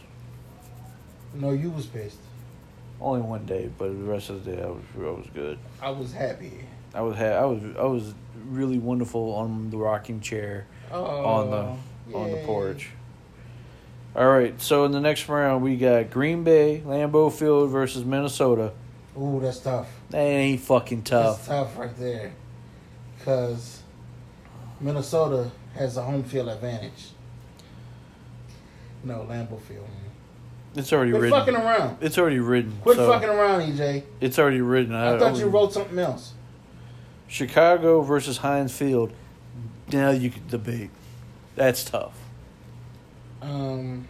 No, 1.33 1.51
you 1.51 1.69
was 1.69 1.85
pissed. 1.85 2.17
Only 2.99 3.21
one 3.21 3.45
day, 3.45 3.69
but 3.77 3.87
the 3.87 4.03
rest 4.11 4.29
of 4.29 4.43
the 4.45 4.51
day 4.55 4.61
I 4.61 4.67
was 4.67 4.81
I 4.95 4.99
was 4.99 5.27
good. 5.33 5.59
I 5.81 5.89
was 5.89 6.13
happy. 6.13 6.65
I 6.93 7.01
was 7.01 7.17
I 7.17 7.45
was 7.45 7.61
I 7.77 7.83
was 7.83 8.13
really 8.47 8.77
wonderful 8.77 9.33
on 9.33 9.69
the 9.69 9.77
rocking 9.77 10.19
chair 10.19 10.67
Oh, 10.91 11.03
on 11.03 11.49
the 11.51 12.17
on 12.17 12.31
the 12.31 12.37
porch. 12.45 12.89
All 14.13 14.27
right, 14.29 14.59
so 14.61 14.83
in 14.83 14.91
the 14.91 14.99
next 14.99 15.29
round 15.29 15.63
we 15.63 15.77
got 15.77 16.09
Green 16.11 16.43
Bay, 16.43 16.83
Lambeau 16.85 17.31
Field 17.31 17.69
versus 17.69 18.03
Minnesota. 18.03 18.73
Ooh, 19.17 19.39
that's 19.41 19.59
tough. 19.59 19.87
That 20.09 20.19
ain't 20.19 20.59
fucking 20.61 21.03
tough. 21.03 21.47
That's 21.47 21.47
tough. 21.47 21.77
right 21.77 21.95
there. 21.97 22.33
Because 23.17 23.81
Minnesota 24.81 25.51
has 25.75 25.95
a 25.95 26.03
home 26.03 26.23
field 26.23 26.49
advantage. 26.49 27.11
No, 29.03 29.25
Lambeau 29.29 29.59
Field. 29.61 29.87
It's 30.75 30.91
already 30.93 31.11
Quit 31.11 31.23
written. 31.23 31.39
fucking 31.39 31.55
around. 31.55 31.97
It's 32.01 32.17
already 32.17 32.39
written. 32.39 32.77
Quit 32.81 32.95
so 32.97 33.11
fucking 33.11 33.29
around, 33.29 33.61
EJ. 33.61 34.03
It's 34.21 34.39
already 34.39 34.61
written. 34.61 34.93
I 34.93 35.17
thought 35.17 35.37
you 35.37 35.47
wrote 35.47 35.73
something 35.73 35.99
else. 35.99 36.33
Chicago 37.31 38.01
versus 38.01 38.37
Heinz 38.37 38.75
Field. 38.75 39.13
Now 39.91 40.09
you 40.11 40.29
can 40.29 40.45
debate. 40.47 40.89
That's 41.55 41.85
tough. 41.85 42.13
Um, 43.41 44.05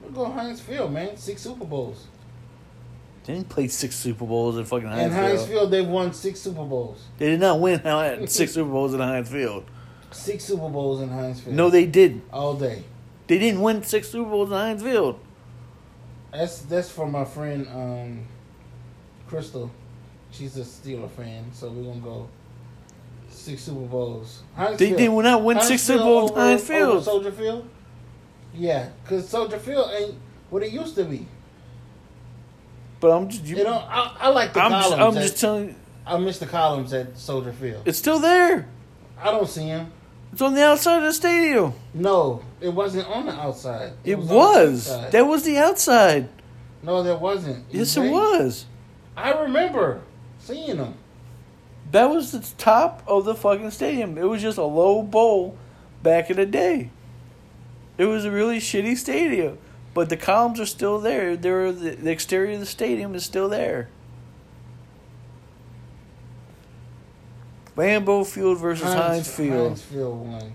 we'll 0.00 0.12
go 0.12 0.32
Heinz 0.32 0.62
Field, 0.62 0.92
man. 0.92 1.14
Six 1.18 1.42
Super 1.42 1.66
Bowls. 1.66 2.06
They 3.24 3.34
didn't 3.34 3.50
play 3.50 3.68
six 3.68 3.94
Super 3.94 4.24
Bowls 4.24 4.56
in 4.56 4.64
fucking 4.64 4.88
Heinz 4.88 5.02
In 5.02 5.10
Heinz 5.12 5.26
Heinz 5.26 5.40
Field. 5.42 5.50
Field, 5.50 5.70
they've 5.70 5.86
won 5.86 6.14
six 6.14 6.40
Super 6.40 6.64
Bowls. 6.64 7.04
They 7.18 7.26
did 7.26 7.40
not 7.40 7.60
win 7.60 7.80
six 8.28 8.52
Super 8.52 8.70
Bowls 8.70 8.94
in 8.94 9.00
Heinz 9.00 9.28
Field. 9.28 9.64
Six 10.10 10.44
Super 10.44 10.70
Bowls 10.70 11.02
in 11.02 11.10
Heinz 11.10 11.40
Field. 11.40 11.54
No, 11.54 11.68
they 11.68 11.84
didn't. 11.84 12.24
all 12.32 12.54
day. 12.54 12.82
They 13.26 13.38
didn't 13.38 13.60
win 13.60 13.82
six 13.82 14.08
Super 14.08 14.30
Bowls 14.30 14.48
in 14.48 14.56
Heinz 14.56 14.82
Field. 14.82 15.20
That's 16.32 16.60
that's 16.62 16.90
for 16.90 17.06
my 17.06 17.26
friend 17.26 17.68
um, 17.68 18.26
Crystal. 19.26 19.70
She's 20.32 20.56
a 20.56 20.60
Steeler 20.62 21.10
fan, 21.10 21.44
so 21.52 21.68
we're 21.70 21.84
gonna 21.84 22.00
go 22.00 22.28
six 23.30 23.62
Super 23.62 23.80
Bowls. 23.86 24.42
Heinz 24.56 24.78
They 24.78 24.86
Field. 24.94 24.98
did 24.98 25.10
not 25.24 25.44
win 25.44 25.56
Heinz 25.58 25.68
six 25.68 25.82
Super 25.82 26.02
Bowls 26.04 26.30
over- 26.30 26.40
Heinz 26.40 26.62
Field. 26.62 27.04
Soldier 27.04 27.32
Field. 27.32 27.68
Yeah, 28.54 28.88
because 29.04 29.28
Soldier 29.28 29.58
Field 29.58 29.90
ain't 29.96 30.14
what 30.50 30.62
it 30.62 30.72
used 30.72 30.94
to 30.96 31.04
be. 31.04 31.26
But 33.00 33.10
I'm 33.10 33.28
just, 33.28 33.44
you, 33.44 33.56
You 33.56 33.64
know, 33.64 33.72
I, 33.88 34.16
I 34.20 34.28
like 34.30 34.52
the 34.52 34.60
I'm 34.60 34.70
just, 34.70 34.88
columns. 34.90 35.02
I'm 35.16 35.18
at- 35.18 35.22
just 35.22 35.40
telling 35.40 35.68
you, 35.68 35.74
I 36.06 36.16
miss 36.18 36.38
the 36.38 36.46
columns 36.46 36.92
at 36.92 37.16
Soldier 37.18 37.52
Field. 37.52 37.82
it's 37.84 37.98
still 37.98 38.18
there. 38.18 38.66
I 39.20 39.30
don't 39.30 39.48
see 39.48 39.62
him. 39.64 39.92
It's 40.32 40.40
on 40.40 40.54
the 40.54 40.64
outside 40.64 40.96
of 40.98 41.02
the 41.02 41.12
stadium. 41.12 41.74
No, 41.92 42.42
it 42.60 42.70
wasn't 42.70 43.06
on 43.08 43.26
the 43.26 43.32
outside. 43.32 43.92
It 44.02 44.14
on 44.14 44.26
the 44.26 44.34
was. 44.34 45.10
That 45.10 45.26
was 45.26 45.42
the 45.42 45.58
outside. 45.58 46.28
no, 46.82 47.02
there 47.02 47.16
wasn't. 47.16 47.66
Yes, 47.70 47.96
it 47.98 48.10
was. 48.10 48.64
I 49.16 49.32
remember 49.32 50.00
seeing 50.42 50.76
them. 50.76 50.94
That 51.90 52.06
was 52.06 52.32
the 52.32 52.40
top 52.56 53.02
of 53.06 53.24
the 53.24 53.34
fucking 53.34 53.70
stadium. 53.70 54.16
It 54.16 54.24
was 54.24 54.42
just 54.42 54.58
a 54.58 54.64
low 54.64 55.02
bowl 55.02 55.56
back 56.02 56.30
in 56.30 56.36
the 56.36 56.46
day. 56.46 56.90
It 57.98 58.06
was 58.06 58.24
a 58.24 58.30
really 58.30 58.58
shitty 58.58 58.96
stadium, 58.96 59.58
but 59.94 60.08
the 60.08 60.16
columns 60.16 60.58
are 60.58 60.66
still 60.66 60.98
there. 60.98 61.36
There, 61.36 61.70
the, 61.70 61.90
the 61.90 62.10
exterior 62.10 62.54
of 62.54 62.60
the 62.60 62.66
stadium 62.66 63.14
is 63.14 63.24
still 63.24 63.48
there. 63.48 63.88
Lambeau 67.76 68.26
Field 68.26 68.58
versus 68.58 68.92
Heinz, 68.92 69.28
Field. 69.28 69.68
Heinz 69.68 69.82
Field 69.82 70.26
won. 70.26 70.52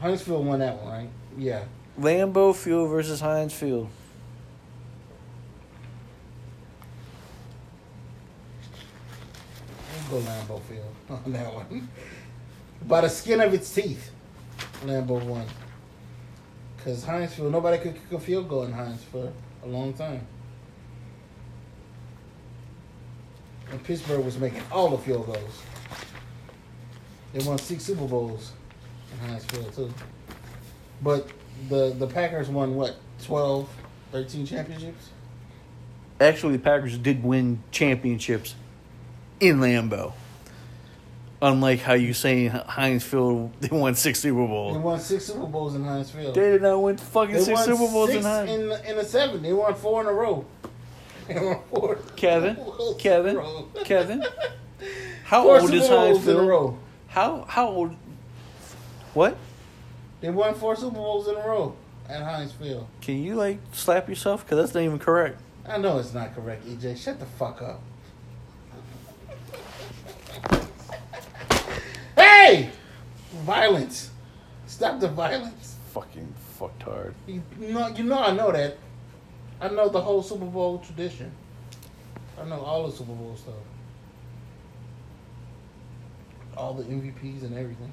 Heinz 0.00 0.22
Field 0.22 0.46
won 0.46 0.58
that 0.58 0.82
one, 0.82 0.92
right? 0.92 1.08
Yeah. 1.38 1.64
Lambeau 1.98 2.54
Field 2.54 2.90
versus 2.90 3.20
Heinz 3.20 3.52
Field. 3.52 3.88
Go 10.12 10.20
Lambeau 10.20 10.60
Field 10.62 10.94
on 11.24 11.32
that 11.32 11.52
one. 11.54 11.88
By 12.86 13.00
the 13.00 13.08
skin 13.08 13.40
of 13.40 13.54
its 13.54 13.72
teeth, 13.74 14.10
Lambeau 14.84 15.22
won. 15.24 15.46
Because 16.76 17.04
Field, 17.04 17.52
nobody 17.52 17.78
could 17.78 17.94
kick 17.94 18.12
a 18.12 18.18
field 18.18 18.48
goal 18.48 18.64
in 18.64 18.72
Heinz 18.72 19.02
for 19.04 19.32
a 19.62 19.66
long 19.66 19.92
time. 19.94 20.26
And 23.70 23.82
Pittsburgh 23.84 24.24
was 24.24 24.38
making 24.38 24.62
all 24.70 24.90
the 24.90 24.98
field 24.98 25.26
goals. 25.26 25.62
They 27.32 27.42
won 27.46 27.56
six 27.56 27.84
Super 27.84 28.06
Bowls 28.06 28.52
in 29.26 29.38
Field, 29.38 29.72
too. 29.74 29.94
But 31.00 31.28
the, 31.70 31.94
the 31.98 32.06
Packers 32.06 32.48
won, 32.48 32.74
what, 32.74 32.96
12, 33.22 33.68
13 34.10 34.44
championships? 34.44 35.08
actually 36.20 36.56
the 36.56 36.62
Packers 36.62 36.96
did 36.98 37.22
win 37.24 37.62
championships 37.70 38.54
in 39.42 39.58
Lambeau. 39.58 40.12
Unlike 41.42 41.80
how 41.80 41.94
you 41.94 42.14
say 42.14 42.46
in 42.46 42.52
Heinz 42.52 43.02
Field 43.02 43.50
they 43.60 43.68
won 43.76 43.96
six 43.96 44.20
Super 44.20 44.46
Bowls. 44.46 44.74
They 44.76 44.80
won 44.80 45.00
six 45.00 45.24
Super 45.24 45.46
Bowls 45.46 45.74
in 45.74 45.82
Heinz 45.84 46.10
Field. 46.12 46.34
They 46.36 46.52
did 46.52 46.62
not 46.62 46.78
win 46.78 46.96
fucking 46.96 47.34
They 47.34 47.40
six 47.42 47.64
Super 47.64 47.78
Bowls 47.78 48.10
six 48.10 48.24
in 48.24 48.30
Heinz. 48.30 48.50
in 48.50 48.70
in 48.92 48.98
a 48.98 49.04
seven. 49.04 49.42
They 49.42 49.52
won 49.52 49.74
four 49.74 50.00
in 50.02 50.06
a 50.06 50.12
row. 50.12 50.44
They 51.28 51.34
won 51.34 51.58
four. 51.70 51.96
Kevin, 52.16 52.56
Super 52.56 52.64
Bowls 52.70 52.90
in 52.94 52.94
a 52.94 53.02
Kevin, 53.02 53.36
row. 53.36 53.68
Kevin. 53.84 54.24
How 55.24 55.42
Four 55.42 55.60
old 55.60 55.70
Super 55.70 55.82
is 55.82 55.88
Heinz 55.88 56.18
Bowls 56.18 56.28
in 56.28 56.34
a 56.34 56.38
Field? 56.38 56.48
row. 56.48 56.78
How 57.08 57.44
how 57.48 57.66
old? 57.68 57.96
What? 59.14 59.36
They 60.20 60.30
won 60.30 60.54
four 60.54 60.76
Super 60.76 60.94
Bowls 60.94 61.26
in 61.28 61.34
a 61.34 61.38
row 61.40 61.74
at 62.08 62.22
Heinz 62.22 62.52
Field. 62.52 62.86
Can 63.00 63.20
you 63.22 63.34
like 63.34 63.58
slap 63.72 64.08
yourself? 64.08 64.44
Because 64.44 64.58
that's 64.58 64.74
not 64.74 64.82
even 64.84 64.98
correct. 65.00 65.40
I 65.66 65.78
know 65.78 65.98
it's 65.98 66.14
not 66.14 66.34
correct, 66.36 66.64
EJ. 66.66 66.96
Shut 67.02 67.18
the 67.18 67.26
fuck 67.26 67.60
up. 67.62 67.80
hey! 72.16 72.70
Violence. 73.42 74.10
Stop 74.66 75.00
the 75.00 75.08
violence. 75.08 75.76
Fucking 75.92 76.32
fucktard. 76.58 77.14
You 77.26 77.42
know, 77.58 77.88
you 77.88 78.04
know 78.04 78.18
I 78.18 78.32
know 78.32 78.52
that. 78.52 78.78
I 79.60 79.68
know 79.68 79.88
the 79.88 80.00
whole 80.00 80.22
Super 80.22 80.46
Bowl 80.46 80.78
tradition. 80.78 81.30
I 82.40 82.44
know 82.44 82.60
all 82.60 82.88
the 82.88 82.96
Super 82.96 83.12
Bowl 83.12 83.36
stuff. 83.36 83.54
All 86.56 86.74
the 86.74 86.84
MVPs 86.84 87.42
and 87.42 87.56
everything. 87.56 87.90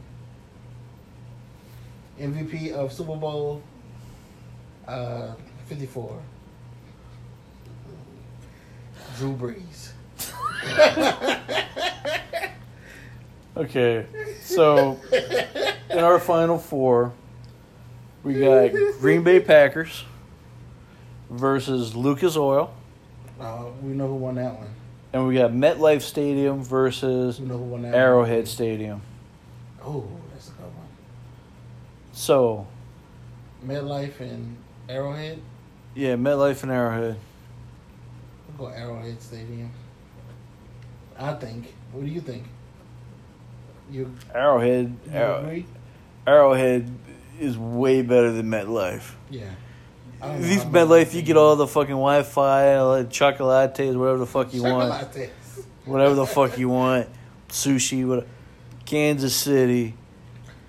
MVP 2.20 2.72
of 2.72 2.92
Super 2.94 3.16
Bowl 3.16 3.62
uh, 4.88 5.34
54. 5.68 6.22
Drew 9.18 9.36
Brees. 9.36 9.92
Okay, 13.60 14.06
so 14.42 14.98
in 15.92 16.00
our 16.00 16.18
final 16.18 16.58
four, 16.58 17.12
we 18.24 18.40
got 18.40 18.72
Green 19.02 19.22
Bay 19.24 19.42
Packers 19.42 20.06
versus 21.30 21.94
Lucas 21.96 22.38
Oil, 22.38 22.74
Uh, 23.40 23.66
we 23.84 23.90
know 23.92 24.08
who 24.08 24.16
won 24.16 24.36
that 24.36 24.58
one. 24.58 24.70
and 25.12 25.28
we 25.28 25.36
got 25.36 25.52
MetLife 25.52 26.02
Stadium 26.02 26.64
versus 26.64 27.40
We 27.42 27.48
know 27.48 27.58
who 27.58 27.66
won 27.66 27.82
that 27.82 27.94
Arrowhead 27.94 28.48
Stadium. 28.48 29.02
one. 29.82 29.96
Oh, 29.96 30.08
that's 30.32 30.48
a 30.48 30.52
good 30.52 30.62
one. 30.64 30.88
So 32.14 32.66
MetLife 33.66 34.22
and 34.22 34.56
Arrowhead. 34.88 35.40
yeah, 35.96 36.16
MetLife 36.16 36.64
and 36.64 36.72
Arrowhead. 36.72 37.18
We'll 38.58 38.70
go 38.70 38.74
Arrowhead 38.74 39.22
Stadium. 39.22 39.72
I 41.18 41.34
think. 41.34 41.74
What 41.92 42.06
do 42.06 42.10
you 42.10 42.22
think? 42.22 42.46
You, 43.92 44.14
Arrowhead, 44.34 44.96
you 45.08 45.12
Arrow. 45.14 45.64
Arrowhead 46.28 46.92
is 47.40 47.58
way 47.58 48.02
better 48.02 48.32
than 48.32 48.48
MetLife. 48.48 49.12
Yeah. 49.30 49.46
At 50.22 50.42
least 50.42 50.70
MetLife, 50.72 51.14
you 51.14 51.22
get 51.22 51.38
all 51.38 51.56
the 51.56 51.66
fucking 51.68 51.90
Wi-Fi, 51.96 52.76
all 52.76 52.98
the 52.98 53.06
chocolates, 53.10 53.80
whatever 53.80 54.18
the 54.18 54.26
fuck 54.26 54.54
you 54.54 54.64
want. 54.64 54.94
Whatever 55.86 56.14
the 56.16 56.26
fuck 56.28 56.58
you 56.58 56.70
want, 56.80 57.08
sushi, 57.48 58.06
what, 58.06 58.28
Kansas 58.86 59.36
City. 59.36 59.94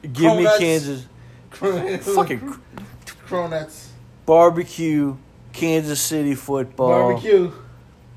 Give 0.03 0.35
me 0.37 0.45
Cronuts. 0.45 0.59
Kansas, 0.59 1.07
fucking 2.15 2.39
Cronuts. 3.29 3.89
barbecue, 4.25 5.17
Kansas 5.53 6.01
City 6.01 6.35
football. 6.35 6.89
Barbecue. 7.13 7.53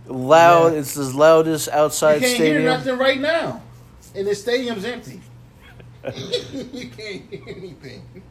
Loud, 0.06 0.74
Yeah. 0.74 0.80
it's 0.80 0.94
the 0.94 1.04
loudest 1.18 1.68
You 1.68 1.74
outside 1.74 2.20
can't 2.20 2.26
hear 2.28 2.36
stadium. 2.36 2.64
nothing 2.66 2.98
right 2.98 3.20
now. 3.20 3.62
And 4.16 4.28
the 4.28 4.36
stadium's 4.36 4.86
empty. 4.86 5.22
you 6.16 6.90
can't 6.90 7.24
hear 7.30 7.44
anything. 7.48 8.24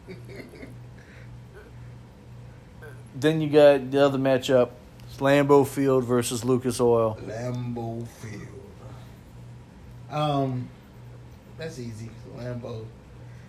Then 3.14 3.41
you 3.41 3.49
got 3.51 3.91
the 3.91 4.05
other 4.05 4.18
matchup, 4.18 4.70
it's 5.07 5.18
Lambeau 5.18 5.66
Field 5.66 6.05
versus 6.05 6.45
Lucas 6.45 6.80
Oil. 6.80 7.18
Lambeau 7.26 8.07
Field. 8.07 8.49
Um, 10.11 10.68
that's 11.59 11.78
easy. 11.78 12.11
Lambeau. 12.37 12.85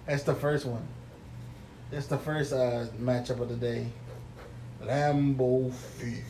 That's 0.06 0.24
the 0.24 0.34
first 0.36 0.66
one. 0.66 0.86
That's 1.92 2.08
the 2.08 2.18
first 2.18 2.52
uh, 2.54 2.88
matchup 3.00 3.40
of 3.40 3.50
the 3.50 3.56
day. 3.56 3.88
Lambeau 4.82 5.72
Field. 5.72 6.24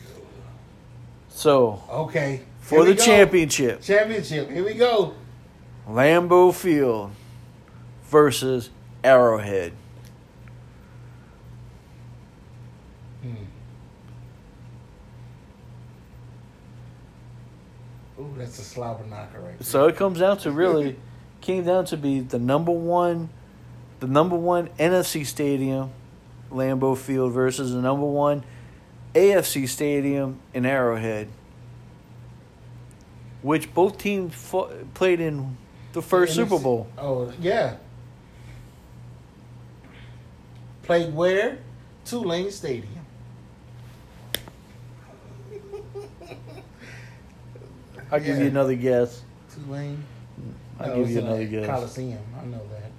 So 1.28 1.82
Okay. 1.90 2.40
for 2.60 2.84
the 2.84 2.94
go. 2.94 3.04
championship, 3.04 3.82
Championship. 3.82 4.50
Here 4.50 4.64
we 4.64 4.74
go. 4.74 5.14
Lambeau 5.88 6.52
Field 6.52 7.10
versus 8.04 8.70
Arrowhead. 9.02 9.72
Hmm. 13.22 13.34
Ooh, 18.18 18.34
that's 18.36 18.58
a 18.58 18.62
slobber 18.62 19.04
knocker 19.04 19.40
right 19.40 19.58
there. 19.58 19.66
So 19.66 19.86
it 19.86 19.96
comes 19.96 20.20
down 20.20 20.38
to 20.38 20.50
really 20.50 20.96
came 21.40 21.64
down 21.64 21.84
to 21.86 21.96
be 21.96 22.20
the 22.20 22.38
number 22.38 22.72
one, 22.72 23.28
the 24.00 24.06
number 24.06 24.36
one 24.36 24.68
NFC 24.78 25.26
stadium, 25.26 25.90
Lambeau 26.50 26.96
Field 26.96 27.32
versus 27.32 27.72
the 27.72 27.80
number 27.80 28.06
one 28.06 28.44
AFC 29.14 29.68
stadium 29.68 30.40
in 30.54 30.64
Arrowhead, 30.64 31.28
which 33.42 33.72
both 33.74 33.98
teams 33.98 34.34
fought, 34.34 34.94
played 34.94 35.20
in 35.20 35.56
the 35.94 36.02
first 36.02 36.34
Super 36.34 36.58
Bowl. 36.58 36.86
Oh 36.98 37.32
yeah. 37.40 37.76
Played 40.82 41.14
where? 41.14 41.58
Tulane 42.04 42.50
Stadium. 42.50 42.90
I'll 48.12 48.20
give 48.20 48.36
Yeah. 48.36 48.42
you 48.42 48.48
another 48.48 48.74
guess. 48.74 49.22
Tulane. 49.54 50.04
I'll 50.78 50.88
No, 50.88 50.96
give 50.96 51.10
you 51.10 51.18
another 51.20 51.46
guess. 51.46 51.66
Coliseum. 51.66 52.22
I 52.38 52.44
know 52.44 52.60
that, 52.70 52.90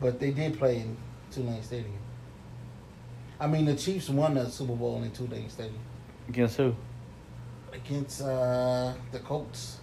but 0.00 0.18
they 0.18 0.32
did 0.32 0.58
play 0.58 0.78
in 0.80 0.96
Tulane 1.30 1.62
Stadium. 1.62 1.92
I 3.38 3.46
mean, 3.46 3.66
the 3.66 3.76
Chiefs 3.76 4.08
won 4.08 4.34
the 4.34 4.48
Super 4.50 4.74
Bowl 4.74 5.00
in 5.04 5.12
Tulane 5.12 5.48
Stadium 5.48 5.78
Against 6.28 6.56
who? 6.56 6.74
against 7.72 8.22
uh, 8.22 8.94
the 9.12 9.18
Colts. 9.20 9.78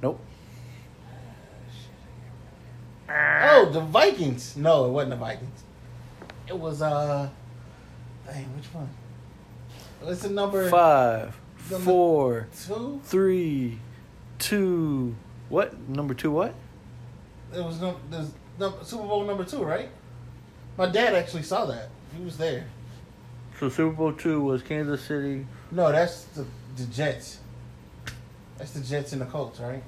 Nope. 0.00 0.20
Oh, 3.12 3.70
the 3.72 3.80
Vikings. 3.80 4.56
No, 4.56 4.86
it 4.86 4.90
wasn't 4.90 5.10
the 5.10 5.16
Vikings. 5.16 5.64
It 6.46 6.58
was 6.58 6.82
uh, 6.82 7.28
dang, 8.26 8.44
which 8.56 8.66
one? 8.72 8.88
What's 10.00 10.22
the 10.22 10.30
number 10.30 10.68
Five, 10.70 11.36
Number- 11.70 11.84
four, 11.84 12.48
two? 12.66 13.00
three, 13.04 13.78
two. 14.38 15.14
What 15.48 15.76
number 15.88 16.14
two? 16.14 16.30
What? 16.30 16.54
It 17.54 17.62
was 17.62 17.80
no, 17.80 17.96
Super 18.82 19.04
Bowl 19.06 19.24
number 19.24 19.44
two, 19.44 19.62
right? 19.64 19.88
My 20.78 20.86
dad 20.86 21.14
actually 21.14 21.42
saw 21.42 21.66
that. 21.66 21.88
He 22.16 22.24
was 22.24 22.36
there. 22.38 22.66
So 23.58 23.68
Super 23.68 23.94
Bowl 23.94 24.12
two 24.12 24.40
was 24.40 24.62
Kansas 24.62 25.02
City. 25.02 25.46
No, 25.70 25.90
that's 25.92 26.24
the 26.24 26.46
the 26.76 26.84
Jets. 26.86 27.38
That's 28.58 28.72
the 28.72 28.80
Jets 28.80 29.12
and 29.12 29.20
the 29.20 29.26
Colts, 29.26 29.58
right? 29.60 29.82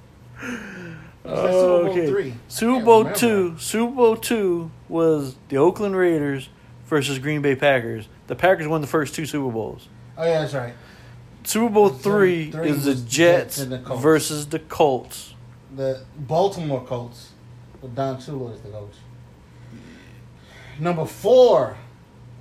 Bowl 1.25 1.91
okay. 1.91 2.07
three. 2.07 2.35
Super 2.49 2.85
Bowl 2.85 3.11
two. 3.13 3.57
Super 3.59 3.95
Bowl 3.95 4.17
two 4.17 4.71
was 4.89 5.37
the 5.49 5.57
Oakland 5.57 5.97
Raiders 5.97 6.49
versus 6.87 7.19
Green 7.19 7.43
Bay 7.43 7.55
Packers. 7.55 8.09
The 8.27 8.35
Packers 8.35 8.67
won 8.67 8.81
the 8.81 8.87
first 8.87 9.15
two 9.15 9.27
Super 9.27 9.51
Bowls. 9.51 9.89
Oh 10.17 10.25
yeah, 10.25 10.41
that's 10.41 10.55
right. 10.55 10.75
Super 11.45 11.69
Bowl 11.69 11.89
three, 11.89 12.51
three 12.51 12.71
is 12.71 12.85
the 12.85 12.95
Jets, 12.95 13.59
Jets 13.59 13.65
the 13.65 13.79
versus 13.97 14.47
the 14.47 14.59
Colts. 14.59 15.35
The 15.75 16.05
Baltimore 16.17 16.85
Colts 16.85 17.31
with 17.81 17.95
Don 17.95 18.19
Shula 18.19 18.55
as 18.55 18.61
the 18.61 18.71
coach. 18.71 18.95
Number 20.79 21.05
four 21.05 21.77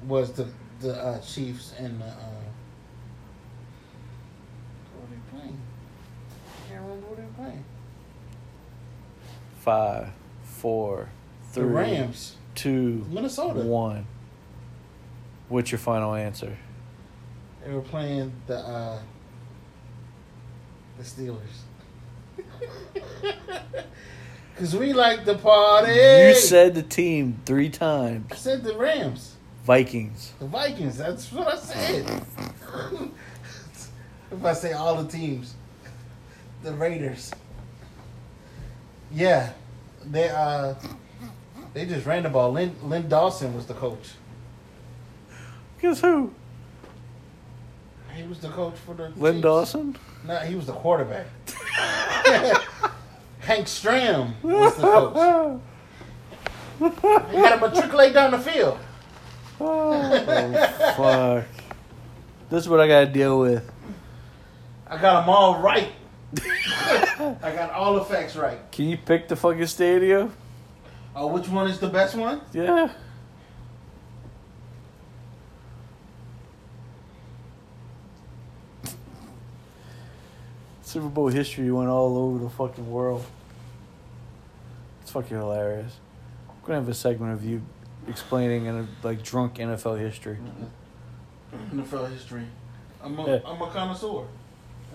was 0.08 0.34
the 0.34 0.48
the 0.80 0.94
uh, 0.94 1.22
Chiefs 1.22 1.74
and 1.78 2.02
the. 2.02 2.06
Uh, 2.06 2.41
Five, 9.62 10.10
four, 10.44 11.10
The 11.54 11.64
Rams, 11.64 12.36
two, 12.56 13.06
Minnesota. 13.12 13.60
one. 13.62 14.08
What's 15.50 15.72
your 15.72 15.78
final 15.78 16.16
answer? 16.16 16.58
They 17.64 17.72
were 17.72 17.82
playing 17.82 18.34
the 18.48 18.58
uh, 18.58 19.00
the 20.98 21.04
Steelers. 21.04 21.62
Cause 24.58 24.76
we 24.76 24.94
like 24.94 25.26
the 25.26 25.36
party. 25.38 25.92
You 25.94 26.34
said 26.34 26.74
the 26.74 26.82
team 26.82 27.40
three 27.46 27.70
times. 27.70 28.32
I 28.32 28.36
said 28.36 28.64
the 28.64 28.76
Rams, 28.76 29.36
Vikings. 29.64 30.34
the 30.40 30.48
Vikings. 30.48 30.98
That's 30.98 31.32
what 31.32 31.48
I 31.54 31.58
said. 31.58 32.10
if 34.32 34.44
I 34.44 34.54
say 34.54 34.74
all 34.74 35.04
the 35.04 35.08
teams, 35.12 35.54
the 36.64 36.74
Raiders. 36.74 37.32
Yeah, 39.14 39.52
they 40.06 40.30
uh, 40.30 40.74
they 41.74 41.86
just 41.86 42.06
ran 42.06 42.24
the 42.24 42.30
ball. 42.30 42.52
Len, 42.52 42.76
Len 42.84 43.08
Dawson 43.10 43.54
was 43.54 43.66
the 43.66 43.74
coach. 43.74 44.12
Guess 45.82 46.02
who? 46.02 46.34
He 48.16 48.24
was 48.24 48.40
the 48.40 48.50
coach 48.50 48.76
for 48.86 48.94
the 48.94 49.12
Len 49.16 49.36
Chiefs. 49.36 49.44
Dawson. 49.44 49.98
No, 50.26 50.36
he 50.38 50.56
was 50.56 50.66
the 50.68 50.74
quarterback. 50.74 51.26
Hank 53.40 53.66
Stram 53.66 54.34
was 54.44 54.76
the 54.76 54.82
coach. 54.84 55.62
He 57.32 57.38
had 57.38 57.54
him 57.54 57.60
matriculate 57.60 58.14
down 58.14 58.32
the 58.32 58.40
field. 58.40 58.78
Oh 59.64 60.10
fuck! 60.98 61.46
This 62.50 62.64
is 62.64 62.68
what 62.70 62.80
I 62.80 62.88
gotta 62.88 63.06
deal 63.06 63.40
with. 63.40 63.72
I 64.88 64.98
got 65.00 65.22
them 65.22 65.30
all 65.30 65.62
right. 65.62 65.92
I 67.44 67.52
got 67.54 67.72
all 67.72 67.94
the 67.96 68.04
facts 68.06 68.36
right. 68.36 68.58
Can 68.72 68.86
you 68.86 68.98
pick 68.98 69.28
the 69.28 69.36
fucking 69.36 69.68
stadium? 69.68 70.34
Oh, 71.16 71.28
which 71.28 71.48
one 71.48 71.68
is 71.70 71.80
the 71.80 71.90
best 71.90 72.16
one? 72.16 72.42
Yeah. 72.54 72.90
Super 80.82 81.08
Bowl 81.08 81.28
history 81.30 81.72
went 81.72 81.90
all 81.90 82.18
over 82.18 82.40
the 82.44 82.50
fucking 82.50 82.90
world. 82.90 83.26
It's 85.02 85.12
fucking 85.12 85.38
hilarious. 85.38 85.94
I'm 86.50 86.56
gonna 86.66 86.80
have 86.80 86.90
a 86.90 86.94
segment 86.94 87.34
of 87.34 87.46
you 87.46 87.62
explaining 88.08 88.66
in 88.66 88.76
a, 88.76 88.88
like 89.04 89.24
drunk 89.24 89.56
NFL 89.56 90.00
history. 90.00 90.38
NFL 91.74 92.12
history. 92.12 92.46
I'm 93.04 93.18
a, 93.20 93.26
Yeah. 93.28 93.40
am 93.46 93.62
a 93.62 93.68
connoisseur. 93.70 94.26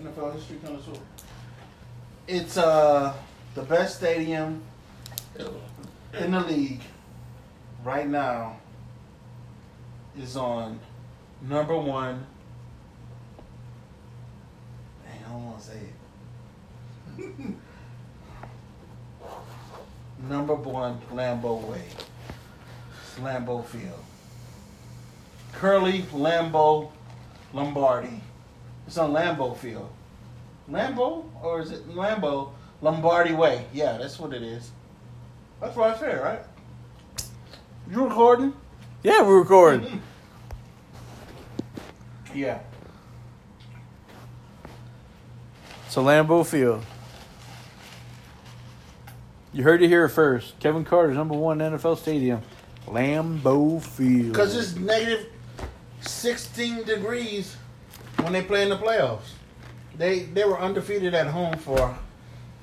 NFL 0.01 0.33
history 0.35 0.57
connoisseur. 0.63 0.99
It's 2.27 2.57
uh 2.57 3.13
the 3.55 3.61
best 3.61 3.97
stadium 3.97 4.61
in 6.13 6.31
the 6.31 6.41
league 6.41 6.81
right 7.85 8.07
now 8.07 8.57
is 10.19 10.35
on 10.35 10.77
number 11.41 11.77
one. 11.77 12.25
Dang, 15.05 15.23
I 15.25 15.31
don't 15.31 15.45
want 15.45 15.59
to 15.59 15.65
say 15.65 15.79
it. 17.17 17.27
number 20.29 20.55
one, 20.55 20.99
Lambeau 21.13 21.65
Way. 21.65 21.85
Lambeau 23.21 23.63
Field. 23.63 24.03
Curly 25.53 26.01
Lambeau 26.11 26.91
Lombardi. 27.53 28.21
It's 28.85 28.97
on 28.97 29.13
Lambeau 29.13 29.55
Field. 29.55 29.89
Lambeau 30.69 31.25
or 31.41 31.61
is 31.61 31.71
it 31.71 31.87
Lambeau 31.89 32.51
Lombardi 32.81 33.33
Way? 33.33 33.65
Yeah, 33.73 33.97
that's 33.97 34.19
what 34.19 34.33
it 34.33 34.43
is. 34.43 34.71
That's 35.61 35.75
what 35.75 35.95
I 35.95 35.99
said, 35.99 36.21
right? 36.21 36.41
You 37.89 38.03
recording? 38.05 38.53
Yeah, 39.03 39.21
we're 39.23 39.39
recording. 39.39 39.81
Mm-hmm. 39.81 39.97
Yeah. 42.37 42.59
So 45.89 46.03
Lambeau 46.03 46.45
Field. 46.45 46.83
You 49.53 49.63
heard 49.63 49.81
it 49.81 49.87
here 49.87 50.07
first. 50.09 50.59
Kevin 50.59 50.83
Carter's 50.85 51.15
number 51.15 51.33
one 51.33 51.57
NFL 51.59 51.97
stadium, 51.97 52.41
Lambeau 52.85 53.81
Field. 53.81 54.33
Because 54.33 54.55
it's 54.55 54.75
negative 54.75 55.27
16 56.01 56.83
degrees 56.83 57.55
when 58.21 58.33
they 58.33 58.43
play 58.43 58.61
in 58.63 58.69
the 58.69 58.77
playoffs. 58.77 59.36
They 59.97 60.19
they 60.19 60.43
were 60.43 60.59
undefeated 60.59 61.13
at 61.13 61.27
home 61.27 61.57
for 61.57 61.97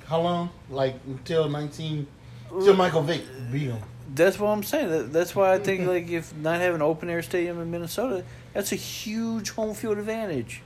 how 0.06 0.20
long? 0.20 0.50
Like 0.70 0.96
until 1.06 1.48
19 1.48 2.06
until 2.50 2.76
Michael 2.76 3.02
Vick 3.02 3.22
beat 3.50 3.66
them. 3.68 3.82
That's 4.14 4.38
what 4.38 4.48
I'm 4.48 4.62
saying. 4.62 5.12
That's 5.12 5.34
why 5.34 5.54
I 5.54 5.58
think 5.58 5.86
like 5.86 6.08
if 6.08 6.34
not 6.36 6.60
having 6.60 6.76
an 6.76 6.82
open 6.82 7.08
air 7.08 7.22
stadium 7.22 7.60
in 7.60 7.70
Minnesota, 7.70 8.24
that's 8.52 8.72
a 8.72 8.76
huge 8.76 9.50
home 9.50 9.74
field 9.74 9.98
advantage. 9.98 10.62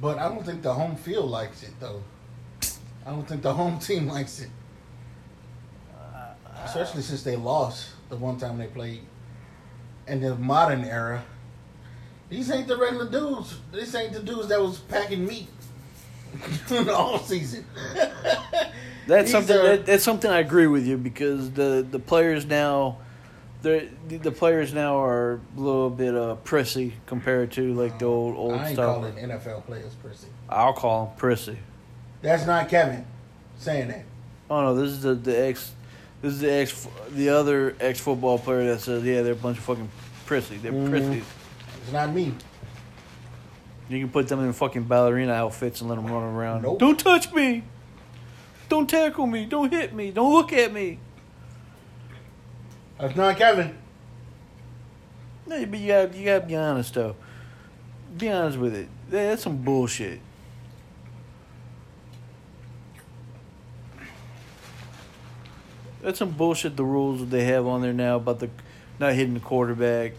But 0.00 0.18
I 0.18 0.28
don't 0.28 0.44
think 0.44 0.62
the 0.62 0.74
home 0.74 0.96
field 0.96 1.30
likes 1.30 1.62
it 1.62 1.72
though. 1.78 2.02
I 3.06 3.10
don't 3.10 3.26
think 3.26 3.42
the 3.42 3.54
home 3.54 3.78
team 3.88 4.08
likes 4.08 4.40
it. 4.40 4.50
Uh, 5.96 6.32
Especially 6.64 7.02
since 7.02 7.22
they 7.22 7.36
lost 7.36 7.90
the 8.08 8.16
one 8.16 8.38
time 8.38 8.58
they 8.58 8.66
played. 8.66 9.02
In 10.06 10.20
the 10.20 10.34
modern 10.36 10.84
era, 10.84 11.22
these 12.28 12.50
ain't 12.50 12.68
the 12.68 12.76
regular 12.76 13.08
dudes. 13.10 13.56
These 13.72 13.94
ain't 13.94 14.12
the 14.12 14.20
dudes 14.20 14.48
that 14.48 14.60
was 14.60 14.78
packing 14.78 15.26
meat 15.26 15.48
all 16.90 17.18
season. 17.18 17.64
That's 19.06 19.24
These 19.24 19.32
something. 19.32 19.56
are- 19.56 19.62
That, 19.62 19.86
that's 19.86 20.04
something 20.04 20.30
I 20.30 20.38
agree 20.40 20.66
with 20.66 20.86
you 20.86 20.98
because 20.98 21.50
the 21.52 21.86
the 21.90 21.98
players 21.98 22.44
now, 22.44 22.98
the 23.62 23.88
the 24.06 24.30
players 24.30 24.74
now 24.74 25.02
are 25.02 25.40
a 25.56 25.60
little 25.60 25.88
bit 25.88 26.14
uh, 26.14 26.34
prissy 26.36 26.92
compared 27.06 27.50
to 27.52 27.72
like 27.72 27.98
the 27.98 28.04
old 28.04 28.36
old 28.36 28.52
I 28.60 28.68
ain't 28.68 28.76
calling 28.76 29.14
NFL 29.14 29.64
players 29.64 29.94
prissy. 29.94 30.26
I'll 30.50 30.74
call 30.74 31.06
them 31.06 31.16
prissy. 31.16 31.58
That's 32.20 32.44
not 32.46 32.68
Kevin 32.68 33.06
saying 33.58 33.88
that. 33.88 34.04
Oh 34.50 34.60
no, 34.60 34.74
this 34.74 34.90
is 34.90 35.00
the 35.02 35.14
the 35.14 35.38
ex, 35.46 35.72
this 36.20 36.34
is 36.34 36.40
the 36.40 36.52
ex, 36.52 36.86
the 37.12 37.30
other 37.30 37.74
ex 37.80 37.98
football 38.00 38.38
player 38.38 38.64
that 38.74 38.80
says 38.82 39.02
yeah 39.04 39.22
they're 39.22 39.32
a 39.32 39.36
bunch 39.36 39.56
of 39.56 39.64
fucking 39.64 39.88
prissy. 40.26 40.58
They're 40.58 40.72
Mhm. 40.72 40.90
prissy. 40.90 41.22
It's 41.88 41.94
not 41.94 42.12
me. 42.12 42.34
You 43.88 43.98
can 44.00 44.10
put 44.10 44.28
them 44.28 44.40
in 44.40 44.52
fucking 44.52 44.82
ballerina 44.82 45.32
outfits 45.32 45.80
and 45.80 45.88
let 45.88 45.96
them 45.96 46.04
run 46.04 46.22
around. 46.22 46.60
Nope. 46.60 46.78
Don't 46.78 47.00
touch 47.00 47.32
me. 47.32 47.64
Don't 48.68 48.90
tackle 48.90 49.26
me. 49.26 49.46
Don't 49.46 49.72
hit 49.72 49.94
me. 49.94 50.10
Don't 50.10 50.30
look 50.30 50.52
at 50.52 50.70
me. 50.70 50.98
That's 53.00 53.16
not 53.16 53.38
Kevin. 53.38 53.74
No, 55.46 55.64
but 55.64 55.78
you 55.78 55.86
got 55.86 56.14
you 56.14 56.26
got 56.26 56.40
to 56.40 56.46
be 56.46 56.56
honest 56.56 56.92
though. 56.92 57.16
Be 58.18 58.28
honest 58.28 58.58
with 58.58 58.74
it. 58.74 58.90
That's 59.08 59.42
some 59.44 59.56
bullshit. 59.56 60.20
That's 66.02 66.18
some 66.18 66.32
bullshit. 66.32 66.76
The 66.76 66.84
rules 66.84 67.20
that 67.20 67.30
they 67.30 67.44
have 67.44 67.66
on 67.66 67.80
there 67.80 67.94
now 67.94 68.16
about 68.16 68.40
the 68.40 68.50
not 69.00 69.14
hitting 69.14 69.32
the 69.32 69.40
quarterback. 69.40 70.12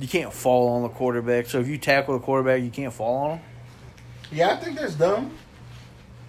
You 0.00 0.08
can't 0.08 0.32
fall 0.32 0.68
on 0.70 0.82
the 0.82 0.88
quarterback. 0.88 1.46
So 1.46 1.60
if 1.60 1.68
you 1.68 1.76
tackle 1.76 2.18
the 2.18 2.24
quarterback, 2.24 2.62
you 2.62 2.70
can't 2.70 2.92
fall 2.92 3.16
on 3.16 3.38
him. 3.38 3.44
Yeah, 4.32 4.50
I 4.50 4.56
think 4.56 4.78
that's 4.78 4.94
dumb. 4.94 5.30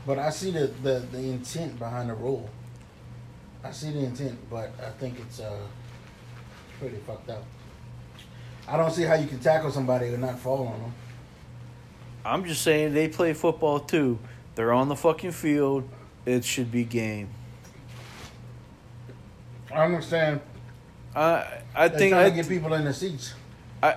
But 0.05 0.19
I 0.19 0.29
see 0.29 0.51
the, 0.51 0.67
the, 0.67 0.99
the 1.11 1.19
intent 1.19 1.79
behind 1.79 2.09
the 2.09 2.15
rule. 2.15 2.49
I 3.63 3.71
see 3.71 3.91
the 3.91 3.99
intent, 3.99 4.37
but 4.49 4.73
I 4.85 4.89
think 4.99 5.19
it's 5.19 5.39
uh 5.39 5.55
pretty 6.79 6.97
fucked 6.97 7.29
up. 7.29 7.43
I 8.67 8.75
don't 8.75 8.91
see 8.91 9.03
how 9.03 9.13
you 9.13 9.27
can 9.27 9.39
tackle 9.39 9.71
somebody 9.71 10.07
and 10.07 10.21
not 10.21 10.39
fall 10.39 10.67
on 10.67 10.79
them. 10.81 10.93
I'm 12.25 12.43
just 12.45 12.63
saying 12.63 12.93
they 12.93 13.07
play 13.07 13.33
football 13.33 13.79
too. 13.79 14.19
They're 14.55 14.73
on 14.73 14.89
the 14.89 14.95
fucking 14.95 15.31
field. 15.31 15.87
It 16.25 16.43
should 16.43 16.71
be 16.71 16.83
game. 16.83 17.29
I 19.71 19.85
understand. 19.85 20.41
I 21.15 21.61
I 21.75 21.87
They're 21.87 21.99
think 21.99 22.13
I 22.15 22.29
to 22.29 22.35
get 22.35 22.47
people 22.47 22.73
in 22.73 22.83
the 22.85 22.93
seats. 22.93 23.35
I 23.81 23.95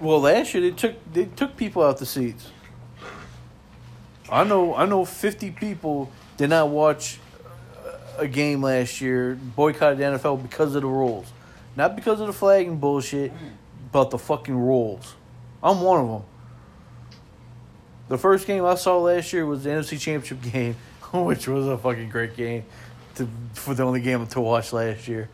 well 0.00 0.20
last 0.20 0.54
year 0.54 0.62
they 0.62 0.76
took 0.76 1.12
they 1.12 1.26
took 1.26 1.56
people 1.56 1.82
out 1.82 1.98
the 1.98 2.06
seats. 2.06 2.50
I 4.30 4.44
know 4.44 4.74
I 4.74 4.86
know 4.86 5.04
fifty 5.04 5.50
people 5.50 6.10
did 6.36 6.50
not 6.50 6.68
watch 6.68 7.18
a 8.18 8.26
game 8.26 8.62
last 8.62 9.00
year, 9.00 9.34
boycotted 9.34 9.98
the 9.98 10.04
NFL 10.04 10.42
because 10.42 10.74
of 10.74 10.82
the 10.82 10.88
rules, 10.88 11.32
not 11.76 11.94
because 11.96 12.20
of 12.20 12.26
the 12.26 12.32
flag 12.32 12.66
and 12.66 12.80
bullshit, 12.80 13.32
but 13.92 14.10
the 14.10 14.18
fucking 14.18 14.56
rules. 14.56 15.14
I'm 15.62 15.80
one 15.80 16.00
of 16.00 16.08
them. 16.08 16.22
The 18.08 18.18
first 18.18 18.46
game 18.46 18.64
I 18.64 18.74
saw 18.74 18.98
last 18.98 19.32
year 19.32 19.46
was 19.46 19.64
the 19.64 19.70
NFC 19.70 20.00
Championship 20.00 20.52
game, 20.52 20.74
which 21.12 21.46
was 21.46 21.66
a 21.66 21.78
fucking 21.78 22.08
great 22.08 22.36
game, 22.36 22.64
to, 23.16 23.28
for 23.52 23.74
the 23.74 23.84
only 23.84 24.00
game 24.00 24.26
to 24.26 24.40
watch 24.40 24.72
last 24.72 25.06
year. 25.06 25.28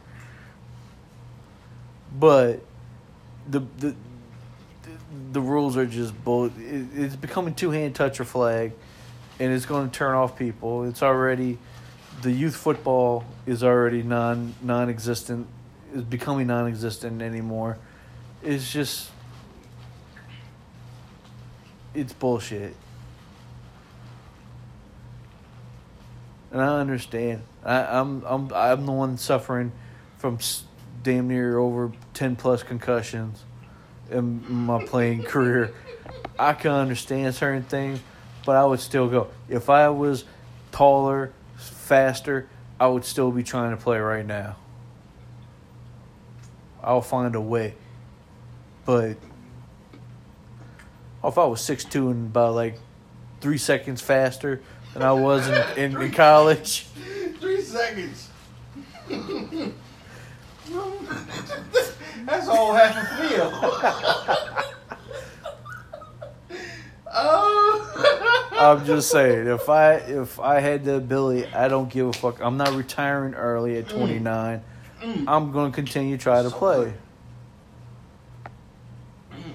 But 2.18 2.60
the 3.48 3.60
the 3.78 3.94
the 5.32 5.40
rules 5.40 5.76
are 5.76 5.86
just 5.86 6.22
bull. 6.24 6.46
It, 6.46 6.52
it's 6.94 7.16
becoming 7.16 7.54
two 7.54 7.70
hand 7.70 7.94
touch 7.94 8.12
toucher 8.12 8.24
flag, 8.24 8.72
and 9.38 9.52
it's 9.52 9.66
going 9.66 9.90
to 9.90 9.96
turn 9.96 10.14
off 10.14 10.38
people. 10.38 10.84
It's 10.84 11.02
already 11.02 11.58
the 12.22 12.30
youth 12.30 12.56
football 12.56 13.24
is 13.46 13.62
already 13.62 14.02
non 14.02 14.54
non 14.62 14.88
existent. 14.88 15.46
Is 15.94 16.02
becoming 16.02 16.46
non 16.48 16.66
existent 16.66 17.22
anymore. 17.22 17.78
It's 18.42 18.72
just 18.72 19.10
it's 21.94 22.12
bullshit. 22.12 22.74
And 26.50 26.60
I 26.60 26.80
understand. 26.80 27.42
I, 27.64 27.82
I'm 27.98 28.22
I'm 28.26 28.52
I'm 28.54 28.86
the 28.86 28.92
one 28.92 29.18
suffering 29.18 29.72
from 30.18 30.38
damn 31.04 31.28
near 31.28 31.58
over 31.58 31.92
ten 32.14 32.34
plus 32.34 32.64
concussions 32.64 33.44
in 34.10 34.42
my 34.66 34.84
playing 34.84 35.22
career. 35.22 35.72
I 36.38 36.54
can 36.54 36.72
understand 36.72 37.34
certain 37.34 37.62
things, 37.62 38.00
but 38.44 38.56
I 38.56 38.64
would 38.64 38.80
still 38.80 39.08
go. 39.08 39.28
If 39.48 39.70
I 39.70 39.88
was 39.90 40.24
taller, 40.72 41.32
faster, 41.56 42.48
I 42.80 42.88
would 42.88 43.04
still 43.04 43.30
be 43.30 43.44
trying 43.44 43.70
to 43.70 43.76
play 43.76 43.98
right 43.98 44.26
now. 44.26 44.56
I'll 46.82 47.02
find 47.02 47.34
a 47.34 47.40
way. 47.40 47.74
But 48.84 49.16
if 51.22 51.38
I 51.38 51.44
was 51.44 51.60
6'2 51.60 52.10
and 52.10 52.26
about 52.26 52.54
like 52.54 52.78
three 53.40 53.58
seconds 53.58 54.02
faster 54.02 54.60
than 54.92 55.02
I 55.02 55.12
was 55.12 55.48
in, 55.48 55.94
in, 55.94 56.02
in 56.02 56.10
college, 56.24 56.86
Three 57.40 57.60
seconds. 57.60 58.30
That's 62.26 62.48
all 62.48 62.74
half 62.74 62.96
a 62.96 63.28
field. 63.28 63.52
oh. 67.12 68.50
I'm 68.52 68.84
just 68.86 69.10
saying, 69.10 69.46
if 69.46 69.68
I 69.68 69.94
if 69.94 70.40
I 70.40 70.60
had 70.60 70.84
the 70.84 70.94
ability, 70.94 71.46
I 71.52 71.68
don't 71.68 71.90
give 71.90 72.06
a 72.08 72.12
fuck. 72.12 72.40
I'm 72.40 72.56
not 72.56 72.72
retiring 72.74 73.34
early 73.34 73.76
at 73.76 73.86
mm. 73.86 73.96
29. 73.96 74.62
Mm. 75.02 75.24
I'm 75.26 75.52
going 75.52 75.70
to 75.70 75.74
continue 75.74 76.16
to 76.16 76.22
try 76.22 76.42
to 76.42 76.50
So 76.50 76.56
play. 76.56 76.84
good. 76.84 76.94
Mm. 79.32 79.54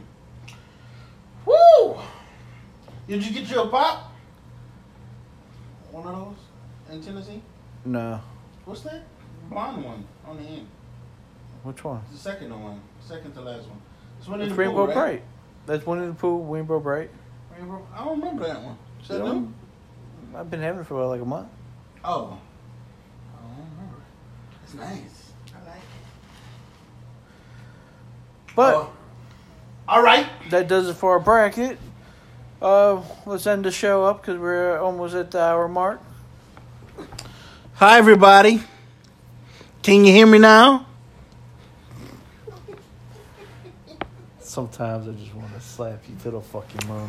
Woo! 1.45 1.99
Did 3.07 3.26
you 3.26 3.34
get 3.34 3.49
your 3.49 3.68
pop? 3.68 4.12
One 5.91 6.07
of 6.07 6.16
those 6.16 6.36
in 6.95 7.03
Tennessee? 7.03 7.41
No. 7.86 8.22
What's 8.66 8.82
that? 8.82 9.03
Blonde 9.49 9.84
one 9.84 10.05
on 10.28 10.38
the 10.38 10.43
end. 10.43 10.68
Which 11.64 11.84
one? 11.84 12.01
The 12.12 12.18
second 12.18 12.49
one. 12.64 12.80
Second 13.01 13.34
to 13.34 13.41
last 13.41 13.68
one. 13.68 13.82
It's 14.18 14.28
one 14.28 14.39
in 14.41 14.47
It's 14.47 14.55
the 14.55 14.60
Rainbow 14.62 14.76
pool, 14.78 14.88
right? 14.88 14.95
Bright. 14.95 15.22
That's 15.66 15.86
one 15.86 15.99
in 16.01 16.07
the 16.10 16.14
pool, 16.16 16.45
Rainbow 16.45 16.80
Bright. 16.80 17.10
Rainbow. 17.57 17.86
I 17.95 18.03
don't 18.05 18.20
remember 18.20 18.45
that 18.47 18.62
one. 18.62 18.78
Is 19.01 19.07
that 19.10 19.18
You 19.18 19.24
new? 19.24 19.34
know? 19.34 19.53
I've 20.39 20.49
been 20.49 20.62
having 20.62 20.82
it 20.82 20.86
for 20.88 20.95
about 20.95 21.10
like 21.10 21.22
a 21.22 21.26
month. 21.26 21.47
Oh. 22.03 22.38
I 23.38 23.41
don't 23.41 23.68
remember. 23.76 23.97
It's 24.64 24.74
nice. 24.74 25.32
I 25.55 25.66
like 25.70 25.78
it. 25.78 25.84
But 28.55 28.76
Oh. 28.76 28.89
all 29.88 30.01
right. 30.03 30.28
that 30.49 30.68
does 30.68 30.88
it 30.89 30.95
for 30.95 31.12
our 31.14 31.20
bracket. 31.20 31.78
Uh, 32.62 33.01
let's 33.26 33.47
end 33.47 33.64
the 33.66 33.72
show 33.72 34.03
up 34.05 34.22
because 34.22 34.38
we're 34.39 34.78
almost 34.80 35.16
at 35.16 35.32
the 35.32 35.39
hour 35.41 35.68
mark. 35.68 36.01
Hi, 37.76 37.97
everybody. 37.97 38.62
Can 39.82 40.03
you 40.03 40.12
hear 40.12 40.28
me 40.28 40.39
now? 40.39 40.86
Sometimes 44.50 45.08
I 45.08 45.12
just 45.12 45.36
want 45.36 45.54
to 45.54 45.62
slap 45.62 46.02
you 46.10 46.16
to 46.24 46.32
the 46.32 46.41
fucking 46.41 46.89
moon. 46.89 47.08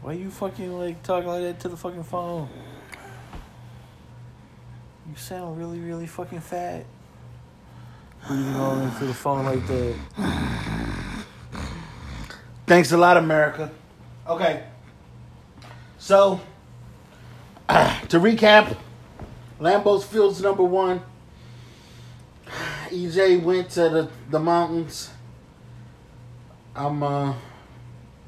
Why 0.00 0.12
are 0.12 0.14
you 0.14 0.30
fucking 0.30 0.72
like 0.78 1.02
talking 1.02 1.28
like 1.28 1.42
that 1.42 1.60
to 1.60 1.68
the 1.68 1.76
fucking 1.76 2.04
phone? 2.04 2.48
You 5.06 5.16
sound 5.16 5.58
really, 5.58 5.80
really 5.80 6.06
fucking 6.06 6.40
fat. 6.40 6.86
Breathing 8.26 8.56
all 8.56 8.78
into 8.78 9.04
the 9.04 9.12
phone 9.12 9.44
like 9.44 9.66
that. 9.66 9.96
Thanks 12.66 12.90
a 12.92 12.96
lot, 12.96 13.18
America. 13.18 13.70
Okay. 14.26 14.64
So, 15.98 16.40
to 17.68 18.18
recap, 18.18 18.78
Lambeau's 19.60 20.04
Fields 20.04 20.40
number 20.40 20.64
one. 20.64 21.02
EJ 22.92 23.42
went 23.42 23.70
to 23.70 23.88
the, 23.88 24.10
the 24.30 24.38
mountains. 24.38 25.10
I'm 26.76 27.02
uh 27.02 27.34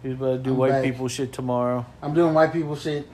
He's 0.02 0.12
about 0.14 0.32
to 0.32 0.38
do 0.38 0.50
I'm 0.50 0.56
white 0.56 0.70
back. 0.70 0.84
people 0.84 1.08
shit 1.08 1.32
tomorrow. 1.32 1.86
I'm 2.02 2.12
doing 2.14 2.34
white 2.34 2.52
people 2.52 2.76
shit. 2.76 3.08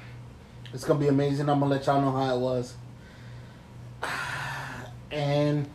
It's 0.72 0.84
gonna 0.84 1.01
be 1.01 1.09
amazing. 1.09 1.48
I'm 1.48 1.61
gonna 1.61 1.70
let 1.72 1.86
y'all 1.86 2.01
know 2.01 2.12
how 2.12 2.34
it 2.34 2.40
was. 2.40 2.74
And 5.11 5.68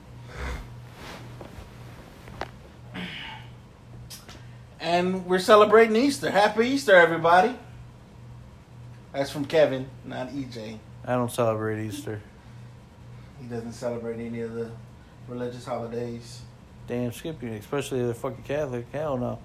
and 4.79 5.25
we're 5.25 5.39
celebrating 5.39 5.95
Easter. 5.95 6.31
Happy 6.31 6.67
Easter, 6.67 6.95
everybody. 6.95 7.55
That's 9.11 9.31
from 9.31 9.45
Kevin, 9.45 9.87
not 10.05 10.29
EJ. 10.29 10.77
I 11.05 11.13
don't 11.13 11.31
celebrate 11.31 11.85
Easter. 11.85 12.21
He 13.41 13.47
doesn't 13.47 13.73
celebrate 13.73 14.19
any 14.19 14.41
of 14.41 14.53
the 14.53 14.71
religious 15.27 15.65
holidays. 15.65 16.41
Damn 16.87 17.11
Skippy, 17.11 17.47
especially 17.55 18.05
the 18.05 18.13
fucking 18.13 18.43
Catholic. 18.43 18.85
Hell 18.91 19.17
no. 19.17 19.39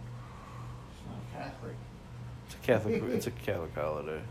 It's 0.92 1.06
not 1.06 1.42
Catholic. 1.42 1.74
It's 2.46 2.54
a 2.54 2.58
Catholic. 2.58 3.02
it's 3.14 3.26
a 3.26 3.30
Catholic 3.30 3.74
holiday. 3.74 4.20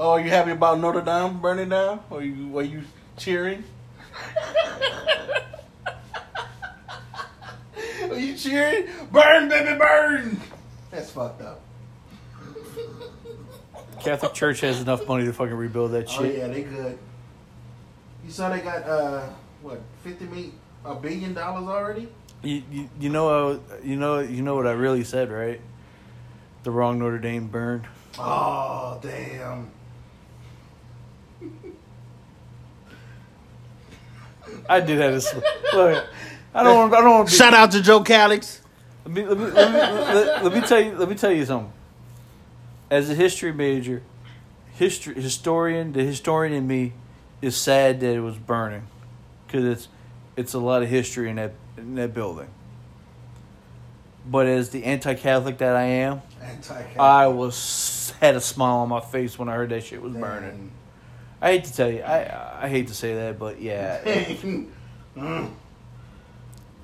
Oh, 0.00 0.10
are 0.10 0.20
you 0.20 0.30
happy 0.30 0.52
about 0.52 0.78
Notre 0.78 1.00
Dame 1.00 1.40
burning 1.40 1.70
down? 1.70 1.98
Or 2.08 2.22
you 2.22 2.46
were 2.46 2.62
you 2.62 2.84
cheering? 3.16 3.64
are 8.08 8.16
you 8.16 8.36
cheering? 8.36 8.86
Burn, 9.10 9.48
baby, 9.48 9.76
burn! 9.76 10.40
That's 10.92 11.10
fucked 11.10 11.42
up. 11.42 11.60
Catholic 14.00 14.34
Church 14.34 14.60
has 14.60 14.80
enough 14.80 15.08
money 15.08 15.24
to 15.24 15.32
fucking 15.32 15.52
rebuild 15.52 15.90
that 15.90 16.08
shit. 16.08 16.20
Oh 16.20 16.38
yeah, 16.38 16.46
they 16.46 16.62
good. 16.62 16.96
You 18.24 18.30
saw 18.30 18.50
they 18.50 18.60
got 18.60 18.84
uh 18.84 19.28
what 19.62 19.80
fifty 20.04 20.26
million 20.26 20.52
a 20.84 20.94
billion 20.94 21.34
dollars 21.34 21.68
already? 21.68 22.08
You, 22.42 22.62
you, 22.70 22.88
you 23.00 23.08
know 23.08 23.28
uh, 23.28 23.58
you 23.82 23.96
know 23.96 24.20
you 24.20 24.42
know 24.42 24.54
what 24.54 24.66
I 24.66 24.72
really 24.72 25.04
said 25.04 25.30
right? 25.30 25.60
The 26.62 26.70
wrong 26.70 26.98
Notre 26.98 27.18
Dame 27.18 27.46
burned. 27.48 27.86
Oh 28.18 28.98
damn! 29.02 29.70
I 34.68 34.80
did 34.80 34.98
have 35.00 35.14
this. 35.14 35.32
Look, 35.72 36.06
I 36.54 36.62
don't. 36.62 36.76
want- 36.76 36.94
I 36.94 37.00
don't 37.00 37.10
want 37.10 37.28
to. 37.28 37.34
Shout 37.34 37.54
out 37.54 37.70
to 37.72 37.82
Joe 37.82 38.02
Calix. 38.02 38.60
Let 39.04 39.14
me, 39.14 39.24
let, 39.24 39.38
me, 39.38 39.44
let, 39.46 39.72
me, 39.72 39.78
let, 39.78 40.44
let 40.44 40.52
me 40.54 40.60
tell 40.60 40.80
you. 40.80 40.94
Let 40.96 41.08
me 41.08 41.14
tell 41.14 41.32
you 41.32 41.44
something. 41.44 41.72
As 42.90 43.08
a 43.10 43.14
history 43.14 43.52
major, 43.52 44.02
history 44.74 45.14
historian, 45.14 45.92
the 45.92 46.02
historian 46.02 46.52
in 46.52 46.66
me 46.66 46.92
is 47.40 47.56
sad 47.56 48.00
that 48.00 48.14
it 48.14 48.20
was 48.20 48.36
burning, 48.36 48.86
because 49.46 49.64
it's 49.64 49.88
it's 50.38 50.54
a 50.54 50.58
lot 50.58 50.82
of 50.82 50.88
history 50.88 51.28
in 51.28 51.36
that 51.36 51.52
in 51.76 51.96
that 51.96 52.14
building. 52.14 52.48
But 54.30 54.46
as 54.46 54.70
the 54.70 54.84
anti-Catholic 54.84 55.58
that 55.58 55.74
I 55.74 55.82
am, 55.84 56.22
Anti-Catholic. 56.40 56.98
I 56.98 57.26
was 57.28 58.12
had 58.20 58.36
a 58.36 58.40
smile 58.40 58.76
on 58.78 58.88
my 58.88 59.00
face 59.00 59.38
when 59.38 59.48
I 59.48 59.54
heard 59.54 59.70
that 59.70 59.84
shit 59.84 60.00
was 60.00 60.12
burning. 60.14 60.70
I 61.40 61.52
hate 61.52 61.64
to 61.64 61.74
tell 61.74 61.90
you, 61.90 62.02
I 62.02 62.64
I 62.64 62.68
hate 62.68 62.88
to 62.88 62.94
say 62.94 63.14
that, 63.14 63.38
but 63.38 63.60
yeah, 63.60 64.00
Mm. 65.16 65.50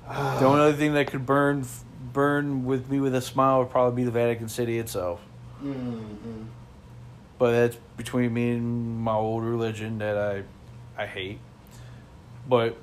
the 0.03 0.45
only 0.45 0.59
other 0.61 0.73
thing 0.73 0.93
that 0.95 1.07
could 1.07 1.25
burn 1.25 1.65
burn 2.11 2.65
with 2.65 2.89
me 2.89 2.99
with 2.99 3.15
a 3.15 3.21
smile 3.21 3.59
would 3.59 3.69
probably 3.69 3.95
be 3.95 4.03
the 4.03 4.11
Vatican 4.11 4.49
City 4.49 4.77
itself. 4.77 5.21
Mm-hmm. 5.63 6.43
But 7.39 7.51
that's 7.51 7.77
between 7.95 8.33
me 8.33 8.51
and 8.51 8.99
my 8.99 9.13
old 9.13 9.43
religion 9.43 9.99
that 9.99 10.17
I 10.17 10.43
I 11.01 11.05
hate. 11.05 11.39
But 12.47 12.77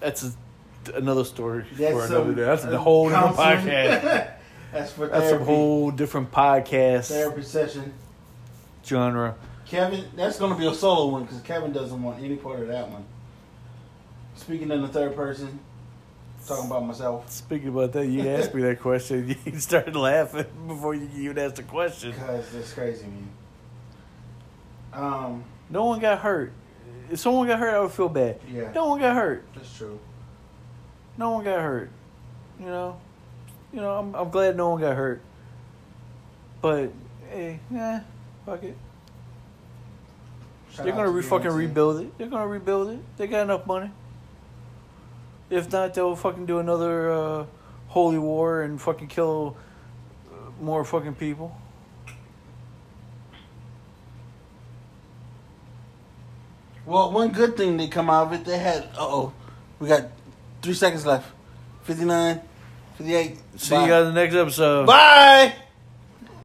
that's 0.00 0.24
a, 0.24 0.92
another 0.94 1.24
story 1.24 1.64
for 1.64 1.82
another 1.84 2.06
some, 2.06 2.34
day. 2.34 2.42
That's 2.44 2.64
a 2.64 2.78
whole 2.78 3.08
different 3.08 3.36
counseling. 3.36 3.56
podcast. 3.66 4.32
That's 4.72 4.92
for 4.92 5.06
That's 5.06 5.24
a 5.24 5.28
therapy. 5.28 5.44
whole 5.44 5.90
different 5.90 6.30
podcast 6.32 7.08
therapy 7.08 7.42
session. 7.42 7.94
genre. 8.84 9.36
Kevin, 9.64 10.04
that's 10.14 10.38
going 10.38 10.52
to 10.52 10.58
be 10.58 10.66
a 10.66 10.74
solo 10.74 11.06
one 11.08 11.22
because 11.24 11.40
Kevin 11.40 11.72
doesn't 11.72 12.02
want 12.02 12.22
any 12.22 12.36
part 12.36 12.60
of 12.60 12.68
that 12.68 12.88
one. 12.90 13.04
Speaking 14.34 14.70
in 14.70 14.82
the 14.82 14.88
third 14.88 15.16
person, 15.16 15.58
talking 16.46 16.66
about 16.66 16.84
myself 16.84 17.30
Speaking 17.30 17.68
about 17.68 17.92
that, 17.92 18.06
you 18.06 18.28
asked 18.28 18.54
me 18.54 18.62
that 18.62 18.80
question. 18.80 19.34
You 19.46 19.58
started 19.58 19.96
laughing 19.96 20.46
before 20.68 20.94
you 20.94 21.08
even 21.16 21.38
asked 21.38 21.56
the 21.56 21.62
question. 21.62 22.10
because 22.12 22.52
it's 22.54 22.72
crazy, 22.72 23.06
man. 23.06 23.28
Um, 24.92 25.44
No 25.70 25.84
one 25.86 26.00
got 26.00 26.18
hurt. 26.20 26.52
If 27.10 27.18
someone 27.20 27.46
got 27.46 27.58
hurt, 27.58 27.74
I 27.74 27.80
would 27.80 27.92
feel 27.92 28.08
bad. 28.08 28.38
yeah, 28.52 28.72
No 28.74 28.86
one 28.88 29.00
got 29.00 29.14
hurt. 29.14 29.44
that's 29.54 29.76
true. 29.76 29.98
No 31.18 31.30
one 31.32 31.44
got 31.44 31.60
hurt. 31.60 31.90
You 32.60 32.66
know, 32.66 33.00
you 33.72 33.80
know. 33.80 33.92
I'm 33.98 34.14
I'm 34.14 34.30
glad 34.30 34.56
no 34.56 34.70
one 34.70 34.80
got 34.80 34.96
hurt. 34.96 35.20
But 36.60 36.90
hey, 37.30 37.60
yeah, 37.70 38.00
fuck 38.44 38.62
it. 38.62 38.76
Shout 40.72 40.84
They're 40.84 40.94
gonna 40.94 41.06
to 41.06 41.10
re- 41.10 41.22
fucking 41.22 41.50
rebuild 41.50 42.00
it. 42.00 42.18
They're 42.18 42.28
gonna 42.28 42.46
rebuild 42.46 42.90
it. 42.90 42.98
They 43.16 43.26
got 43.26 43.42
enough 43.42 43.66
money. 43.66 43.90
If 45.48 45.70
not, 45.72 45.94
they'll 45.94 46.16
fucking 46.16 46.46
do 46.46 46.58
another 46.58 47.10
uh, 47.12 47.46
holy 47.88 48.18
war 48.18 48.62
and 48.62 48.80
fucking 48.80 49.08
kill 49.08 49.56
uh, 50.30 50.50
more 50.60 50.84
fucking 50.84 51.14
people. 51.14 51.56
Well, 56.86 57.10
one 57.10 57.30
good 57.32 57.56
thing 57.56 57.76
they 57.76 57.88
come 57.88 58.08
out 58.08 58.28
of 58.28 58.32
it, 58.32 58.44
they 58.44 58.58
had. 58.58 58.84
Uh 58.96 59.00
oh, 59.00 59.32
we 59.80 59.88
got 59.88 60.04
three 60.62 60.74
seconds 60.74 61.04
left. 61.04 61.28
59, 61.82 62.40
58. 62.98 63.38
See 63.56 63.74
you 63.74 63.80
guys 63.86 64.06
in 64.06 64.14
the 64.14 64.20
next 64.20 64.34
episode. 64.34 64.86
Bye. 64.86 65.54